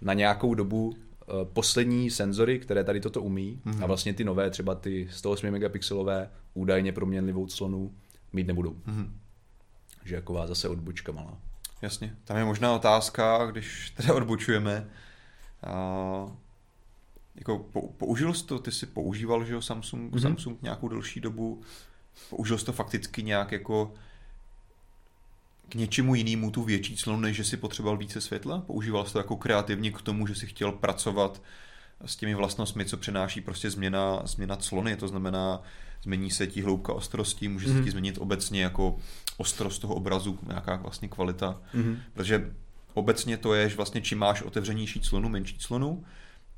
na 0.00 0.14
nějakou 0.14 0.54
dobu 0.54 0.94
eh, 0.96 1.26
poslední 1.52 2.10
senzory, 2.10 2.58
které 2.58 2.84
tady 2.84 3.00
toto 3.00 3.22
umí 3.22 3.60
mm-hmm. 3.66 3.82
a 3.82 3.86
vlastně 3.86 4.14
ty 4.14 4.24
nové, 4.24 4.50
třeba 4.50 4.74
ty 4.74 5.08
108 5.10 5.50
megapixelové 5.50 6.30
údajně 6.54 6.92
proměnlivou 6.92 7.46
clonu 7.46 7.94
mít 8.32 8.46
nebudou. 8.46 8.76
Mm-hmm. 8.86 9.08
Že 10.04 10.14
jako 10.14 10.42
zase 10.46 10.68
odbočka 10.68 11.12
malá. 11.12 11.38
Jasně. 11.82 12.16
Tam 12.24 12.36
je 12.36 12.44
možná 12.44 12.74
otázka, 12.74 13.46
když 13.50 13.90
teda 13.96 14.14
odbočujeme, 14.14 14.90
jako 17.36 17.58
použil 17.98 18.34
jsi 18.34 18.46
to, 18.46 18.58
ty 18.58 18.72
jsi 18.72 18.86
používal, 18.86 19.44
že 19.44 19.52
jo, 19.52 19.62
Samsung, 19.62 20.12
mm-hmm. 20.12 20.22
Samsung 20.22 20.62
nějakou 20.62 20.88
delší 20.88 21.20
dobu, 21.20 21.62
použil 22.30 22.58
jsi 22.58 22.64
to 22.64 22.72
fakticky 22.72 23.22
nějak 23.22 23.52
jako 23.52 23.94
k 25.68 25.74
něčemu 25.74 26.14
jinému 26.14 26.50
tu 26.50 26.62
větší 26.62 26.96
clonu, 26.96 27.20
než 27.20 27.36
že 27.36 27.44
si 27.44 27.56
potřeboval 27.56 27.98
více 27.98 28.20
světla? 28.20 28.60
Používal 28.60 29.06
jsi 29.06 29.12
to 29.12 29.18
jako 29.18 29.36
kreativně 29.36 29.90
k 29.90 30.02
tomu, 30.02 30.26
že 30.26 30.34
si 30.34 30.46
chtěl 30.46 30.72
pracovat 30.72 31.42
s 32.06 32.16
těmi 32.16 32.34
vlastnostmi, 32.34 32.84
co 32.84 32.96
přináší 32.96 33.40
prostě 33.40 33.70
změna, 33.70 34.22
změna 34.24 34.56
clony, 34.56 34.96
to 34.96 35.08
znamená, 35.08 35.62
změní 36.02 36.30
se 36.30 36.46
ti 36.46 36.62
hloubka 36.62 36.92
ostrosti, 36.92 37.48
může 37.48 37.66
mm-hmm. 37.66 37.70
se 37.70 37.74
mhm. 37.74 37.84
ti 37.84 37.90
změnit 37.90 38.18
obecně 38.18 38.62
jako 38.62 38.96
ostrost 39.36 39.78
toho 39.78 39.94
obrazu, 39.94 40.38
nějaká 40.46 40.76
vlastně 40.76 41.08
kvalita, 41.08 41.60
mm-hmm. 41.74 41.98
protože 42.12 42.54
obecně 42.94 43.36
to 43.36 43.54
je, 43.54 43.68
že 43.68 43.76
vlastně 43.76 44.00
čím 44.00 44.18
máš 44.18 44.42
otevřenější 44.42 45.00
clonu, 45.00 45.28
menší 45.28 45.58
clonu, 45.58 46.04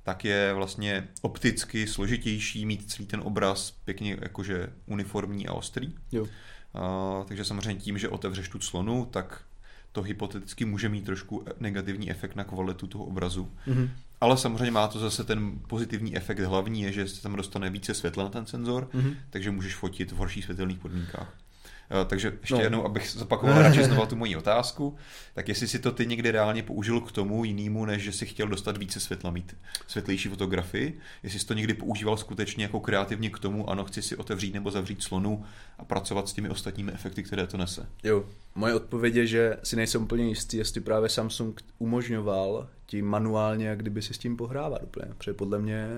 tak 0.07 0.25
je 0.25 0.53
vlastně 0.55 1.09
opticky 1.21 1.87
složitější 1.87 2.67
mít 2.67 2.91
celý 2.91 3.07
ten 3.07 3.21
obraz 3.25 3.71
pěkně 3.71 4.17
jakože 4.21 4.73
uniformní 4.87 5.49
a 5.49 5.53
ostrý. 5.53 5.95
Jo. 6.13 6.27
A, 6.75 7.25
takže 7.29 7.45
samozřejmě 7.45 7.75
tím, 7.75 7.99
že 7.99 8.09
otevřeš 8.09 8.49
tu 8.49 8.59
clonu, 8.59 9.09
tak 9.11 9.43
to 9.93 10.03
hypoteticky 10.03 10.65
může 10.65 10.89
mít 10.89 11.05
trošku 11.05 11.45
negativní 11.61 12.11
efekt 12.11 12.37
na 12.37 12.45
kvalitu 12.45 12.87
toho 12.87 13.05
obrazu. 13.05 13.51
Mm-hmm. 13.67 13.91
Ale 14.21 14.39
samozřejmě 14.39 14.71
má 14.71 14.89
to 14.89 14.99
zase 14.99 15.25
ten 15.25 15.59
pozitivní 15.69 16.17
efekt 16.17 16.39
hlavní, 16.39 16.83
je, 16.83 16.93
že 16.93 17.09
se 17.09 17.23
tam 17.23 17.37
dostane 17.37 17.71
více 17.71 17.95
světla 17.95 18.25
na 18.25 18.31
ten 18.31 18.47
senzor, 18.47 18.89
mm-hmm. 18.95 19.17
takže 19.31 19.51
můžeš 19.51 19.75
fotit 19.75 20.13
v 20.13 20.17
horších 20.17 20.45
světelných 20.45 20.79
podmínkách. 20.79 21.35
Eh, 21.91 22.05
takže 22.05 22.39
ještě 22.41 22.55
no. 22.55 22.61
jednou, 22.61 22.85
abych 22.85 23.11
zopakoval 23.11 23.63
radši 23.63 23.85
znovu 23.85 24.07
tu 24.07 24.17
moji 24.17 24.37
otázku, 24.37 24.97
tak 25.35 25.49
jestli 25.49 25.69
si 25.69 25.79
to 25.79 25.93
ty 25.93 26.07
někdy 26.07 26.31
reálně 26.31 26.63
použil 26.63 27.01
k 27.01 27.13
tomu 27.13 27.45
jinému, 27.45 27.85
než 27.85 28.03
že 28.03 28.13
si 28.13 28.27
chtěl 28.27 28.49
dostat 28.49 28.77
více 28.77 29.01
světla, 29.01 29.31
mít 29.31 29.57
světlejší 29.87 30.29
fotografii, 30.29 30.99
jestli 31.23 31.39
jsi 31.39 31.47
to 31.47 31.55
někdy 31.55 31.75
používal 31.75 32.17
skutečně 32.17 32.65
jako 32.65 32.81
kreativně 32.81 33.31
k 33.31 33.39
tomu, 33.39 33.71
ano, 33.71 33.85
chci 33.85 34.03
si 34.03 34.17
otevřít 34.17 34.55
nebo 34.55 34.71
zavřít 34.71 35.03
slonu 35.03 35.45
a 35.79 35.85
pracovat 35.85 36.29
s 36.29 36.33
těmi 36.33 36.49
ostatními 36.49 36.93
efekty, 36.93 37.23
které 37.23 37.47
to 37.47 37.57
nese. 37.57 37.87
Jo, 38.05 38.25
moje 38.55 38.75
odpověď 38.75 39.15
je, 39.15 39.27
že 39.27 39.57
si 39.63 39.77
nejsem 39.77 40.03
úplně 40.03 40.29
jistý, 40.29 40.57
jestli 40.57 40.81
právě 40.81 41.09
Samsung 41.09 41.61
umožňoval 41.79 42.69
ti 42.87 43.03
manuálně, 43.03 43.69
jak 43.69 43.79
kdyby 43.79 44.03
si 44.03 44.15
s 44.15 44.19
tím 44.19 44.37
pohrávat 44.37 44.83
úplně, 44.83 45.13
protože 45.19 45.35
podle 45.35 45.59
mě 45.59 45.89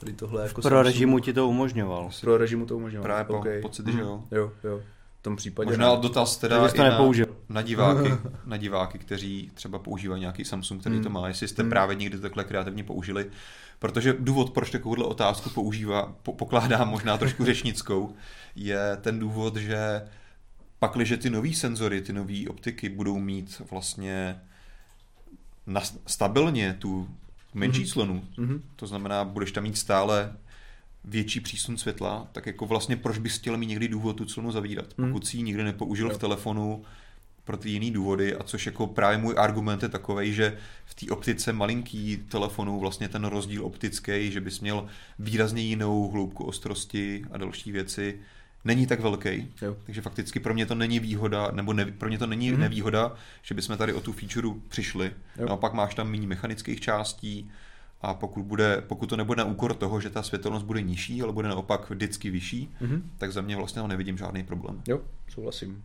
tady 0.00 0.12
tohle 0.12 0.42
jako 0.42 0.54
Pro 0.54 0.62
Samsung... 0.62 0.86
režimu 0.86 1.18
ti 1.18 1.32
to 1.32 1.48
umožňoval. 1.48 2.10
Pro 2.20 2.38
režimu 2.38 2.66
to 2.66 2.76
umožňoval. 2.76 3.04
Právě 3.04 3.24
po, 3.24 3.38
okay. 3.38 3.60
pocit, 3.60 3.86
že 3.86 4.00
jo. 4.00 4.24
Jo, 4.30 4.52
jo 4.64 4.80
tom 5.24 5.36
případě. 5.36 5.70
Možná 5.70 5.94
ne. 5.94 6.00
dotaz 6.00 6.36
teda 6.36 6.68
i 6.68 6.78
na, 6.78 6.98
na, 7.48 7.62
diváky, 7.62 8.10
na 8.46 8.56
diváky, 8.56 8.98
kteří 8.98 9.50
třeba 9.54 9.78
používají 9.78 10.20
nějaký 10.20 10.44
Samsung, 10.44 10.80
který 10.80 10.94
hmm. 10.94 11.04
to 11.04 11.10
má, 11.10 11.28
jestli 11.28 11.48
jste 11.48 11.62
hmm. 11.62 11.70
právě 11.70 11.96
někdy 11.96 12.18
takhle 12.18 12.44
kreativně 12.44 12.84
použili. 12.84 13.30
Protože 13.78 14.16
důvod, 14.18 14.50
proč 14.50 14.70
takovouhle 14.70 15.04
otázku 15.04 15.50
používá, 15.50 16.14
po, 16.22 16.32
pokládám 16.32 16.88
možná 16.88 17.18
trošku 17.18 17.44
řečnickou, 17.50 18.14
je 18.56 18.96
ten 19.00 19.18
důvod, 19.18 19.56
že 19.56 20.02
pakliže 20.78 21.16
ty 21.16 21.30
nové 21.30 21.52
senzory, 21.52 22.00
ty 22.00 22.12
nové 22.12 22.48
optiky 22.48 22.88
budou 22.88 23.18
mít 23.18 23.62
vlastně 23.70 24.40
na, 25.66 25.80
stabilně 26.06 26.76
tu 26.78 27.08
menší 27.54 27.82
mm-hmm. 27.82 27.92
slonu, 27.92 28.24
mm-hmm. 28.38 28.60
to 28.76 28.86
znamená, 28.86 29.24
budeš 29.24 29.52
tam 29.52 29.62
mít 29.62 29.78
stále 29.78 30.36
větší 31.04 31.40
přísun 31.40 31.76
světla, 31.76 32.28
tak 32.32 32.46
jako 32.46 32.66
vlastně 32.66 32.96
proč 32.96 33.18
bys 33.18 33.38
chtěl 33.38 33.56
mít 33.56 33.66
někdy 33.66 33.88
důvod 33.88 34.16
tu 34.16 34.24
clonu 34.24 34.52
zavírat? 34.52 34.86
Hmm. 34.98 35.12
Pokud 35.12 35.26
si 35.26 35.36
ji 35.36 35.42
nikdy 35.42 35.64
nepoužil 35.64 36.08
jo. 36.08 36.14
v 36.14 36.18
telefonu 36.18 36.84
pro 37.44 37.56
ty 37.56 37.70
jiné 37.70 37.90
důvody, 37.90 38.36
a 38.36 38.42
což 38.42 38.66
jako 38.66 38.86
právě 38.86 39.18
můj 39.18 39.34
argument 39.38 39.82
je 39.82 39.88
takový, 39.88 40.32
že 40.34 40.58
v 40.84 40.94
té 40.94 41.06
optice 41.10 41.52
malinký 41.52 42.16
telefonu 42.16 42.80
vlastně 42.80 43.08
ten 43.08 43.24
rozdíl 43.24 43.64
optický, 43.64 44.30
že 44.30 44.40
bys 44.40 44.60
měl 44.60 44.86
výrazně 45.18 45.62
jinou 45.62 46.10
hloubku 46.10 46.44
ostrosti 46.44 47.24
a 47.30 47.38
další 47.38 47.72
věci, 47.72 48.20
není 48.64 48.86
tak 48.86 49.00
velký. 49.00 49.48
Jo. 49.62 49.76
Takže 49.84 50.00
fakticky 50.00 50.40
pro 50.40 50.54
mě 50.54 50.66
to 50.66 50.74
není 50.74 51.00
výhoda, 51.00 51.50
nebo 51.52 51.72
ne, 51.72 51.84
pro 51.84 52.08
mě 52.08 52.18
to 52.18 52.26
není 52.26 52.52
mm-hmm. 52.52 52.58
nevýhoda, 52.58 53.14
že 53.42 53.54
bychom 53.54 53.76
tady 53.76 53.92
o 53.92 54.00
tu 54.00 54.12
feature 54.12 54.48
přišli. 54.68 55.12
Jo. 55.38 55.46
Naopak 55.46 55.72
máš 55.72 55.94
tam 55.94 56.10
méně 56.10 56.26
mechanických 56.26 56.80
částí, 56.80 57.50
a 58.04 58.14
pokud, 58.14 58.42
bude, 58.42 58.82
pokud 58.88 59.06
to 59.06 59.16
nebude 59.16 59.38
na 59.38 59.44
úkor 59.44 59.74
toho, 59.74 60.00
že 60.00 60.10
ta 60.10 60.22
světelnost 60.22 60.64
bude 60.64 60.82
nižší, 60.82 61.22
ale 61.22 61.32
bude 61.32 61.48
naopak 61.48 61.90
vždycky 61.90 62.30
vyšší, 62.30 62.70
mm-hmm. 62.82 63.02
tak 63.18 63.32
za 63.32 63.40
mě 63.40 63.56
vlastně 63.56 63.82
nevidím 63.82 64.18
žádný 64.18 64.44
problém. 64.44 64.82
Jo, 64.88 65.00
souhlasím. 65.28 65.84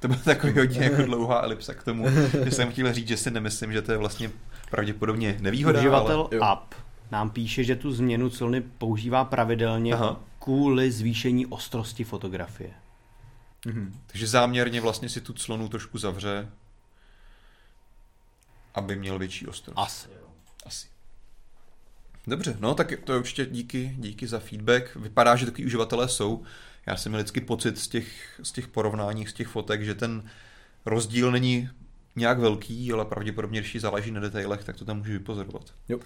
To 0.00 0.08
byla 0.08 0.20
takový 0.20 0.52
hodně 0.52 0.80
jako 0.80 1.02
dlouhá 1.02 1.42
elipsa 1.42 1.74
k 1.74 1.84
tomu, 1.84 2.06
že 2.44 2.50
jsem 2.50 2.72
chtěl 2.72 2.92
říct, 2.92 3.08
že 3.08 3.16
si 3.16 3.30
nemyslím, 3.30 3.72
že 3.72 3.82
to 3.82 3.92
je 3.92 3.98
vlastně 3.98 4.30
pravděpodobně 4.70 5.36
nevýhoda. 5.40 5.78
Uživatel 5.78 6.28
ale... 6.32 6.40
app 6.40 6.74
nám 7.10 7.30
píše, 7.30 7.64
že 7.64 7.76
tu 7.76 7.92
změnu 7.92 8.30
clony 8.30 8.60
používá 8.60 9.24
pravidelně 9.24 9.94
Aha. 9.94 10.20
kvůli 10.38 10.90
zvýšení 10.90 11.46
ostrosti 11.46 12.04
fotografie. 12.04 12.70
Mhm. 13.66 14.00
Takže 14.06 14.26
záměrně 14.26 14.80
vlastně 14.80 15.08
si 15.08 15.20
tu 15.20 15.32
clonu 15.32 15.68
trošku 15.68 15.98
zavře, 15.98 16.48
aby 18.74 18.96
měl 18.96 19.18
větší 19.18 19.46
ostrost. 19.46 19.78
Asi. 19.78 20.17
Asi. 20.68 20.86
Dobře, 22.26 22.56
no 22.60 22.74
tak 22.74 22.92
to 23.04 23.12
je 23.12 23.18
určitě 23.18 23.46
díky, 23.46 23.94
díky 23.98 24.26
za 24.26 24.38
feedback. 24.38 24.96
Vypadá, 24.96 25.36
že 25.36 25.46
takový 25.46 25.66
uživatelé 25.66 26.08
jsou. 26.08 26.42
Já 26.86 26.96
jsem 26.96 27.12
měl 27.12 27.20
vždycky 27.20 27.40
pocit 27.40 27.78
z 27.78 27.88
těch, 27.88 28.40
z 28.42 28.52
těch 28.52 28.68
porovnání, 28.68 29.26
z 29.26 29.32
těch 29.32 29.48
fotek, 29.48 29.82
že 29.82 29.94
ten 29.94 30.30
rozdíl 30.86 31.32
není 31.32 31.68
nějak 32.16 32.38
velký, 32.38 32.92
ale 32.92 33.04
pravděpodobně, 33.04 33.60
když 33.60 33.76
záleží 33.80 34.10
na 34.10 34.20
detailech, 34.20 34.64
tak 34.64 34.76
to 34.76 34.84
tam 34.84 34.98
může 34.98 35.12
vypozorovat. 35.12 35.74
Jo. 35.88 35.98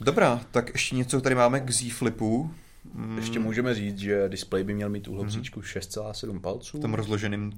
Dobrá, 0.00 0.40
tak 0.50 0.70
ještě 0.72 0.96
něco 0.96 1.20
tady 1.20 1.34
máme 1.34 1.60
k 1.60 1.70
Z 1.70 1.92
Flipu. 1.92 2.54
Ještě 3.16 3.38
můžeme 3.38 3.74
říct, 3.74 3.98
že 3.98 4.28
display 4.28 4.64
by 4.64 4.74
měl 4.74 4.88
mít 4.88 5.08
úhlopříčku 5.08 5.60
mm-hmm. 5.60 6.12
6,7 6.12 6.40
palců. 6.40 6.78
V 6.78 6.80
tom 6.80 6.94
rozloženém 6.94 7.52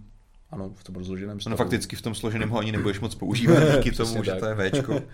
ano, 0.52 0.72
v 0.76 0.84
tom 0.84 0.94
rozloženém 0.94 1.40
stavu. 1.40 1.50
No 1.50 1.56
fakticky 1.56 1.96
v 1.96 2.02
tom 2.02 2.14
složeném 2.14 2.50
ho 2.50 2.58
ani 2.58 2.72
nebudeš 2.72 3.00
moc 3.00 3.14
používat 3.24 3.76
díky 3.76 3.96
tomu, 3.96 4.24
že 4.24 4.32
to 4.32 4.46
je 4.46 4.70
Včko. 4.70 5.02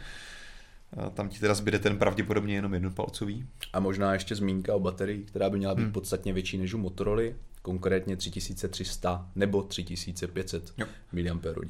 Tam 1.14 1.28
ti 1.28 1.40
teda 1.40 1.54
zbyde 1.54 1.78
ten 1.78 1.98
pravděpodobně 1.98 2.54
jenom 2.54 2.74
jednopalcový. 2.74 3.46
A 3.72 3.80
možná 3.80 4.12
ještě 4.12 4.34
zmínka 4.34 4.74
o 4.74 4.80
baterii, 4.80 5.24
která 5.24 5.50
by 5.50 5.58
měla 5.58 5.74
být 5.74 5.82
hmm. 5.82 5.92
podstatně 5.92 6.32
větší 6.32 6.58
než 6.58 6.74
u 6.74 6.78
Motorola, 6.78 7.22
konkrétně 7.62 8.16
3300 8.16 9.30
nebo 9.34 9.62
3500 9.62 10.74
mAh. 10.78 10.88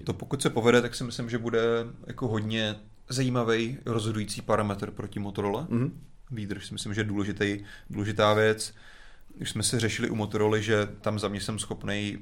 To 0.04 0.12
pokud 0.12 0.42
se 0.42 0.50
povede, 0.50 0.82
tak 0.82 0.94
si 0.94 1.04
myslím, 1.04 1.30
že 1.30 1.38
bude 1.38 1.60
jako 2.06 2.28
hodně 2.28 2.76
zajímavý 3.08 3.78
rozhodující 3.86 4.42
parametr 4.42 4.90
proti 4.90 5.18
Motorola. 5.18 5.66
Mm-hmm. 5.66 5.90
Výdrž 6.30 6.66
si 6.66 6.72
myslím, 6.72 6.94
že 6.94 7.00
je 7.00 7.04
důležitý, 7.04 7.64
důležitá 7.90 8.34
věc. 8.34 8.74
už 9.40 9.50
jsme 9.50 9.62
se 9.62 9.80
řešili 9.80 10.10
u 10.10 10.14
Motorola, 10.14 10.58
že 10.58 10.88
tam 11.00 11.18
za 11.18 11.28
mě 11.28 11.40
jsem 11.40 11.58
schopný 11.58 12.18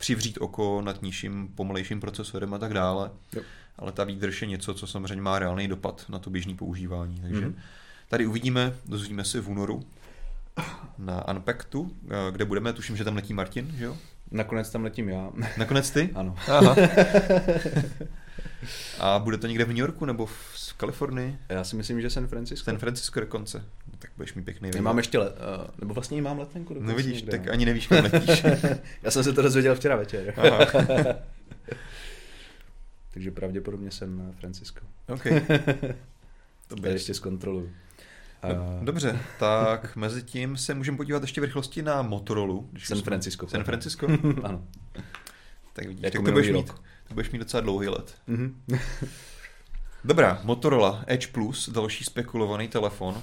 přivřít 0.00 0.38
oko 0.40 0.82
nad 0.84 1.02
nižším, 1.02 1.48
pomalejším 1.54 2.00
procesorem 2.00 2.54
a 2.54 2.58
tak 2.58 2.74
dále. 2.74 3.10
Jo. 3.32 3.42
Ale 3.78 3.92
ta 3.92 4.04
výdrž 4.04 4.42
je 4.42 4.48
něco, 4.48 4.74
co 4.74 4.86
samozřejmě 4.86 5.22
má 5.22 5.38
reálný 5.38 5.68
dopad 5.68 6.04
na 6.08 6.18
to 6.18 6.30
běžné 6.30 6.54
používání. 6.54 7.20
Takže 7.20 7.46
mm-hmm. 7.46 7.54
tady 8.08 8.26
uvidíme, 8.26 8.74
dozvíme 8.86 9.24
se 9.24 9.40
v 9.40 9.48
únoru 9.48 9.86
na 10.98 11.28
Unpacktu, 11.28 11.96
eh, 12.04 12.32
kde 12.32 12.44
budeme, 12.44 12.72
tuším, 12.72 12.96
že 12.96 13.04
tam 13.04 13.16
letí 13.16 13.34
Martin, 13.34 13.74
že 13.78 13.84
jo? 13.84 13.96
Nakonec 14.30 14.70
tam 14.70 14.84
letím 14.84 15.08
já. 15.08 15.30
Nakonec 15.56 15.90
ty? 15.90 16.10
Ano. 16.14 16.36
Aha. 16.48 16.76
A 19.00 19.18
bude 19.18 19.38
to 19.38 19.46
někde 19.46 19.64
v 19.64 19.68
New 19.68 19.78
Yorku 19.78 20.04
nebo 20.04 20.26
v 20.26 20.74
Kalifornii? 20.76 21.38
Já 21.48 21.64
si 21.64 21.76
myslím, 21.76 22.00
že 22.00 22.10
San 22.10 22.26
Francisco. 22.26 22.64
San 22.64 22.78
Francisco 22.78 23.20
dokonce. 23.20 23.64
No, 24.00 24.02
tak 24.02 24.10
budeš 24.16 24.34
mi 24.34 24.42
pěkný. 24.42 24.70
Já 24.74 24.82
mám 24.82 24.96
ještě 24.96 25.18
let, 25.18 25.36
uh, 25.60 25.66
nebo 25.78 25.94
vlastně 25.94 26.22
mám 26.22 26.38
letenku 26.38 26.76
No 26.80 26.94
vidíš, 26.94 27.14
někde, 27.14 27.30
tak 27.30 27.46
no. 27.46 27.52
ani 27.52 27.64
nevíš, 27.64 27.86
kam 27.86 28.04
letíš. 28.04 28.44
Já 29.02 29.10
jsem 29.10 29.24
se 29.24 29.32
to 29.32 29.42
dozvěděl 29.42 29.74
včera 29.74 29.96
večer. 29.96 30.34
Takže 33.12 33.30
pravděpodobně 33.30 33.90
jsem 33.90 34.34
Francisco. 34.40 34.80
OK. 35.08 35.24
To 36.80 36.88
ještě 36.88 37.14
zkontroluju. 37.14 37.70
Dobře, 38.82 39.18
tak 39.38 39.96
mezi 39.96 40.22
tím 40.22 40.56
se 40.56 40.74
můžeme 40.74 40.96
podívat 40.96 41.22
ještě 41.22 41.40
v 41.40 41.44
rychlosti 41.44 41.82
na 41.82 42.02
Motorola. 42.02 42.64
San 42.78 43.02
Francisco. 43.02 43.48
San 43.48 43.64
Francisco? 43.64 44.06
ano. 44.42 44.64
Tak 45.72 45.86
vidíš, 45.86 46.02
jako 46.02 46.16
tak 46.16 46.24
to 46.24 46.32
budeš, 46.32 46.50
mít, 46.50 46.66
to 47.08 47.14
budeš 47.14 47.30
mít 47.30 47.38
docela 47.38 47.60
dlouhý 47.60 47.88
let. 47.88 48.14
Mm-hmm. 48.28 48.54
Dobrá, 50.04 50.40
Motorola 50.44 51.04
Edge 51.06 51.26
Plus, 51.26 51.68
další 51.68 52.04
spekulovaný 52.04 52.68
telefon. 52.68 53.22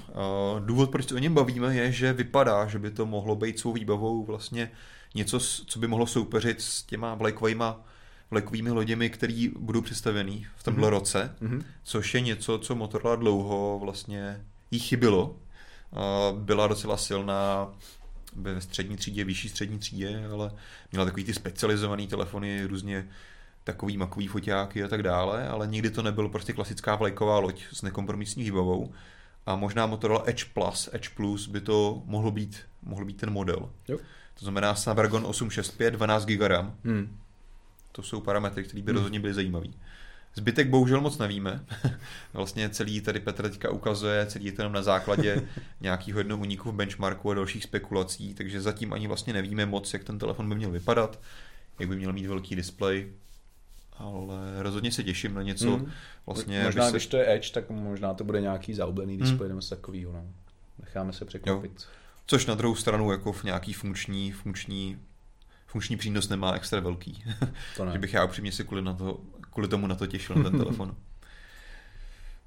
Důvod, 0.59 0.89
proč 0.89 1.09
se 1.09 1.15
o 1.15 1.17
něm 1.17 1.33
bavíme, 1.33 1.75
je, 1.75 1.91
že 1.91 2.13
vypadá, 2.13 2.67
že 2.67 2.79
by 2.79 2.91
to 2.91 3.05
mohlo 3.05 3.35
být 3.35 3.59
svou 3.59 3.73
výbavou 3.73 4.25
vlastně 4.25 4.71
něco, 5.15 5.39
co 5.39 5.79
by 5.79 5.87
mohlo 5.87 6.07
soupeřit 6.07 6.61
s 6.61 6.83
těma 6.83 7.15
vlajkovými 7.15 7.63
vlajkovými 8.31 8.71
loděmi, 8.71 9.09
které 9.09 9.47
budou 9.59 9.81
představený 9.81 10.47
v 10.55 10.63
tomhle 10.63 10.87
mm-hmm. 10.87 10.91
roce, 10.91 11.35
mm-hmm. 11.41 11.63
což 11.83 12.13
je 12.13 12.21
něco, 12.21 12.59
co 12.59 12.75
Motorola 12.75 13.15
dlouho 13.15 13.79
vlastně 13.81 14.45
jí 14.71 14.79
chybilo. 14.79 15.35
Byla 16.33 16.67
docela 16.67 16.97
silná 16.97 17.71
ve 18.35 18.61
střední 18.61 18.97
třídě, 18.97 19.23
vyšší 19.23 19.49
střední 19.49 19.79
třídě, 19.79 20.27
ale 20.33 20.51
měla 20.91 21.05
takový 21.05 21.23
ty 21.23 21.33
specializované 21.33 22.07
telefony, 22.07 22.65
různě 22.65 23.07
takový 23.67 23.97
makový 23.97 24.27
foťáky 24.27 24.83
a 24.83 24.87
tak 24.87 25.03
dále, 25.03 25.47
ale 25.47 25.67
nikdy 25.67 25.89
to 25.89 26.03
nebyl 26.03 26.29
prostě 26.29 26.53
klasická 26.53 26.95
vlajková 26.95 27.39
loď 27.39 27.63
s 27.73 27.81
nekompromisní 27.81 28.43
výbavou. 28.43 28.93
A 29.45 29.55
možná 29.55 29.85
Motorola 29.85 30.23
Edge 30.25 30.45
Plus, 30.53 30.89
Edge 30.93 31.09
Plus 31.15 31.47
by 31.47 31.61
to 31.61 32.01
mohlo 32.05 32.31
být, 32.31 32.59
mohl 32.83 33.05
být 33.05 33.17
ten 33.17 33.29
model. 33.29 33.69
Jo. 33.87 33.97
To 34.39 34.45
znamená 34.45 34.75
Snapdragon 34.75 35.25
865, 35.25 35.91
12 35.91 36.25
GB 36.25 36.41
RAM. 36.41 36.75
Hmm. 36.83 37.17
To 37.91 38.03
jsou 38.03 38.21
parametry, 38.21 38.63
které 38.63 38.83
by 38.83 38.91
hmm. 38.91 38.97
rozhodně 38.97 39.19
byly 39.19 39.33
zajímavé. 39.33 39.67
Zbytek 40.35 40.69
bohužel 40.69 41.01
moc 41.01 41.17
nevíme. 41.17 41.65
vlastně 42.33 42.69
celý 42.69 43.01
tady 43.01 43.19
Petr 43.19 43.49
teďka 43.49 43.71
ukazuje, 43.71 44.25
celý 44.25 44.45
je 44.45 44.51
to 44.51 44.61
jenom 44.61 44.73
na 44.73 44.81
základě 44.81 45.47
nějakého 45.81 46.19
jednoho 46.19 46.41
uniku 46.41 46.71
v 46.71 46.75
benchmarku 46.75 47.31
a 47.31 47.33
dalších 47.33 47.63
spekulací, 47.63 48.33
takže 48.33 48.61
zatím 48.61 48.93
ani 48.93 49.07
vlastně 49.07 49.33
nevíme 49.33 49.65
moc, 49.65 49.93
jak 49.93 50.03
ten 50.03 50.19
telefon 50.19 50.49
by 50.49 50.55
měl 50.55 50.71
vypadat, 50.71 51.19
jak 51.79 51.89
by 51.89 51.95
měl 51.95 52.13
mít 52.13 52.27
velký 52.27 52.55
displej, 52.55 53.13
ale 53.97 54.63
rozhodně 54.63 54.91
se 54.91 55.03
těším 55.03 55.33
na 55.33 55.41
něco. 55.41 55.75
Hmm. 55.77 55.91
Vlastně, 56.25 56.63
možná, 56.63 56.85
se... 56.85 56.91
když 56.91 57.07
to 57.07 57.17
je 57.17 57.33
Edge, 57.33 57.51
tak 57.51 57.69
možná 57.69 58.13
to 58.13 58.23
bude 58.23 58.41
nějaký 58.41 58.73
zaoblbený 58.73 59.17
displej 59.17 59.49
hmm. 59.49 59.57
nebo 59.57 59.67
takového. 59.69 60.13
No. 60.13 60.25
Necháme 60.79 61.13
se 61.13 61.25
překvapit. 61.25 61.71
Jo. 61.79 61.87
Což 62.27 62.45
na 62.45 62.55
druhou 62.55 62.75
stranu 62.75 63.11
jako 63.11 63.31
v 63.31 63.43
nějaký 63.43 63.73
funkční, 63.73 64.31
funkční 64.31 64.97
funkční 65.67 65.97
přínos 65.97 66.29
nemá 66.29 66.53
extra 66.53 66.79
velký. 66.79 67.23
To 67.77 67.85
ne. 67.85 67.91
že 67.91 67.99
bych 67.99 68.13
já 68.13 68.25
upřímně 68.25 68.51
si 68.51 68.63
kvůli, 68.63 68.81
na 68.81 68.93
to, 68.93 69.21
kvůli 69.51 69.67
tomu 69.67 69.87
na 69.87 69.95
to 69.95 70.07
těšil, 70.07 70.35
na 70.35 70.43
ten 70.49 70.59
telefon. 70.63 70.95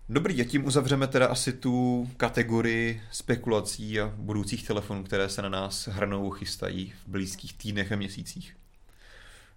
Dobrý, 0.09 0.41
a 0.41 0.45
tím 0.45 0.67
uzavřeme 0.67 1.07
teda 1.07 1.27
asi 1.27 1.53
tu 1.53 2.11
kategorii 2.17 3.03
spekulací 3.11 4.01
a 4.01 4.13
budoucích 4.17 4.67
telefonů, 4.67 5.05
které 5.05 5.29
se 5.29 5.43
na 5.43 5.49
nás 5.49 5.89
hrnou, 5.89 6.31
chystají 6.31 6.93
v 7.05 7.09
blízkých 7.09 7.53
týdnech 7.53 7.93
a 7.93 7.97
měsících. 7.97 8.57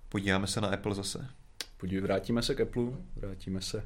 Podíváme 0.10 0.48
se 0.48 0.62
na 0.62 0.68
Apple 0.68 0.96
zase. 0.96 1.28
Podívej, 1.84 2.01
vrátíme 2.01 2.41
se 2.41 2.55
k 2.55 2.61
Apple, 2.61 2.84
vrátíme 3.15 3.61
se 3.61 3.84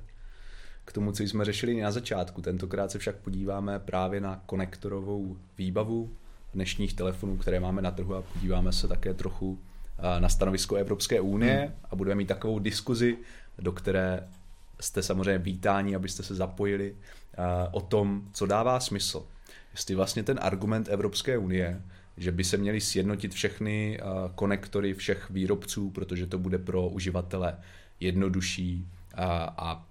k 0.85 0.93
tomu, 0.93 1.11
co 1.11 1.23
jsme 1.23 1.45
řešili 1.45 1.81
na 1.81 1.91
začátku. 1.91 2.41
Tentokrát 2.41 2.91
se 2.91 2.99
však 2.99 3.15
podíváme 3.15 3.79
právě 3.79 4.21
na 4.21 4.43
konektorovou 4.45 5.37
výbavu 5.57 6.11
dnešních 6.53 6.93
telefonů, 6.93 7.37
které 7.37 7.59
máme 7.59 7.81
na 7.81 7.91
trhu 7.91 8.15
a 8.15 8.21
podíváme 8.21 8.73
se 8.73 8.87
také 8.87 9.13
trochu 9.13 9.59
na 10.19 10.29
stanovisko 10.29 10.75
Evropské 10.75 11.21
unie 11.21 11.59
hmm. 11.59 11.71
a 11.91 11.95
budeme 11.95 12.15
mít 12.15 12.25
takovou 12.25 12.59
diskuzi, 12.59 13.17
do 13.59 13.71
které 13.71 14.27
jste 14.79 15.03
samozřejmě 15.03 15.37
vítáni, 15.37 15.95
abyste 15.95 16.23
se 16.23 16.35
zapojili 16.35 16.95
o 17.71 17.81
tom, 17.81 18.29
co 18.33 18.45
dává 18.45 18.79
smysl. 18.79 19.25
Jestli 19.71 19.95
vlastně 19.95 20.23
ten 20.23 20.39
argument 20.41 20.89
Evropské 20.89 21.37
unie, 21.37 21.81
že 22.17 22.31
by 22.31 22.43
se 22.43 22.57
měly 22.57 22.81
sjednotit 22.81 23.33
všechny 23.33 23.99
konektory 24.35 24.93
všech 24.93 25.29
výrobců, 25.29 25.89
protože 25.89 26.27
to 26.27 26.37
bude 26.37 26.57
pro 26.57 26.87
uživatele 26.87 27.57
jednodušší 27.99 28.87
a, 29.15 29.53
a 29.57 29.83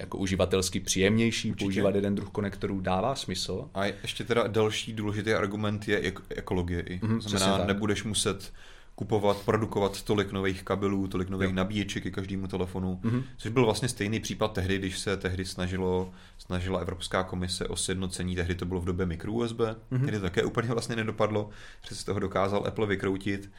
jako 0.00 0.18
uživatelsky 0.18 0.80
příjemnější 0.80 1.50
Určitě. 1.50 1.64
používat 1.64 1.94
jeden 1.94 2.14
druh 2.14 2.30
konektorů, 2.30 2.80
dává 2.80 3.14
smysl. 3.14 3.68
A 3.74 3.84
ještě 3.84 4.24
teda 4.24 4.46
další 4.46 4.92
důležitý 4.92 5.32
argument 5.32 5.88
je 5.88 6.12
ekologie. 6.28 6.82
Mm-hmm, 6.82 7.20
znamená, 7.20 7.64
nebudeš 7.64 8.04
muset 8.04 8.52
kupovat, 9.00 9.36
produkovat 9.44 10.02
tolik 10.02 10.32
nových 10.32 10.62
kabelů, 10.62 11.08
tolik 11.08 11.28
nových 11.28 11.48
jo. 11.48 11.54
nabíječek 11.54 12.02
ke 12.02 12.10
každému 12.10 12.46
telefonu, 12.46 13.00
mm-hmm. 13.02 13.22
což 13.36 13.50
byl 13.50 13.64
vlastně 13.64 13.88
stejný 13.88 14.20
případ 14.20 14.52
tehdy, 14.52 14.78
když 14.78 14.98
se 14.98 15.16
tehdy 15.16 15.44
snažilo, 15.44 16.12
snažila 16.38 16.80
Evropská 16.80 17.22
komise 17.22 17.68
o 17.68 17.76
sjednocení, 17.76 18.36
tehdy 18.36 18.54
to 18.54 18.66
bylo 18.66 18.80
v 18.80 18.84
době 18.84 19.06
micro 19.06 19.32
USB, 19.32 19.58
mm-hmm. 19.58 20.00
tehdy 20.00 20.12
to 20.12 20.22
také 20.22 20.42
úplně 20.44 20.68
vlastně 20.68 20.96
nedopadlo, 20.96 21.50
že 21.88 21.94
se 21.94 22.00
z 22.00 22.04
toho 22.04 22.20
dokázal 22.20 22.64
Apple 22.66 22.86
vykroutit. 22.86 23.50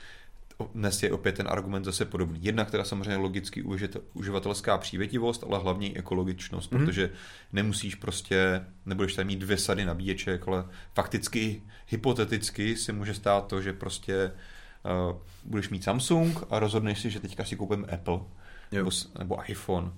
Dnes 0.75 1.03
je 1.03 1.11
opět 1.11 1.35
ten 1.35 1.47
argument 1.49 1.85
zase 1.85 2.05
podobný. 2.05 2.39
Jednak 2.41 2.71
teda 2.71 2.83
samozřejmě 2.83 3.15
logicky 3.15 3.63
uživatelská 4.13 4.77
přívětivost, 4.77 5.43
ale 5.43 5.59
hlavně 5.59 5.91
ekologičnost, 5.95 6.71
mm-hmm. 6.71 6.85
protože 6.85 7.09
nemusíš 7.53 7.95
prostě, 7.95 8.65
nebudeš 8.85 9.15
tam 9.15 9.27
mít 9.27 9.39
dvě 9.39 9.57
sady 9.57 9.85
nabíječek, 9.85 10.47
ale 10.47 10.65
fakticky, 10.93 11.61
hypoteticky 11.87 12.75
si 12.75 12.93
může 12.93 13.13
stát 13.13 13.47
to, 13.47 13.61
že 13.61 13.73
prostě 13.73 14.31
uh, 15.11 15.17
budeš 15.43 15.69
mít 15.69 15.83
Samsung 15.83 16.43
a 16.49 16.59
rozhodneš 16.59 16.99
si, 16.99 17.09
že 17.09 17.19
teďka 17.19 17.45
si 17.45 17.55
koupím 17.55 17.85
Apple 17.93 18.19
nebo, 18.71 18.89
nebo 19.19 19.49
iPhone. 19.49 19.93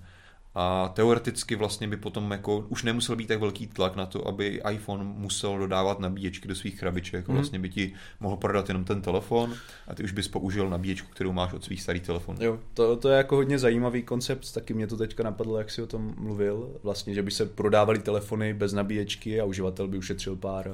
A 0.55 0.87
teoreticky 0.87 1.55
vlastně 1.55 1.87
by 1.87 1.97
potom 1.97 2.31
jako 2.31 2.59
už 2.69 2.83
nemusel 2.83 3.15
být 3.15 3.27
tak 3.27 3.39
velký 3.39 3.67
tlak 3.67 3.95
na 3.95 4.05
to, 4.05 4.27
aby 4.27 4.61
iPhone 4.71 5.03
musel 5.03 5.57
dodávat 5.57 5.99
nabíječky 5.99 6.47
do 6.47 6.55
svých 6.55 6.79
krabiček. 6.79 7.27
Mm. 7.27 7.35
Vlastně 7.35 7.59
by 7.59 7.69
ti 7.69 7.93
mohl 8.19 8.37
prodat 8.37 8.67
jenom 8.67 8.83
ten 8.83 9.01
telefon 9.01 9.53
a 9.87 9.95
ty 9.95 10.03
už 10.03 10.11
bys 10.11 10.27
použil 10.27 10.69
nabíječku, 10.69 11.11
kterou 11.11 11.31
máš 11.31 11.53
od 11.53 11.63
svých 11.63 11.81
starých 11.81 12.03
telefonů. 12.03 12.37
Jo, 12.41 12.59
to, 12.73 12.95
to 12.95 13.09
je 13.09 13.17
jako 13.17 13.35
hodně 13.35 13.59
zajímavý 13.59 14.03
koncept, 14.03 14.53
taky 14.53 14.73
mě 14.73 14.87
to 14.87 14.97
teďka 14.97 15.23
napadlo, 15.23 15.57
jak 15.57 15.71
si 15.71 15.81
o 15.81 15.87
tom 15.87 16.13
mluvil. 16.17 16.79
Vlastně, 16.83 17.13
že 17.13 17.21
by 17.21 17.31
se 17.31 17.45
prodávaly 17.45 17.99
telefony 17.99 18.53
bez 18.53 18.73
nabíječky 18.73 19.39
a 19.41 19.45
uživatel 19.45 19.87
by 19.87 19.97
ušetřil 19.97 20.35
pár, 20.35 20.71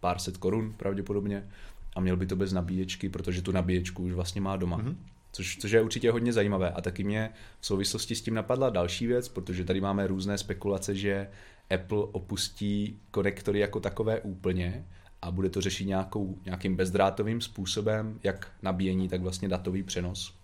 pár 0.00 0.18
set 0.18 0.36
korun 0.36 0.74
pravděpodobně 0.76 1.48
a 1.96 2.00
měl 2.00 2.16
by 2.16 2.26
to 2.26 2.36
bez 2.36 2.52
nabíječky, 2.52 3.08
protože 3.08 3.42
tu 3.42 3.52
nabíječku 3.52 4.02
už 4.02 4.12
vlastně 4.12 4.40
má 4.40 4.56
doma. 4.56 4.78
Mm-hmm. 4.78 4.94
Což, 5.38 5.56
což 5.56 5.70
je 5.70 5.82
určitě 5.82 6.10
hodně 6.10 6.32
zajímavé. 6.32 6.70
A 6.70 6.80
taky 6.80 7.04
mě 7.04 7.30
v 7.60 7.66
souvislosti 7.66 8.14
s 8.14 8.22
tím 8.22 8.34
napadla 8.34 8.70
další 8.70 9.06
věc, 9.06 9.28
protože 9.28 9.64
tady 9.64 9.80
máme 9.80 10.06
různé 10.06 10.38
spekulace, 10.38 10.94
že 10.94 11.28
Apple 11.74 11.98
opustí 12.12 12.98
konektory 13.10 13.58
jako 13.58 13.80
takové 13.80 14.20
úplně 14.20 14.84
a 15.22 15.30
bude 15.30 15.50
to 15.50 15.60
řešit 15.60 15.84
nějakou, 15.84 16.38
nějakým 16.44 16.76
bezdrátovým 16.76 17.40
způsobem, 17.40 18.20
jak 18.22 18.52
nabíjení, 18.62 19.08
tak 19.08 19.20
vlastně 19.20 19.48
datový 19.48 19.82
přenos. 19.82 20.34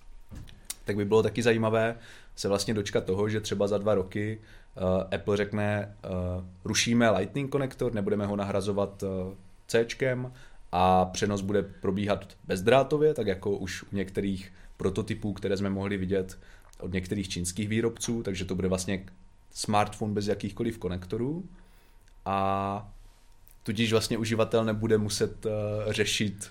Tak 0.84 0.96
by 0.96 1.04
bylo 1.04 1.22
taky 1.22 1.42
zajímavé 1.42 1.96
se 2.36 2.48
vlastně 2.48 2.74
dočkat 2.74 3.04
toho, 3.04 3.28
že 3.28 3.40
třeba 3.40 3.66
za 3.66 3.78
dva 3.78 3.94
roky 3.94 4.38
uh, 4.76 4.82
Apple 5.14 5.36
řekne, 5.36 5.96
uh, 6.04 6.44
rušíme 6.64 7.10
Lightning 7.10 7.50
konektor, 7.50 7.94
nebudeme 7.94 8.26
ho 8.26 8.36
nahrazovat 8.36 9.02
uh, 9.02 9.08
C 9.66 9.86
a 10.72 11.04
přenos 11.04 11.40
bude 11.40 11.62
probíhat 11.62 12.36
bezdrátově, 12.44 13.14
tak 13.14 13.26
jako 13.26 13.50
už 13.50 13.82
u 13.82 13.96
některých 13.96 14.52
prototypů, 14.76 15.32
které 15.32 15.56
jsme 15.56 15.70
mohli 15.70 15.96
vidět 15.96 16.38
od 16.80 16.92
některých 16.92 17.28
čínských 17.28 17.68
výrobců, 17.68 18.22
takže 18.22 18.44
to 18.44 18.54
bude 18.54 18.68
vlastně 18.68 19.06
smartphone 19.50 20.14
bez 20.14 20.26
jakýchkoliv 20.26 20.78
konektorů 20.78 21.48
a 22.24 22.92
tudíž 23.62 23.92
vlastně 23.92 24.18
uživatel 24.18 24.64
nebude 24.64 24.98
muset 24.98 25.46
uh, 25.46 25.52
řešit 25.92 26.50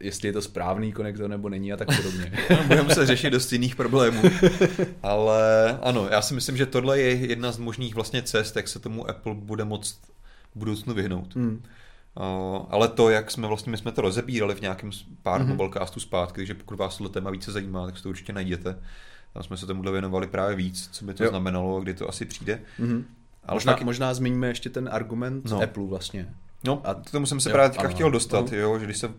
jestli 0.00 0.28
je 0.28 0.32
to 0.32 0.42
správný 0.42 0.92
konektor 0.92 1.30
nebo 1.30 1.48
není 1.48 1.72
a 1.72 1.76
tak 1.76 1.96
podobně. 1.96 2.32
Budeme 2.66 2.82
muset 2.82 3.06
řešit 3.06 3.30
dost 3.30 3.52
jiných 3.52 3.76
problémů. 3.76 4.22
Ale 5.02 5.78
ano, 5.82 6.08
já 6.10 6.22
si 6.22 6.34
myslím, 6.34 6.56
že 6.56 6.66
tohle 6.66 7.00
je 7.00 7.14
jedna 7.14 7.52
z 7.52 7.58
možných 7.58 7.94
vlastně 7.94 8.22
cest, 8.22 8.56
jak 8.56 8.68
se 8.68 8.78
tomu 8.78 9.10
Apple 9.10 9.34
bude 9.34 9.64
moct 9.64 9.98
v 10.54 10.58
budoucnu 10.58 10.94
vyhnout. 10.94 11.34
Hmm. 11.34 11.62
Uh, 12.20 12.66
ale 12.70 12.88
to, 12.88 13.10
jak 13.10 13.30
jsme 13.30 13.48
vlastně, 13.48 13.70
my 13.70 13.76
jsme 13.76 13.92
to 13.92 14.00
rozebírali 14.00 14.54
v 14.54 14.60
nějakém 14.60 14.90
pár 15.22 15.40
mm-hmm. 15.40 15.46
mobilecastu 15.46 16.00
zpátky, 16.00 16.36
takže 16.36 16.54
pokud 16.54 16.78
vás 16.78 16.96
tohle 16.96 17.12
téma 17.12 17.30
více 17.30 17.52
zajímá, 17.52 17.86
tak 17.86 17.96
si 17.96 18.02
to 18.02 18.08
určitě 18.08 18.32
najděte. 18.32 18.78
Tam 19.32 19.42
jsme 19.42 19.56
se 19.56 19.66
tomuhle 19.66 19.92
věnovali 19.92 20.26
právě 20.26 20.56
víc, 20.56 20.88
co 20.92 21.04
by 21.04 21.14
to 21.14 21.24
jo. 21.24 21.30
znamenalo, 21.30 21.80
kdy 21.80 21.94
to 21.94 22.08
asi 22.08 22.24
přijde. 22.24 22.60
Mm-hmm. 22.80 23.04
Ale 23.44 23.56
možná, 23.56 23.72
taky... 23.72 23.84
možná 23.84 24.14
zmíníme 24.14 24.48
ještě 24.48 24.70
ten 24.70 24.88
argument 24.92 25.50
no. 25.50 25.62
Apple 25.62 25.84
vlastně. 25.84 26.34
No, 26.64 26.82
a 26.84 26.94
k 26.94 27.10
tomu 27.10 27.26
jsem 27.26 27.40
se 27.40 27.48
jo, 27.48 27.52
právě 27.52 27.70
teďka 27.70 27.84
ano. 27.84 27.94
chtěl 27.94 28.10
dostat, 28.10 28.52
jo, 28.52 28.78
že 28.78 28.84
když 28.84 28.98
se 28.98 29.10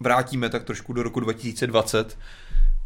vrátíme 0.00 0.48
tak 0.48 0.64
trošku 0.64 0.92
do 0.92 1.02
roku 1.02 1.20
2020 1.20 2.18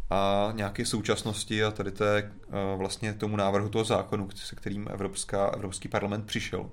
a 0.09 0.51
nějaké 0.55 0.85
současnosti 0.85 1.63
a 1.63 1.71
tady 1.71 1.91
té 1.91 2.31
vlastně 2.77 3.13
tomu 3.13 3.35
návrhu 3.35 3.69
toho 3.69 3.83
zákonu, 3.83 4.29
se 4.35 4.55
kterým 4.55 4.87
Evropská, 4.91 5.47
Evropský 5.47 5.87
parlament 5.87 6.25
přišel, 6.25 6.69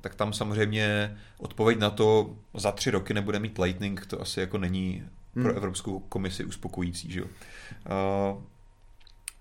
tak 0.00 0.14
tam 0.14 0.32
samozřejmě 0.32 1.16
odpověď 1.38 1.78
na 1.78 1.90
to 1.90 2.36
za 2.54 2.72
tři 2.72 2.90
roky 2.90 3.14
nebude 3.14 3.38
mít 3.38 3.58
Lightning, 3.58 4.06
to 4.06 4.20
asi 4.20 4.40
jako 4.40 4.58
není 4.58 5.04
hmm. 5.34 5.44
pro 5.44 5.54
Evropskou 5.54 5.98
komisi 5.98 6.44
uspokojící. 6.44 7.12
Že 7.12 7.20
jo? 7.20 7.26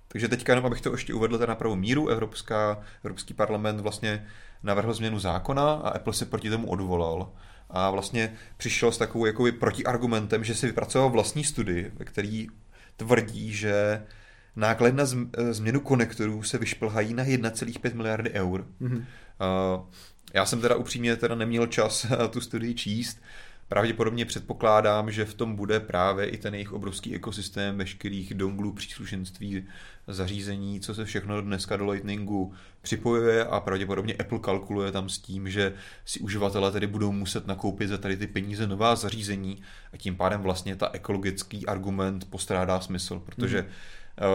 Takže 0.08 0.28
teďka 0.28 0.52
jenom, 0.52 0.66
abych 0.66 0.82
to 0.82 0.92
ještě 0.92 1.14
uvedl 1.14 1.38
na 1.48 1.56
pravou 1.56 1.76
míru, 1.76 2.08
Evropská, 2.08 2.80
Evropský 3.04 3.34
parlament 3.34 3.80
vlastně 3.80 4.26
navrhl 4.64 4.94
změnu 4.94 5.20
zákona 5.20 5.74
a 5.74 5.90
Apple 5.90 6.14
se 6.14 6.26
proti 6.26 6.50
tomu 6.50 6.70
odvolal. 6.70 7.32
A 7.70 7.90
vlastně 7.90 8.34
přišel 8.58 8.92
s 8.92 8.98
takovou 8.98 9.26
jakoby 9.26 9.52
protiargumentem, 9.52 10.44
že 10.44 10.56
si 10.56 10.68
vypracoval 10.68 11.10
vlastní 11.10 11.44
studii, 11.44 11.92
ve 11.96 12.06
který 12.06 12.48
tvrdí, 12.98 13.54
že 13.54 14.04
náklady 14.56 14.96
na 14.96 15.06
změnu 15.52 15.80
konektorů 15.80 16.44
se 16.44 16.58
vyšplhají 16.58 17.14
na 17.14 17.24
1,5 17.24 17.96
miliardy 17.96 18.32
eur. 18.32 18.68
Mm-hmm. 18.82 19.06
Já 20.34 20.46
jsem 20.46 20.62
teda 20.62 20.76
upřímně 20.76 21.16
teda 21.16 21.36
neměl 21.36 21.68
čas 21.68 22.06
tu 22.32 22.42
studii 22.42 22.74
číst, 22.74 23.22
Pravděpodobně 23.70 24.26
předpokládám, 24.26 25.12
že 25.12 25.26
v 25.26 25.34
tom 25.34 25.56
bude 25.56 25.80
právě 25.80 26.30
i 26.30 26.38
ten 26.38 26.54
jejich 26.54 26.74
obrovský 26.74 27.16
ekosystém 27.16 27.78
veškerých 27.78 28.34
donglů, 28.34 28.74
příslušenství, 28.74 29.64
zařízení, 30.08 30.80
co 30.80 30.96
se 30.96 31.06
všechno 31.06 31.42
dneska 31.42 31.78
do 31.78 31.86
Lightningu 31.86 32.54
připojuje 32.82 33.46
a 33.46 33.60
pravděpodobně 33.60 34.14
Apple 34.14 34.40
kalkuluje 34.40 34.92
tam 34.92 35.10
s 35.10 35.18
tím, 35.18 35.50
že 35.50 35.74
si 36.06 36.20
uživatelé 36.20 36.72
tedy 36.72 36.88
budou 36.88 37.12
muset 37.12 37.48
nakoupit 37.48 37.88
za 37.88 37.98
tady 37.98 38.18
ty 38.18 38.28
peníze 38.28 38.68
nová 38.68 38.96
zařízení 38.96 39.62
a 39.94 39.98
tím 39.98 40.16
pádem 40.16 40.42
vlastně 40.42 40.76
ta 40.76 40.90
ekologický 40.94 41.66
argument 41.66 42.30
postrádá 42.30 42.80
smysl, 42.80 43.20
protože 43.26 43.62
mm. 43.62 43.68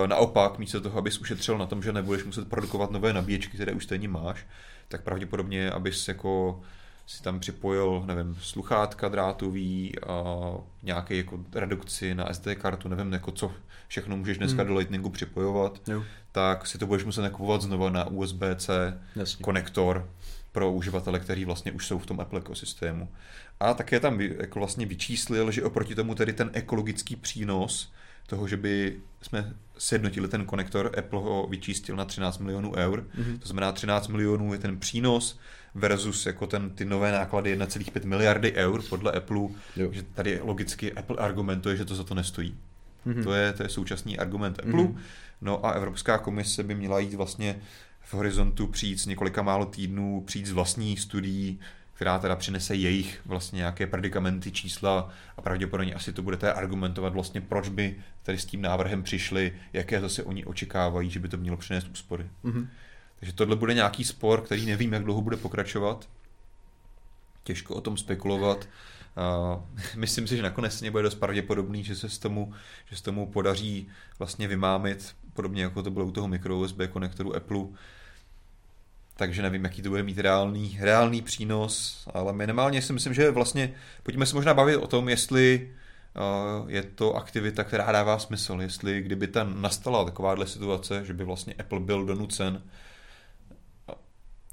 naopak 0.08 0.58
místo 0.58 0.80
toho, 0.80 0.98
abys 0.98 1.18
ušetřil 1.18 1.58
na 1.58 1.66
tom, 1.66 1.82
že 1.82 1.92
nebudeš 1.92 2.24
muset 2.24 2.48
produkovat 2.48 2.90
nové 2.90 3.12
nabíječky, 3.12 3.56
které 3.56 3.72
už 3.72 3.84
stejně 3.84 4.08
máš, 4.08 4.46
tak 4.92 5.02
pravděpodobně, 5.02 5.70
abys 5.70 6.08
jako 6.08 6.60
si 7.06 7.22
tam 7.22 7.40
připojil, 7.40 8.02
nevím, 8.06 8.36
sluchátka 8.40 9.08
drátový 9.08 9.94
a 10.06 10.34
nějaký 10.82 11.16
jako 11.16 11.40
redukci 11.54 12.14
na 12.14 12.32
SD 12.34 12.46
kartu, 12.54 12.88
nevím, 12.88 13.12
jako 13.12 13.32
co 13.32 13.52
všechno 13.88 14.16
můžeš 14.16 14.38
dneska 14.38 14.62
hmm. 14.62 14.68
do 14.68 14.78
Lightningu 14.78 15.10
připojovat, 15.10 15.88
jo. 15.88 16.04
tak 16.32 16.66
si 16.66 16.78
to 16.78 16.86
budeš 16.86 17.04
muset 17.04 17.22
nakupovat 17.22 17.62
znova 17.62 17.90
na 17.90 18.06
USB-C 18.06 18.98
Jasně. 19.16 19.42
konektor 19.42 20.10
pro 20.52 20.72
uživatele, 20.72 21.20
kteří 21.20 21.44
vlastně 21.44 21.72
už 21.72 21.86
jsou 21.86 21.98
v 21.98 22.06
tom 22.06 22.20
Apple 22.20 22.40
ekosystému. 22.40 23.08
A 23.60 23.74
také 23.74 24.00
tam 24.00 24.20
jako 24.20 24.58
vlastně 24.58 24.86
vyčíslil, 24.86 25.50
že 25.50 25.64
oproti 25.64 25.94
tomu 25.94 26.14
tedy 26.14 26.32
ten 26.32 26.50
ekologický 26.52 27.16
přínos 27.16 27.92
toho, 28.26 28.48
že 28.48 28.56
by 28.56 28.96
jsme 29.22 29.54
sjednotili 29.78 30.28
ten 30.28 30.44
konektor, 30.44 30.94
Apple 30.98 31.20
ho 31.20 31.46
vyčístil 31.50 31.96
na 31.96 32.04
13 32.04 32.38
milionů 32.38 32.74
eur, 32.76 33.06
mm-hmm. 33.18 33.38
to 33.38 33.48
znamená 33.48 33.72
13 33.72 34.08
milionů 34.08 34.52
je 34.52 34.58
ten 34.58 34.78
přínos, 34.78 35.38
versus 35.74 36.26
jako 36.26 36.46
ten, 36.46 36.70
ty 36.70 36.84
nové 36.84 37.12
náklady 37.12 37.58
1,5 37.58 38.06
miliardy 38.06 38.52
eur 38.52 38.82
podle 38.88 39.12
Apple, 39.12 39.48
jo. 39.76 39.92
že 39.92 40.02
tady 40.02 40.40
logicky 40.42 40.92
Apple 40.92 41.16
argumentuje, 41.16 41.76
že 41.76 41.84
to 41.84 41.94
za 41.94 42.04
to 42.04 42.14
nestojí. 42.14 42.54
Mm-hmm. 43.06 43.22
To, 43.22 43.32
je, 43.32 43.52
to 43.52 43.62
je 43.62 43.68
současný 43.68 44.18
argument 44.18 44.58
Apple. 44.58 44.72
Mm-hmm. 44.72 44.96
No 45.40 45.66
a 45.66 45.70
Evropská 45.70 46.18
komise 46.18 46.62
by 46.62 46.74
měla 46.74 46.98
jít 46.98 47.14
vlastně 47.14 47.60
v 48.00 48.14
horizontu 48.14 48.66
přijít 48.66 49.00
s 49.00 49.06
několika 49.06 49.42
málo 49.42 49.66
týdnů, 49.66 50.22
přijít 50.26 50.46
s 50.46 50.52
vlastní 50.52 50.96
studií, 50.96 51.60
která 52.02 52.18
teda 52.18 52.36
přinese 52.36 52.74
jejich 52.74 53.20
vlastně 53.26 53.56
nějaké 53.56 53.86
predikamenty, 53.86 54.52
čísla 54.52 55.10
a 55.36 55.42
pravděpodobně 55.42 55.94
asi 55.94 56.12
to 56.12 56.22
budete 56.22 56.52
argumentovat 56.52 57.12
vlastně, 57.12 57.40
proč 57.40 57.68
by 57.68 57.96
tady 58.22 58.38
s 58.38 58.44
tím 58.44 58.62
návrhem 58.62 59.02
přišli, 59.02 59.52
jaké 59.72 60.00
zase 60.00 60.22
oni 60.22 60.44
očekávají, 60.44 61.10
že 61.10 61.20
by 61.20 61.28
to 61.28 61.36
mělo 61.36 61.56
přinést 61.56 61.88
úspory. 61.88 62.26
Mm-hmm. 62.44 62.66
Takže 63.18 63.32
tohle 63.32 63.56
bude 63.56 63.74
nějaký 63.74 64.04
spor, 64.04 64.40
který 64.40 64.66
nevím, 64.66 64.92
jak 64.92 65.04
dlouho 65.04 65.22
bude 65.22 65.36
pokračovat. 65.36 66.08
Těžko 67.44 67.74
o 67.74 67.80
tom 67.80 67.96
spekulovat. 67.96 68.68
Uh, 69.54 69.62
myslím 69.96 70.26
si, 70.26 70.36
že 70.36 70.42
nakonec 70.42 70.82
bude 70.90 71.02
dost 71.02 71.14
pravděpodobný, 71.14 71.84
že 71.84 71.96
se 71.96 72.08
s 72.08 72.18
tomu, 72.18 72.52
že 72.90 72.96
se 72.96 73.02
tomu 73.02 73.26
podaří 73.26 73.88
vlastně 74.18 74.48
vymámit, 74.48 75.14
podobně 75.32 75.62
jako 75.62 75.82
to 75.82 75.90
bylo 75.90 76.06
u 76.06 76.10
toho 76.10 76.28
micro 76.28 76.58
USB 76.58 76.80
konektoru 76.90 77.36
Apple. 77.36 77.64
Takže 79.16 79.42
nevím, 79.42 79.64
jaký 79.64 79.82
to 79.82 79.88
bude 79.88 80.02
mít 80.02 80.18
reálný, 80.18 80.78
reálný 80.80 81.22
přínos, 81.22 82.04
ale 82.14 82.32
minimálně 82.32 82.82
si 82.82 82.92
myslím, 82.92 83.14
že 83.14 83.30
vlastně, 83.30 83.74
pojďme 84.02 84.26
se 84.26 84.34
možná 84.34 84.54
bavit 84.54 84.76
o 84.76 84.86
tom, 84.86 85.08
jestli 85.08 85.70
uh, 86.62 86.70
je 86.70 86.82
to 86.82 87.14
aktivita, 87.14 87.64
která 87.64 87.92
dává 87.92 88.18
smysl, 88.18 88.58
jestli 88.60 89.02
kdyby 89.02 89.26
tam 89.26 89.62
nastala 89.62 90.04
takováhle 90.04 90.46
situace, 90.46 91.04
že 91.04 91.14
by 91.14 91.24
vlastně 91.24 91.54
Apple 91.54 91.80
byl 91.80 92.04
donucen 92.04 92.62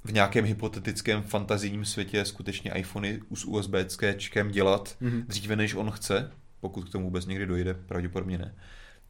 v 0.03 0.14
nějakém 0.14 0.45
hypotetickém 0.45 1.24
fantazijním 1.24 1.86
světě 1.86 2.26
skutečně 2.26 2.72
iPhony 2.72 3.22
s 3.36 3.45
USB 3.45 3.74
dělat 4.51 4.97
mm-hmm. 5.01 5.24
dříve, 5.28 5.55
než 5.55 5.74
on 5.74 5.91
chce, 5.91 6.32
pokud 6.60 6.89
k 6.89 6.91
tomu 6.91 7.05
vůbec 7.05 7.26
někdy 7.26 7.45
dojde, 7.45 7.74
pravděpodobně 7.74 8.38
ne. 8.38 8.55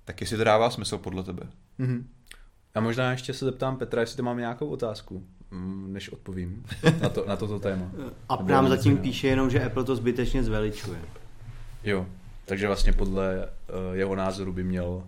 Tak 0.05 0.21
jestli 0.21 0.37
to 0.37 0.43
dává 0.43 0.69
smysl 0.69 0.97
podle 0.97 1.23
tebe? 1.23 1.43
Mm-hmm. 1.79 2.03
A 2.75 2.79
možná 2.79 3.11
ještě 3.11 3.33
se 3.33 3.45
zeptám 3.45 3.77
Petra, 3.77 4.01
jestli 4.01 4.17
to 4.17 4.23
mám 4.23 4.37
nějakou 4.37 4.67
otázku, 4.67 5.27
než 5.87 6.09
odpovím 6.09 6.65
na, 7.01 7.09
to, 7.09 7.25
na 7.27 7.35
toto 7.35 7.59
téma. 7.59 7.91
A 8.29 8.43
nám 8.43 8.69
zatím 8.69 8.97
píše 8.97 9.27
jenom, 9.27 9.49
že 9.49 9.65
Apple 9.65 9.83
to 9.83 9.95
zbytečně 9.95 10.43
zveličuje. 10.43 10.99
Jo, 11.83 12.05
takže 12.45 12.67
vlastně 12.67 12.93
podle 12.93 13.37
uh, 13.37 13.95
jeho 13.95 14.15
názoru 14.15 14.53
by 14.53 14.63
měl 14.63 15.03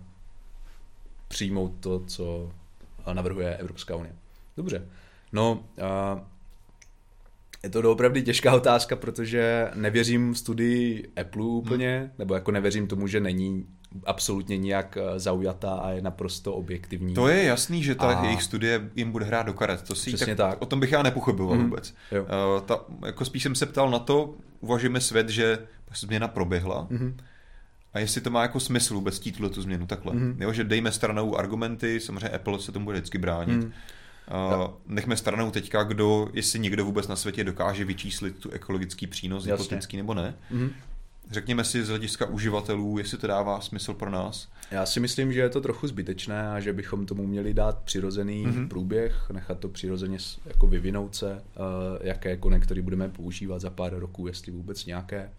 přijmout 1.27 1.73
to, 1.79 1.99
co 1.99 2.51
navrhuje 3.13 3.57
Evropská 3.57 3.95
unie. 3.95 4.15
Dobře. 4.57 4.87
No, 5.33 5.63
je 7.63 7.69
to 7.69 7.81
doopravdy 7.81 8.21
těžká 8.21 8.55
otázka, 8.55 8.95
protože 8.95 9.71
nevěřím 9.75 10.35
studii 10.35 11.11
Apple 11.21 11.43
úplně, 11.43 11.99
hmm. 11.99 12.09
nebo 12.19 12.33
jako 12.33 12.51
nevěřím 12.51 12.87
tomu, 12.87 13.07
že 13.07 13.19
není 13.19 13.65
absolutně 14.05 14.57
nijak 14.57 14.97
eh, 14.97 15.19
zaujatá 15.19 15.73
a 15.73 15.89
je 15.89 16.01
naprosto 16.01 16.53
objektivní. 16.53 17.13
To 17.13 17.27
je 17.27 17.43
jasný, 17.43 17.83
že 17.83 17.95
ta 17.95 18.07
a... 18.07 18.25
jejich 18.25 18.43
studie 18.43 18.89
jim 18.95 19.11
bude 19.11 19.25
hrát 19.25 19.43
do 19.43 19.53
karet. 19.53 19.81
To 19.81 19.95
si 19.95 20.17
tak, 20.17 20.37
tak. 20.37 20.61
O 20.61 20.65
tom 20.65 20.79
bych 20.79 20.91
já 20.91 21.03
nepochyboval 21.03 21.55
hmm. 21.55 21.63
vůbec. 21.63 21.93
Jo. 22.11 22.23
Uh, 22.23 22.61
ta, 22.61 22.79
jako 23.05 23.25
spíš 23.25 23.43
jsem 23.43 23.55
se 23.55 23.65
ptal 23.65 23.89
na 23.89 23.99
to, 23.99 24.33
uvažujeme 24.59 25.01
svět, 25.01 25.29
že 25.29 25.59
změna 25.93 26.27
proběhla, 26.27 26.87
hmm. 26.91 27.17
A 27.93 27.99
jestli 27.99 28.21
to 28.21 28.29
má 28.29 28.41
jako 28.41 28.59
smysl 28.59 28.93
vůbec 28.93 29.19
tít 29.19 29.37
tu 29.37 29.61
změnu 29.61 29.87
takhle. 29.87 30.13
Mm. 30.13 30.37
Jo, 30.39 30.53
že 30.53 30.63
dejme 30.63 30.91
stranou 30.91 31.37
argumenty, 31.37 31.99
samozřejmě 31.99 32.29
Apple 32.29 32.59
se 32.59 32.71
tomu 32.71 32.85
bude 32.85 32.97
vždycky 32.97 33.17
bránit. 33.17 33.57
Mm. 33.57 33.73
Uh, 34.53 34.67
nechme 34.85 35.17
stranou 35.17 35.51
teďka, 35.51 35.83
kdo, 35.83 36.29
jestli 36.33 36.59
někdo 36.59 36.85
vůbec 36.85 37.07
na 37.07 37.15
světě 37.15 37.43
dokáže 37.43 37.85
vyčíslit 37.85 38.37
tu 38.37 38.51
ekologický 38.51 39.07
přínos, 39.07 39.45
hypotetický 39.45 39.97
nebo 39.97 40.13
ne. 40.13 40.35
Mm-hmm. 40.51 40.69
Řekněme 41.31 41.63
si 41.63 41.83
z 41.83 41.89
hlediska 41.89 42.25
uživatelů, 42.25 42.97
jestli 42.97 43.17
to 43.17 43.27
dává 43.27 43.61
smysl 43.61 43.93
pro 43.93 44.09
nás. 44.09 44.47
Já 44.71 44.85
si 44.85 44.99
myslím, 44.99 45.33
že 45.33 45.39
je 45.39 45.49
to 45.49 45.61
trochu 45.61 45.87
zbytečné 45.87 46.49
a 46.49 46.59
že 46.59 46.73
bychom 46.73 47.05
tomu 47.05 47.27
měli 47.27 47.53
dát 47.53 47.77
přirozený 47.77 48.47
mm-hmm. 48.47 48.67
průběh, 48.67 49.29
nechat 49.31 49.59
to 49.59 49.69
přirozeně 49.69 50.17
jako 50.45 50.67
vyvinout 50.67 51.15
se, 51.15 51.33
uh, 51.33 51.41
jaké 52.01 52.37
konektory 52.37 52.81
budeme 52.81 53.09
používat 53.09 53.61
za 53.61 53.69
pár 53.69 53.95
roků, 53.95 54.27
jestli 54.27 54.51
vůbec 54.51 54.85
nějaké. 54.85 55.29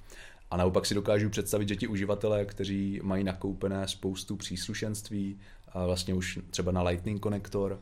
A 0.51 0.57
naopak 0.57 0.87
si 0.87 0.95
dokážu 0.95 1.31
představit, 1.31 1.69
že 1.69 1.77
ti 1.77 1.87
uživatelé, 1.87 2.45
kteří 2.45 3.01
mají 3.03 3.25
nakoupené 3.25 3.89
spoustu 3.89 4.37
příslušenství, 4.37 5.39
vlastně 5.87 6.15
už 6.15 6.39
třeba 6.51 6.73
na 6.73 6.83
Lightning 6.83 7.21
konektor, 7.21 7.79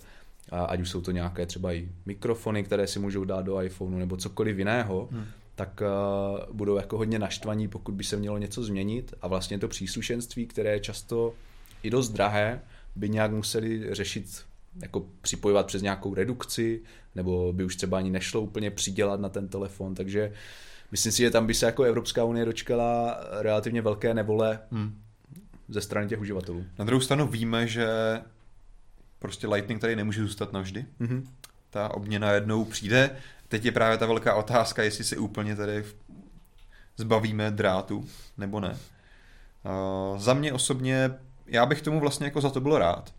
ať 0.66 0.80
už 0.80 0.90
jsou 0.90 1.00
to 1.00 1.10
nějaké 1.10 1.46
třeba 1.46 1.72
i 1.72 1.88
mikrofony, 2.06 2.64
které 2.64 2.86
si 2.86 2.98
můžou 2.98 3.24
dát 3.24 3.44
do 3.44 3.60
iPhoneu 3.60 3.98
nebo 3.98 4.16
cokoliv 4.16 4.58
jiného, 4.58 5.08
hmm. 5.12 5.24
Tak 5.60 5.82
uh, 5.82 6.56
budou 6.56 6.76
jako 6.76 6.98
hodně 6.98 7.18
naštvaní, 7.18 7.68
pokud 7.68 7.94
by 7.94 8.04
se 8.04 8.16
mělo 8.16 8.38
něco 8.38 8.62
změnit 8.62 9.14
a 9.22 9.28
vlastně 9.28 9.58
to 9.58 9.68
příslušenství, 9.68 10.46
které 10.46 10.70
je 10.70 10.80
často 10.80 11.34
i 11.82 11.90
dost 11.90 12.08
drahé, 12.08 12.60
by 12.96 13.08
nějak 13.08 13.32
museli 13.32 13.94
řešit 13.94 14.44
jako 14.82 15.06
připojovat 15.20 15.66
přes 15.66 15.82
nějakou 15.82 16.14
redukci, 16.14 16.80
nebo 17.14 17.52
by 17.52 17.64
už 17.64 17.76
třeba 17.76 17.98
ani 17.98 18.10
nešlo 18.10 18.40
úplně 18.40 18.70
přidělat 18.70 19.20
na 19.20 19.28
ten 19.28 19.48
telefon, 19.48 19.94
takže 19.94 20.32
myslím 20.90 21.12
si, 21.12 21.22
že 21.22 21.30
tam 21.30 21.46
by 21.46 21.54
se 21.54 21.66
jako 21.66 21.82
Evropská 21.82 22.24
unie 22.24 22.44
dočkala 22.44 23.20
relativně 23.30 23.82
velké 23.82 24.14
nevole 24.14 24.58
hmm. 24.70 25.02
ze 25.68 25.80
strany 25.80 26.08
těch 26.08 26.20
uživatelů. 26.20 26.64
Na 26.78 26.84
druhou 26.84 27.00
stranu 27.00 27.26
víme, 27.26 27.66
že 27.66 27.86
prostě 29.18 29.46
Lightning 29.46 29.80
tady 29.80 29.96
nemůže 29.96 30.22
zůstat 30.22 30.52
navždy. 30.52 30.84
Mm-hmm. 31.00 31.22
Ta 31.70 31.94
obměna 31.94 32.32
jednou 32.32 32.64
přijde. 32.64 33.10
Teď 33.50 33.64
je 33.64 33.72
právě 33.72 33.98
ta 33.98 34.06
velká 34.06 34.34
otázka, 34.34 34.82
jestli 34.82 35.04
se 35.04 35.16
úplně 35.16 35.56
tady 35.56 35.84
zbavíme 36.96 37.50
drátu, 37.50 38.04
nebo 38.38 38.60
ne. 38.60 38.76
Uh, 39.64 40.18
za 40.18 40.34
mě 40.34 40.52
osobně, 40.52 41.10
já 41.46 41.66
bych 41.66 41.82
tomu 41.82 42.00
vlastně 42.00 42.26
jako 42.26 42.40
za 42.40 42.50
to 42.50 42.60
byl 42.60 42.78
rád. 42.78 43.14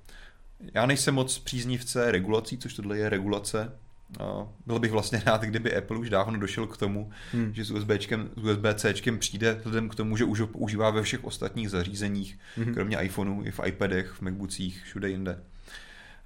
Já 0.73 0.86
nejsem 0.86 1.15
moc 1.15 1.39
příznivce 1.39 2.11
regulací, 2.11 2.57
což 2.57 2.73
tohle 2.73 2.97
je 2.97 3.09
regulace. 3.09 3.73
Uh, 4.19 4.47
byl 4.65 4.79
bych 4.79 4.91
vlastně 4.91 5.21
rád, 5.25 5.41
kdyby 5.41 5.77
Apple 5.77 5.97
už 5.97 6.09
dávno 6.09 6.39
došel 6.39 6.67
k 6.67 6.77
tomu, 6.77 7.11
hmm. 7.32 7.53
že 7.53 7.65
s, 7.65 7.71
USBčkem, 7.71 8.29
s 8.36 8.43
USB-C 8.43 9.17
přijde 9.17 9.53
vzhledem 9.53 9.89
k 9.89 9.95
tomu, 9.95 10.17
že 10.17 10.25
už 10.25 10.39
ho 10.39 10.47
používá 10.47 10.89
ve 10.89 11.03
všech 11.03 11.23
ostatních 11.23 11.69
zařízeních, 11.69 12.39
hmm. 12.55 12.73
kromě 12.73 12.97
iPhoneu, 12.97 13.43
i 13.43 13.51
v 13.51 13.59
iPadech, 13.65 14.11
v 14.11 14.21
MacBookích, 14.21 14.84
všude 14.84 15.09
jinde. 15.09 15.43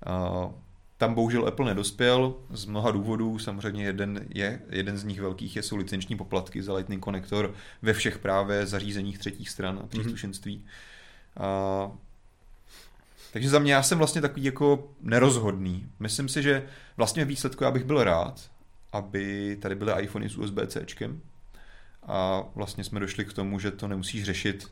Uh, 0.07 0.51
tam 0.97 1.13
bohužel 1.13 1.47
Apple 1.47 1.65
nedospěl 1.65 2.35
z 2.49 2.65
mnoha 2.65 2.91
důvodů. 2.91 3.39
Samozřejmě 3.39 3.85
jeden, 3.85 4.25
je, 4.29 4.61
jeden 4.69 4.97
z 4.97 5.03
nich 5.03 5.21
velkých 5.21 5.55
je, 5.55 5.63
jsou 5.63 5.75
licenční 5.75 6.17
poplatky 6.17 6.63
za 6.63 6.73
Lightning 6.73 7.03
konektor 7.03 7.53
ve 7.81 7.93
všech 7.93 8.17
právě 8.17 8.65
zařízeních 8.65 9.19
třetích 9.19 9.49
stran 9.49 9.77
a 9.77 9.79
mhm. 9.79 9.89
příslušenství. 9.89 10.57
Mm-hmm. 10.57 11.43
A, 11.43 11.91
takže 13.33 13.49
za 13.49 13.59
mě 13.59 13.73
já 13.73 13.83
jsem 13.83 13.97
vlastně 13.97 14.21
takový 14.21 14.43
jako 14.43 14.89
nerozhodný. 15.01 15.89
Myslím 15.99 16.29
si, 16.29 16.43
že 16.43 16.63
vlastně 16.97 17.25
výsledku 17.25 17.63
já 17.63 17.71
bych 17.71 17.83
byl 17.83 18.03
rád, 18.03 18.51
aby 18.91 19.57
tady 19.61 19.75
byly 19.75 20.03
iPhony 20.03 20.29
s 20.29 20.37
USB-C. 20.37 21.15
A 22.03 22.43
vlastně 22.55 22.83
jsme 22.83 22.99
došli 22.99 23.25
k 23.25 23.33
tomu, 23.33 23.59
že 23.59 23.71
to 23.71 23.87
nemusíš 23.87 24.23
řešit 24.23 24.71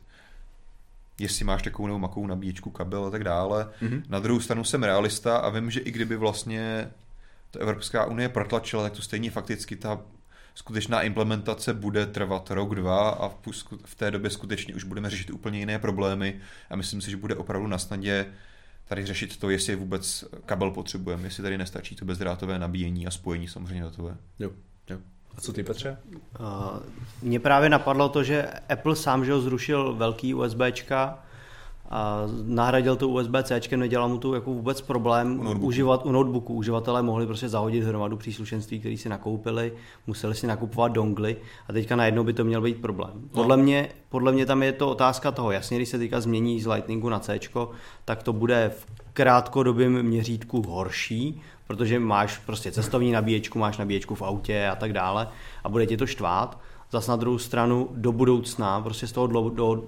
jestli 1.18 1.44
máš 1.44 1.62
takovou 1.62 1.86
nebo 1.86 1.98
makou 1.98 2.26
nabíječku, 2.26 2.70
kabel 2.70 3.04
a 3.04 3.10
tak 3.10 3.24
dále. 3.24 3.68
Mm-hmm. 3.82 4.02
Na 4.08 4.20
druhou 4.20 4.40
stranu 4.40 4.64
jsem 4.64 4.82
realista 4.82 5.36
a 5.36 5.48
vím, 5.48 5.70
že 5.70 5.80
i 5.80 5.90
kdyby 5.90 6.16
vlastně 6.16 6.90
ta 7.50 7.60
Evropská 7.60 8.04
unie 8.04 8.28
protlačila, 8.28 8.82
tak 8.82 8.92
to 8.92 9.02
stejně 9.02 9.30
fakticky 9.30 9.76
ta 9.76 10.00
skutečná 10.54 11.02
implementace 11.02 11.74
bude 11.74 12.06
trvat 12.06 12.50
rok, 12.50 12.74
dva 12.74 13.10
a 13.10 13.30
v 13.84 13.94
té 13.94 14.10
době 14.10 14.30
skutečně 14.30 14.74
už 14.74 14.84
budeme 14.84 15.10
řešit 15.10 15.30
úplně 15.30 15.58
jiné 15.58 15.78
problémy 15.78 16.40
a 16.70 16.76
myslím 16.76 17.00
si, 17.00 17.10
že 17.10 17.16
bude 17.16 17.34
opravdu 17.34 17.66
na 17.66 17.78
snadě 17.78 18.26
tady 18.84 19.06
řešit 19.06 19.36
to, 19.36 19.50
jestli 19.50 19.76
vůbec 19.76 20.24
kabel 20.46 20.70
potřebujeme, 20.70 21.24
jestli 21.24 21.42
tady 21.42 21.58
nestačí 21.58 21.96
to 21.96 22.04
bezdrátové 22.04 22.58
nabíjení 22.58 23.06
a 23.06 23.10
spojení 23.10 23.48
samozřejmě 23.48 23.82
datové. 23.82 24.16
Jo, 24.38 24.50
jo. 24.90 24.98
A 25.38 25.40
co 25.40 25.52
ty, 25.52 25.62
Petře? 25.62 25.98
Uh, 26.40 26.46
mně 27.22 27.40
právě 27.40 27.68
napadlo 27.68 28.08
to, 28.08 28.22
že 28.22 28.46
Apple 28.68 28.96
sám 28.96 29.24
že 29.24 29.32
ho 29.32 29.40
zrušil 29.40 29.94
velký 29.94 30.34
USBčka, 30.34 31.18
a 31.90 32.22
nahradil 32.44 32.96
to 32.96 33.08
USB-C, 33.08 33.76
nedělal 33.76 34.08
mu 34.08 34.18
to 34.18 34.34
jako 34.34 34.50
vůbec 34.50 34.80
problém 34.80 35.40
u 35.40 35.66
uživat 35.66 36.06
u 36.06 36.12
notebooku. 36.12 36.54
Uživatelé 36.54 37.02
mohli 37.02 37.26
prostě 37.26 37.48
zahodit 37.48 37.84
hromadu 37.84 38.16
příslušenství, 38.16 38.80
které 38.80 38.96
si 38.96 39.08
nakoupili, 39.08 39.72
museli 40.06 40.34
si 40.34 40.46
nakupovat 40.46 40.92
dongly 40.92 41.36
a 41.68 41.72
teďka 41.72 41.96
najednou 41.96 42.24
by 42.24 42.32
to 42.32 42.44
měl 42.44 42.60
být 42.60 42.80
problém. 42.80 43.12
No. 43.14 43.28
Podle, 43.32 43.56
mě, 43.56 43.88
podle 44.08 44.32
mě 44.32 44.46
tam 44.46 44.62
je 44.62 44.72
to 44.72 44.90
otázka 44.90 45.30
toho, 45.30 45.50
jasně, 45.50 45.76
když 45.76 45.88
se 45.88 45.98
teďka 45.98 46.20
změní 46.20 46.60
z 46.60 46.66
Lightningu 46.66 47.08
na 47.08 47.18
C, 47.18 47.38
tak 48.04 48.22
to 48.22 48.32
bude 48.32 48.72
v 48.76 48.86
krátkodobém 49.12 50.02
měřítku 50.02 50.62
horší, 50.62 51.40
protože 51.66 52.00
máš 52.00 52.38
prostě 52.38 52.72
cestovní 52.72 53.12
nabíječku, 53.12 53.58
máš 53.58 53.78
nabíječku 53.78 54.14
v 54.14 54.22
autě 54.22 54.68
a 54.68 54.76
tak 54.76 54.92
dále 54.92 55.28
a 55.64 55.68
bude 55.68 55.86
ti 55.86 55.96
to 55.96 56.06
štvát. 56.06 56.58
Zas 56.90 57.06
na 57.06 57.16
druhou 57.16 57.38
stranu 57.38 57.88
do 57.92 58.12
budoucna, 58.12 58.80
prostě 58.80 59.06
z 59.06 59.12
toho 59.12 59.26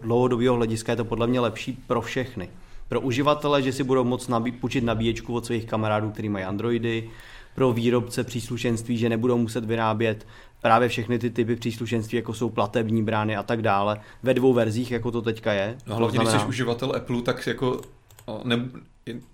dlouhodobého 0.03 0.57
hlediska 0.57 0.93
je 0.93 0.97
to 0.97 1.05
podle 1.05 1.27
mě 1.27 1.41
lepší 1.41 1.72
pro 1.87 2.01
všechny. 2.01 2.49
Pro 2.89 3.01
uživatele, 3.01 3.62
že 3.62 3.72
si 3.72 3.85
budou 3.85 4.05
moct 4.05 4.29
nabí- 4.29 4.53
půjčit 4.53 4.85
nabíječku 4.85 5.35
od 5.35 5.47
svých 5.47 5.66
kamarádů, 5.66 6.11
kteří 6.11 6.29
mají 6.29 6.45
Androidy, 6.45 7.11
pro 7.55 7.72
výrobce 7.72 8.24
příslušenství, 8.24 8.99
že 8.99 9.09
nebudou 9.09 9.39
muset 9.39 9.64
vyrábět 9.64 10.27
právě 10.62 10.89
všechny 10.89 11.18
ty 11.18 11.31
typy 11.31 11.57
příslušenství, 11.57 12.16
jako 12.16 12.35
jsou 12.35 12.51
platební 12.51 13.03
brány 13.03 13.37
a 13.37 13.43
tak 13.43 13.62
dále, 13.62 14.01
ve 14.22 14.35
dvou 14.35 14.53
verzích, 14.53 14.91
jako 14.91 15.11
to 15.11 15.22
teďka 15.22 15.53
je. 15.53 15.79
No 15.87 15.97
hlavně, 15.97 16.14
znamená... 16.14 16.31
když 16.37 16.43
jsi 16.43 16.49
uživatel 16.49 16.93
Apple, 16.97 17.22
tak 17.22 17.47
jako 17.47 17.81
ne, 18.45 18.68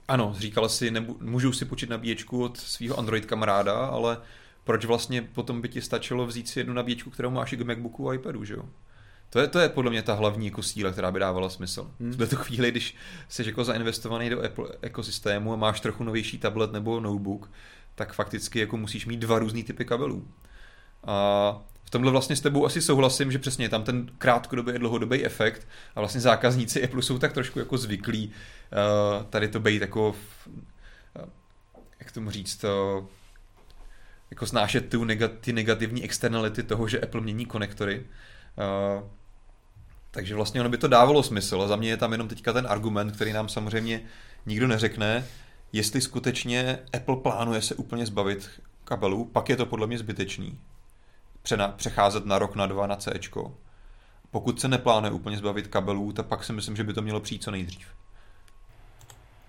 ano, 0.09 0.35
říkala 0.39 0.69
si, 0.69 0.91
nebu, 0.91 1.19
můžu 1.21 1.53
si 1.53 1.65
počít 1.65 1.91
nabíječku 1.91 2.45
od 2.45 2.57
svého 2.57 2.99
Android 2.99 3.27
kamaráda, 3.27 3.87
ale 3.87 4.19
proč 4.65 4.85
vlastně 4.85 5.23
potom 5.23 5.61
by 5.61 5.69
ti 5.69 5.83
stačilo 5.83 6.27
vzít 6.27 6.49
si 6.49 6.61
jednu 6.61 6.75
nabíječku, 6.75 7.11
kterou 7.11 7.31
máš 7.31 7.53
i 7.53 7.57
k 7.57 7.63
MacBooku 7.63 8.09
a 8.09 8.15
iPadu, 8.15 8.45
že 8.45 8.55
jo? 8.55 8.65
To 9.31 9.39
je, 9.39 9.49
to 9.49 9.59
je 9.59 9.69
podle 9.69 9.91
mě 9.91 10.03
ta 10.03 10.15
hlavní 10.15 10.47
jako 10.47 10.63
síla, 10.63 10.93
která 10.93 11.13
by 11.13 11.19
dávala 11.19 11.49
smysl. 11.49 11.91
Hmm. 12.01 12.13
V 12.13 12.17
této 12.17 12.37
chvíli, 12.37 12.71
když 12.71 12.97
jsi 13.29 13.47
jako 13.47 13.65
zainvestovaný 13.65 14.31
do 14.31 14.45
Apple 14.45 14.69
ekosystému 14.83 15.53
a 15.53 15.57
máš 15.57 15.81
trochu 15.81 16.05
novější 16.05 16.39
tablet 16.39 16.73
nebo 16.73 17.01
notebook, 17.01 17.51
tak 17.95 18.13
fakticky 18.13 18.59
jako 18.59 18.77
musíš 18.77 19.07
mít 19.07 19.17
dva 19.17 19.39
různý 19.39 19.65
typy 19.65 19.85
kabelů. 19.85 20.29
A 21.07 21.63
tomhle 21.93 22.11
vlastně 22.11 22.37
s 22.37 22.41
tebou 22.41 22.67
asi 22.67 22.83
souhlasím, 22.83 23.33
že 23.33 23.39
přesně 23.39 23.69
tam 23.69 23.85
ten 23.85 24.11
krátkodobý 24.19 24.73
a 24.73 24.79
dlouhodobý 24.79 25.25
efekt 25.25 25.69
a 25.95 26.01
vlastně 26.01 26.21
zákazníci 26.21 26.85
Apple 26.85 27.03
jsou 27.03 27.19
tak 27.19 27.33
trošku 27.33 27.59
jako 27.59 27.79
zvyklí 27.79 28.27
uh, 28.29 29.25
tady 29.25 29.49
to 29.49 29.61
být 29.61 29.83
jako, 29.83 30.09
uh, 30.09 31.25
jak 32.01 32.13
tomu 32.13 32.31
říct, 32.31 32.65
uh, 32.65 33.07
jako 34.31 34.47
snášet 34.47 34.89
ty, 34.89 34.99
negat, 34.99 35.33
ty 35.41 35.53
negativní 35.53 36.05
externality 36.05 36.63
toho, 36.63 36.89
že 36.89 37.01
Apple 37.01 37.21
mění 37.21 37.47
konektory. 37.47 38.07
Takže 40.11 40.35
vlastně 40.35 40.61
ono 40.61 40.71
by 40.71 40.79
to 40.79 40.89
dávalo 40.89 41.23
smysl. 41.23 41.63
A 41.63 41.69
za 41.69 41.77
mě 41.77 41.89
je 41.89 41.97
tam 41.97 42.13
jenom 42.13 42.29
teďka 42.29 42.53
ten 42.53 42.67
argument, 42.69 43.13
který 43.13 43.33
nám 43.33 43.49
samozřejmě 43.49 44.03
nikdo 44.47 44.69
neřekne, 44.69 45.27
jestli 45.73 46.01
skutečně 46.01 46.79
Apple 46.97 47.17
plánuje 47.17 47.63
se 47.63 47.75
úplně 47.75 48.07
zbavit 48.07 48.51
kabelů, 48.85 49.25
pak 49.25 49.49
je 49.49 49.57
to 49.57 49.67
podle 49.67 49.87
mě 49.87 49.99
zbytečný. 49.99 50.59
Přena, 51.43 51.69
přecházet 51.69 52.27
na 52.27 52.39
rok, 52.39 52.55
na 52.55 52.67
dva 52.67 52.87
na 52.87 52.97
C. 52.97 53.13
Pokud 54.31 54.61
se 54.61 54.69
neplánuje 54.69 55.13
úplně 55.13 55.37
zbavit 55.37 55.67
kabelů, 55.67 56.13
tak 56.13 56.27
pak 56.27 56.45
si 56.45 56.53
myslím, 56.53 56.77
že 56.77 56.85
by 56.85 56.93
to 56.93 57.03
mělo 57.03 57.21
přijít 57.21 57.43
co 57.43 57.51
nejdřív. 57.51 57.87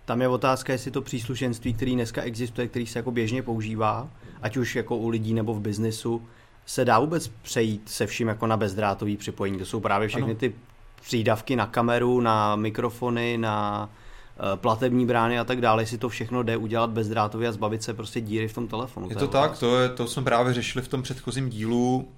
Tam 0.06 0.22
je 0.22 0.28
otázka, 0.28 0.74
jestli 0.74 0.92
to 0.92 1.02
příslušenství, 1.02 1.74
který 1.74 1.96
dneska 1.96 2.22
existuje, 2.22 2.68
který 2.68 2.88
se 2.88 3.00
jako 3.00 3.12
běžně 3.12 3.44
používá, 3.44 4.10
ať 4.42 4.58
už 4.58 4.76
jako 4.76 4.98
u 4.98 5.10
lidí 5.10 5.34
nebo 5.34 5.54
v 5.54 5.60
biznesu, 5.60 6.28
se 6.66 6.86
dá 6.86 7.00
vůbec 7.00 7.28
přejít 7.28 7.90
se 7.90 8.08
vším 8.08 8.28
jako 8.28 8.48
na 8.48 8.58
bezdrátový 8.58 9.18
připojení. 9.18 9.60
To 9.60 9.66
jsou 9.66 9.80
právě 9.80 10.08
všechny 10.08 10.32
ano. 10.32 10.40
ty 10.40 10.56
přídavky 11.02 11.56
na 11.56 11.68
kameru, 11.68 12.22
na 12.22 12.56
mikrofony, 12.56 13.38
na 13.38 13.90
platební 14.56 15.06
brány 15.06 15.40
a 15.40 15.44
tak 15.44 15.62
dále, 15.62 15.82
jestli 15.82 15.98
to 15.98 16.10
všechno 16.10 16.44
jde 16.44 16.58
udělat 16.58 16.90
bezdrátově 16.90 17.48
a 17.48 17.52
zbavit 17.52 17.84
se 17.84 17.94
prostě 17.94 18.22
díry 18.22 18.48
v 18.48 18.54
tom 18.54 18.68
telefonu. 18.68 19.10
Je 19.10 19.16
to, 19.16 19.28
tak, 19.28 19.58
to, 19.60 19.80
je, 19.80 19.90
to 19.90 20.08
jsme 20.08 20.24
právě 20.24 20.54
řešili 20.54 20.86
v 20.86 20.88
tom 20.88 21.02
předchozím 21.02 21.50
dílu. 21.50 22.12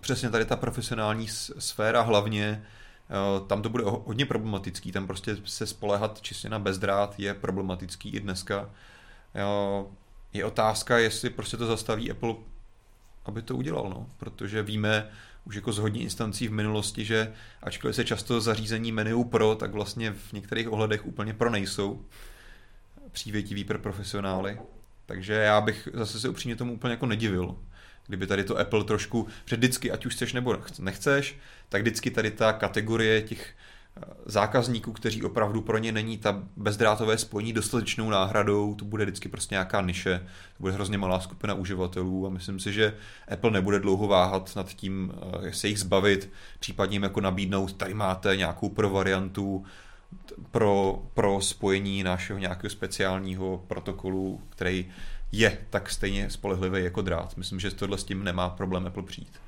Přesně 0.00 0.30
tady 0.30 0.44
ta 0.44 0.56
profesionální 0.56 1.28
sféra 1.58 2.02
hlavně, 2.02 2.62
Eh, 3.10 3.46
tam 3.46 3.62
to 3.62 3.68
bude 3.68 3.84
hodně 3.86 4.26
problematický, 4.26 4.92
tam 4.92 5.06
prostě 5.06 5.36
se 5.44 5.66
spolehat 5.66 6.20
čistě 6.20 6.48
na 6.48 6.58
bezdrát 6.58 7.14
je 7.18 7.34
problematický 7.34 8.10
i 8.10 8.20
dneska. 8.20 8.70
Eh, 9.34 9.84
je 10.32 10.44
otázka, 10.44 10.98
jestli 10.98 11.30
prostě 11.30 11.56
to 11.56 11.66
zastaví 11.66 12.10
Apple, 12.10 12.34
aby 13.24 13.42
to 13.42 13.56
udělal, 13.56 13.90
no. 13.90 14.06
protože 14.18 14.62
víme 14.62 15.10
už 15.44 15.54
jako 15.54 15.72
z 15.72 15.78
hodně 15.78 16.00
instancí 16.00 16.48
v 16.48 16.52
minulosti, 16.52 17.04
že 17.04 17.32
ačkoliv 17.62 17.96
se 17.96 18.04
často 18.04 18.40
zařízení 18.40 18.92
menu 18.92 19.24
pro, 19.24 19.54
tak 19.54 19.72
vlastně 19.72 20.12
v 20.12 20.32
některých 20.32 20.72
ohledech 20.72 21.06
úplně 21.06 21.34
pro 21.34 21.50
nejsou 21.50 22.04
přívětivý 23.12 23.64
pro 23.64 23.78
profesionály. 23.78 24.58
Takže 25.06 25.32
já 25.32 25.60
bych 25.60 25.88
zase 25.92 26.20
se 26.20 26.28
upřímně 26.28 26.56
tomu 26.56 26.72
úplně 26.72 26.90
jako 26.92 27.06
nedivil 27.06 27.56
kdyby 28.10 28.26
tady 28.26 28.44
to 28.44 28.58
Apple 28.58 28.84
trošku, 28.84 29.26
že 29.44 29.56
vždycky, 29.56 29.90
ať 29.90 30.06
už 30.06 30.14
chceš 30.14 30.32
nebo 30.32 30.56
nechceš, 30.78 31.38
tak 31.68 31.82
vždycky 31.82 32.10
tady 32.10 32.30
ta 32.30 32.52
kategorie 32.52 33.22
těch 33.22 33.54
zákazníků, 34.26 34.92
kteří 34.92 35.22
opravdu 35.22 35.60
pro 35.60 35.78
ně 35.78 35.92
není 35.92 36.18
ta 36.18 36.42
bezdrátové 36.56 37.18
spojení 37.18 37.52
dostatečnou 37.52 38.10
náhradou, 38.10 38.74
to 38.74 38.84
bude 38.84 39.04
vždycky 39.04 39.28
prostě 39.28 39.54
nějaká 39.54 39.80
niše, 39.80 40.18
to 40.18 40.60
bude 40.60 40.72
hrozně 40.72 40.98
malá 40.98 41.20
skupina 41.20 41.54
uživatelů 41.54 42.26
a 42.26 42.30
myslím 42.30 42.60
si, 42.60 42.72
že 42.72 42.94
Apple 43.32 43.50
nebude 43.50 43.80
dlouho 43.80 44.08
váhat 44.08 44.56
nad 44.56 44.68
tím, 44.74 45.12
jak 45.42 45.52
eh, 45.52 45.56
se 45.56 45.68
jich 45.68 45.78
zbavit, 45.78 46.30
případně 46.60 46.94
jim 46.94 47.02
jako 47.02 47.20
nabídnout, 47.20 47.72
tady 47.72 47.94
máte 47.94 48.36
nějakou 48.36 48.68
pro 48.68 48.90
variantu, 48.90 49.64
pro, 50.50 51.02
pro 51.14 51.40
spojení 51.40 52.02
našeho 52.02 52.38
nějakého 52.38 52.70
speciálního 52.70 53.64
protokolu, 53.66 54.40
který 54.48 54.92
je 55.32 55.58
tak 55.70 55.90
stejně 55.90 56.30
spolehlivý 56.30 56.84
jako 56.84 57.02
drát. 57.02 57.36
Myslím, 57.36 57.60
že 57.60 57.70
tohle 57.70 57.98
s 57.98 58.04
tím 58.04 58.24
nemá 58.24 58.50
problém 58.50 58.86
Apple 58.86 59.02
přijít. 59.02 59.40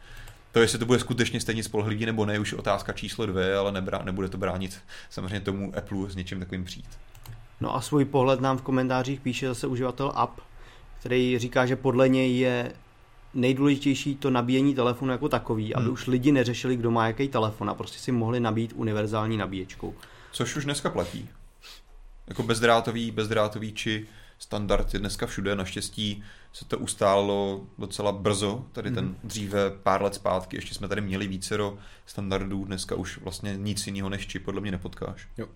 To, 0.53 0.61
jestli 0.61 0.79
to 0.79 0.87
bude 0.87 0.99
skutečně 0.99 1.41
stejně 1.41 1.63
spolehlivý 1.63 2.07
nebo 2.07 2.27
ne, 2.27 2.39
už 2.39 2.53
otázka 2.53 2.93
číslo 2.93 3.27
dvě, 3.27 3.57
ale 3.57 3.73
nebrá, 3.73 4.03
nebude 4.05 4.29
to 4.29 4.39
bránit 4.39 4.81
samozřejmě 5.11 5.41
tomu 5.41 5.73
Apple 5.77 6.11
s 6.11 6.17
něčím 6.17 6.41
takovým 6.41 6.65
přijít. 6.65 6.99
No 7.61 7.77
a 7.77 7.81
svůj 7.81 8.05
pohled 8.05 8.41
nám 8.41 8.59
v 8.59 8.63
komentářích 8.63 9.21
píše 9.21 9.49
zase 9.49 9.67
uživatel 9.67 10.13
App, 10.15 10.41
který 11.01 11.39
říká, 11.39 11.67
že 11.67 11.77
podle 11.77 12.09
něj 12.09 12.39
je 12.39 12.73
nejdůležitější 13.35 14.15
to 14.17 14.31
nabíjení 14.31 14.75
telefonu 14.75 15.13
jako 15.13 15.29
takový, 15.29 15.65
hmm. 15.65 15.73
aby 15.77 15.89
už 15.89 16.07
lidi 16.07 16.33
neřešili, 16.33 16.77
kdo 16.77 16.91
má 16.91 17.07
jaký 17.07 17.29
telefon 17.29 17.71
a 17.71 17.75
prostě 17.75 17.99
si 17.99 18.13
mohli 18.13 18.41
nabít 18.41 18.73
univerzální 18.77 19.37
nabíječkou. 19.37 19.95
Což 20.33 20.57
už 20.57 20.65
dneska 20.65 20.91
platí. 20.91 21.29
Jako 22.27 22.43
bezdrátový, 22.43 23.11
bezdrátový 23.11 23.73
či 23.73 24.07
standard 24.43 24.95
je 24.95 25.01
dneska 25.01 25.27
všude. 25.27 25.57
Naštěstí 25.57 26.23
se 26.53 26.65
to 26.65 26.79
ustálo 26.79 27.61
docela 27.79 28.13
brzo. 28.13 28.65
Tady 28.73 28.91
ten 28.91 29.09
mm-hmm. 29.09 29.17
dříve 29.25 29.71
pár 29.71 30.03
let 30.03 30.15
zpátky, 30.15 30.57
ještě 30.57 30.75
jsme 30.75 30.89
tady 30.89 31.01
měli 31.01 31.27
vícero 31.27 31.79
standardů, 32.07 32.65
dneska 32.65 32.95
už 32.95 33.19
vlastně 33.19 33.57
nic 33.57 33.87
jiného 33.87 34.09
než 34.09 34.27
čip 34.27 34.45
podle 34.45 34.61
mě 34.61 34.71
nepotkáš. 34.71 35.29
Jo. 35.39 35.47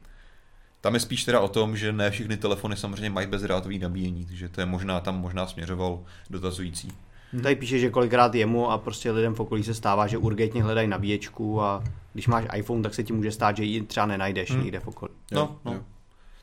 Tam 0.80 0.94
je 0.94 1.00
spíš 1.00 1.24
teda 1.24 1.40
o 1.40 1.48
tom, 1.48 1.76
že 1.76 1.92
ne 1.92 2.10
všechny 2.10 2.36
telefony 2.36 2.76
samozřejmě 2.76 3.10
mají 3.10 3.26
bezdrátový 3.26 3.78
nabíjení, 3.78 4.26
takže 4.26 4.48
to 4.48 4.60
je 4.60 4.66
možná 4.66 5.00
tam 5.00 5.20
možná 5.20 5.46
směřoval 5.46 6.04
dotazující. 6.30 6.92
Hmm. 7.32 7.42
Tady 7.42 7.56
píše, 7.56 7.78
že 7.78 7.90
kolikrát 7.90 8.34
jemu 8.34 8.70
a 8.70 8.78
prostě 8.78 9.10
lidem 9.10 9.34
v 9.34 9.40
okolí 9.40 9.64
se 9.64 9.74
stává, 9.74 10.06
že 10.06 10.18
urgentně 10.18 10.62
hledají 10.62 10.88
nabíječku 10.88 11.62
a 11.62 11.84
když 12.12 12.26
máš 12.26 12.44
iPhone, 12.54 12.82
tak 12.82 12.94
se 12.94 13.04
ti 13.04 13.12
může 13.12 13.32
stát, 13.32 13.56
že 13.56 13.64
ji 13.64 13.82
třeba 13.82 14.06
nenajdeš 14.06 14.50
hmm. 14.50 14.62
někde 14.62 14.80
v 14.80 14.88
okolí. 14.88 15.12
No, 15.32 15.58
no. 15.64 15.72
Jo. 15.72 15.80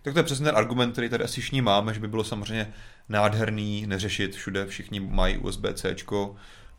Tak 0.04 0.14
to 0.14 0.20
je 0.20 0.24
přesně 0.24 0.46
ten 0.46 0.58
argument, 0.58 0.92
který 0.92 1.10
tady 1.10 1.24
asi 1.24 1.42
všichni 1.42 1.62
máme, 1.62 1.94
že 1.94 2.00
by 2.00 2.08
bylo 2.08 2.24
samozřejmě 2.24 2.74
nádherný 3.10 3.86
neřešit 3.88 4.36
všude, 4.36 4.66
všichni 4.66 5.00
mají 5.00 5.38
USB-C, 5.38 5.96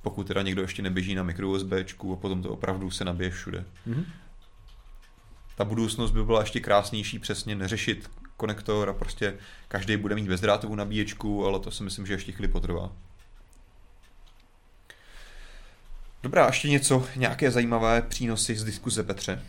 pokud 0.02 0.26
teda 0.26 0.42
někdo 0.42 0.62
ještě 0.62 0.82
neběží 0.82 1.14
na 1.14 1.22
micro 1.22 1.50
USB 1.50 1.72
a 1.72 2.16
potom 2.16 2.42
to 2.42 2.50
opravdu 2.50 2.90
se 2.90 3.04
nabije 3.04 3.30
všude. 3.30 3.64
Mm-hmm. 3.88 4.04
Ta 5.56 5.64
budoucnost 5.64 6.10
by 6.10 6.24
byla 6.24 6.40
ještě 6.40 6.60
krásnější, 6.60 7.18
přesně 7.18 7.54
neřešit 7.54 8.10
konektor 8.36 8.88
a 8.88 8.92
prostě 8.92 9.34
každý 9.68 9.96
bude 9.96 10.14
mít 10.14 10.28
bezdrátovou 10.28 10.74
nabíječku, 10.74 11.46
ale 11.46 11.60
to 11.60 11.70
si 11.70 11.82
myslím, 11.82 12.06
že 12.06 12.14
ještě 12.14 12.32
chvíli 12.32 12.48
potrvá. 12.48 12.92
Dobrá, 16.22 16.46
ještě 16.46 16.68
něco, 16.68 17.06
nějaké 17.16 17.50
zajímavé 17.50 18.02
přínosy 18.02 18.56
z 18.56 18.64
diskuze, 18.64 19.02
Petře? 19.02 19.42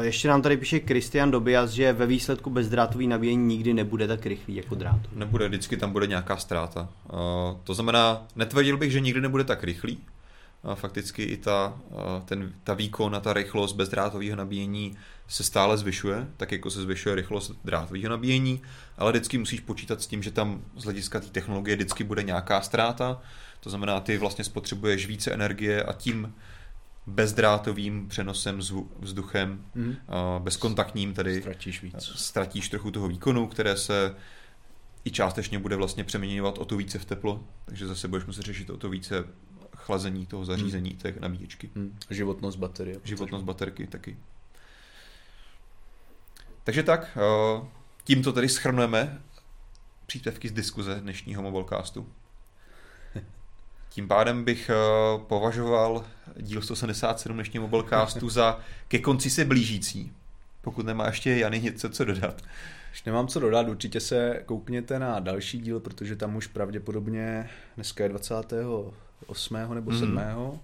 Ještě 0.00 0.28
nám 0.28 0.42
tady 0.42 0.56
píše 0.56 0.78
Christian 0.78 1.30
Dobias, 1.30 1.70
že 1.70 1.92
ve 1.92 2.06
výsledku 2.06 2.50
bezdrátový 2.50 3.06
nabíjení 3.06 3.46
nikdy 3.46 3.74
nebude 3.74 4.08
tak 4.08 4.26
rychlý 4.26 4.56
jako 4.56 4.74
drát. 4.74 5.00
Nebude, 5.12 5.48
vždycky 5.48 5.76
tam 5.76 5.92
bude 5.92 6.06
nějaká 6.06 6.36
ztráta. 6.36 6.88
To 7.64 7.74
znamená, 7.74 8.26
netvrdil 8.36 8.76
bych, 8.76 8.92
že 8.92 9.00
nikdy 9.00 9.20
nebude 9.20 9.44
tak 9.44 9.64
rychlý. 9.64 9.98
Fakticky 10.74 11.22
i 11.22 11.36
ta, 11.36 11.78
ten, 12.24 12.52
ta 12.64 12.74
výkon 12.74 13.14
a 13.14 13.20
ta 13.20 13.32
rychlost 13.32 13.72
bezdrátového 13.72 14.36
nabíjení 14.36 14.96
se 15.28 15.44
stále 15.44 15.78
zvyšuje, 15.78 16.26
tak 16.36 16.52
jako 16.52 16.70
se 16.70 16.82
zvyšuje 16.82 17.14
rychlost 17.14 17.52
drátového 17.64 18.08
nabíjení, 18.08 18.62
ale 18.98 19.12
vždycky 19.12 19.38
musíš 19.38 19.60
počítat 19.60 20.02
s 20.02 20.06
tím, 20.06 20.22
že 20.22 20.30
tam 20.30 20.62
z 20.76 20.84
hlediska 20.84 21.20
té 21.20 21.26
technologie 21.26 21.76
vždycky 21.76 22.04
bude 22.04 22.22
nějaká 22.22 22.60
ztráta. 22.60 23.20
To 23.60 23.70
znamená, 23.70 24.00
ty 24.00 24.18
vlastně 24.18 24.44
spotřebuješ 24.44 25.06
více 25.06 25.32
energie 25.32 25.82
a 25.82 25.92
tím 25.92 26.34
bezdrátovým 27.06 28.08
přenosem 28.08 28.60
vzduchem, 29.00 29.64
mm. 29.74 29.96
bezkontaktním 30.38 31.14
tedy 31.14 31.40
ztratíš 31.40 31.82
víc. 31.82 32.12
Ztratíš 32.14 32.68
trochu 32.68 32.90
toho 32.90 33.08
výkonu, 33.08 33.46
které 33.46 33.76
se 33.76 34.14
i 35.04 35.10
částečně 35.10 35.58
bude 35.58 35.76
vlastně 35.76 36.04
přeměňovat 36.04 36.58
o 36.58 36.64
to 36.64 36.76
více 36.76 36.98
v 36.98 37.04
teplo, 37.04 37.44
takže 37.64 37.86
zase 37.86 38.08
budeš 38.08 38.26
muset 38.26 38.42
řešit 38.42 38.70
o 38.70 38.76
to 38.76 38.88
více 38.88 39.24
chlazení 39.76 40.26
toho 40.26 40.44
zařízení, 40.44 40.90
mm. 40.90 40.96
té 40.96 41.14
nabíječky. 41.20 41.70
Mm. 41.74 41.98
Životnost 42.10 42.58
baterie. 42.58 43.00
Životnost 43.04 43.44
baterky 43.44 43.86
taky. 43.86 44.16
Takže 46.64 46.82
tak, 46.82 47.18
tímto 48.04 48.32
tedy 48.32 48.48
schrnujeme 48.48 49.22
příspěvky 50.06 50.48
z 50.48 50.52
diskuze 50.52 51.00
dnešního 51.00 51.42
Mobilecastu. 51.42 52.08
Tím 53.94 54.08
pádem 54.08 54.44
bych 54.44 54.70
eh, 54.70 54.74
považoval 55.26 56.04
díl 56.36 56.62
177 56.62 57.36
dnešního 57.36 57.62
Mobilecastu 57.62 58.28
za 58.28 58.58
ke 58.88 58.98
konci 58.98 59.30
se 59.30 59.44
blížící. 59.44 60.12
Pokud 60.60 60.86
nemá 60.86 61.06
ještě 61.06 61.36
Jany 61.36 61.60
něco 61.60 61.88
co 61.90 62.04
dodat. 62.04 62.42
Už 62.92 63.04
nemám 63.04 63.28
co 63.28 63.40
dodat, 63.40 63.68
určitě 63.68 64.00
se 64.00 64.42
koukněte 64.46 64.98
na 64.98 65.20
další 65.20 65.58
díl, 65.58 65.80
protože 65.80 66.16
tam 66.16 66.36
už 66.36 66.46
pravděpodobně 66.46 67.50
dneska 67.74 68.02
je 68.02 68.08
28. 68.08 69.56
nebo 69.74 69.92
7. 69.92 70.12
Mm. 70.12 70.58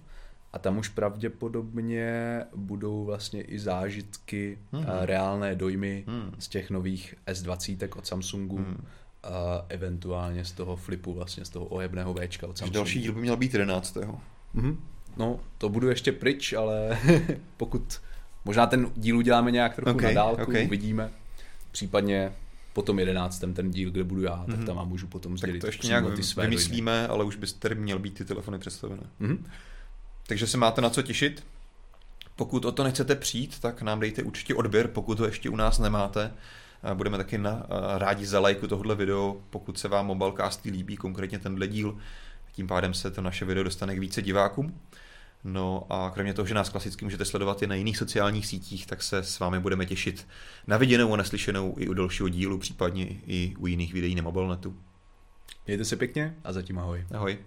A 0.53 0.59
tam 0.59 0.77
už 0.77 0.87
pravděpodobně 0.87 2.41
budou 2.55 3.05
vlastně 3.05 3.41
i 3.41 3.59
zážitky, 3.59 4.57
mm. 4.71 4.85
reálné 5.01 5.55
dojmy 5.55 6.03
mm. 6.07 6.35
z 6.39 6.47
těch 6.47 6.69
nových 6.69 7.15
S20 7.27 7.89
od 7.97 8.07
Samsungu. 8.07 8.57
Mm 8.57 8.85
a 9.23 9.65
eventuálně 9.69 10.45
z 10.45 10.51
toho 10.51 10.75
flipu, 10.75 11.13
vlastně 11.13 11.45
z 11.45 11.49
toho 11.49 11.65
ohebného 11.65 12.13
Včka 12.13 12.47
od 12.47 12.57
Samsungu. 12.57 12.73
Další 12.73 13.01
díl 13.01 13.13
by 13.13 13.21
měl 13.21 13.37
být 13.37 13.53
11. 13.53 13.97
Mm-hmm. 14.55 14.77
No, 15.17 15.39
to 15.57 15.69
budu 15.69 15.89
ještě 15.89 16.11
pryč, 16.11 16.53
ale 16.53 16.99
pokud 17.57 18.01
možná 18.45 18.67
ten 18.67 18.91
díl 18.95 19.17
uděláme 19.17 19.51
nějak 19.51 19.75
trochu 19.75 19.91
okay, 19.91 20.13
na 20.13 20.21
dálku, 20.21 20.41
okay. 20.41 20.65
uvidíme. 20.65 21.09
Případně 21.71 22.33
potom 22.73 22.99
jedenáctém 22.99 23.53
ten 23.53 23.71
díl, 23.71 23.91
kde 23.91 24.03
budu 24.03 24.21
já, 24.21 24.35
mm-hmm. 24.35 24.45
tak 24.45 24.57
mhm. 24.57 24.65
tam 24.65 24.75
vám 24.75 24.89
můžu 24.89 25.07
potom 25.07 25.37
sdělit. 25.37 25.53
Tak 25.53 25.61
to 25.61 25.67
ještě 25.67 25.87
nějak 25.87 26.15
ty 26.15 26.23
své 26.23 26.43
vymyslíme, 26.43 26.91
dojmy. 26.91 27.07
ale 27.07 27.23
už 27.23 27.35
byste 27.35 27.59
tady 27.59 27.75
měl 27.75 27.99
být 27.99 28.13
ty 28.13 28.25
telefony 28.25 28.59
představené. 28.59 29.03
Mm-hmm. 29.21 29.37
Takže 30.27 30.47
se 30.47 30.57
máte 30.57 30.81
na 30.81 30.89
co 30.89 31.01
těšit. 31.01 31.43
Pokud 32.35 32.65
o 32.65 32.71
to 32.71 32.83
nechcete 32.83 33.15
přijít, 33.15 33.59
tak 33.59 33.81
nám 33.81 33.99
dejte 33.99 34.23
určitě 34.23 34.55
odběr, 34.55 34.87
pokud 34.87 35.19
ho 35.19 35.25
ještě 35.25 35.49
u 35.49 35.55
nás 35.55 35.79
nemáte. 35.79 36.33
Budeme 36.93 37.17
taky 37.17 37.37
na, 37.37 37.65
rádi 37.97 38.25
za 38.25 38.39
lajku 38.39 38.67
tohle 38.67 38.95
video, 38.95 39.41
pokud 39.49 39.79
se 39.79 39.87
vám 39.87 40.05
Mobilecasty 40.05 40.69
líbí, 40.69 40.97
konkrétně 40.97 41.39
tenhle 41.39 41.67
díl. 41.67 41.97
Tím 42.51 42.67
pádem 42.67 42.93
se 42.93 43.11
to 43.11 43.21
naše 43.21 43.45
video 43.45 43.63
dostane 43.63 43.95
k 43.95 43.99
více 43.99 44.21
divákům. 44.21 44.81
No 45.43 45.85
a 45.89 46.09
kromě 46.09 46.33
toho, 46.33 46.45
že 46.45 46.53
nás 46.53 46.69
klasicky 46.69 47.05
můžete 47.05 47.25
sledovat 47.25 47.61
i 47.61 47.67
na 47.67 47.75
jiných 47.75 47.97
sociálních 47.97 48.47
sítích, 48.47 48.87
tak 48.87 49.03
se 49.03 49.23
s 49.23 49.39
vámi 49.39 49.59
budeme 49.59 49.85
těšit 49.85 50.27
na 50.67 50.77
viděnou 50.77 51.13
a 51.13 51.17
neslyšenou 51.17 51.75
i 51.77 51.87
u 51.87 51.93
dalšího 51.93 52.29
dílu, 52.29 52.57
případně 52.57 53.07
i 53.27 53.55
u 53.59 53.67
jiných 53.67 53.93
videí 53.93 54.15
na 54.15 54.21
mobilnetu. 54.21 54.77
Mějte 55.67 55.85
se 55.85 55.95
pěkně 55.95 56.35
a 56.43 56.53
zatím 56.53 56.79
ahoj. 56.79 57.05
Ahoj. 57.13 57.37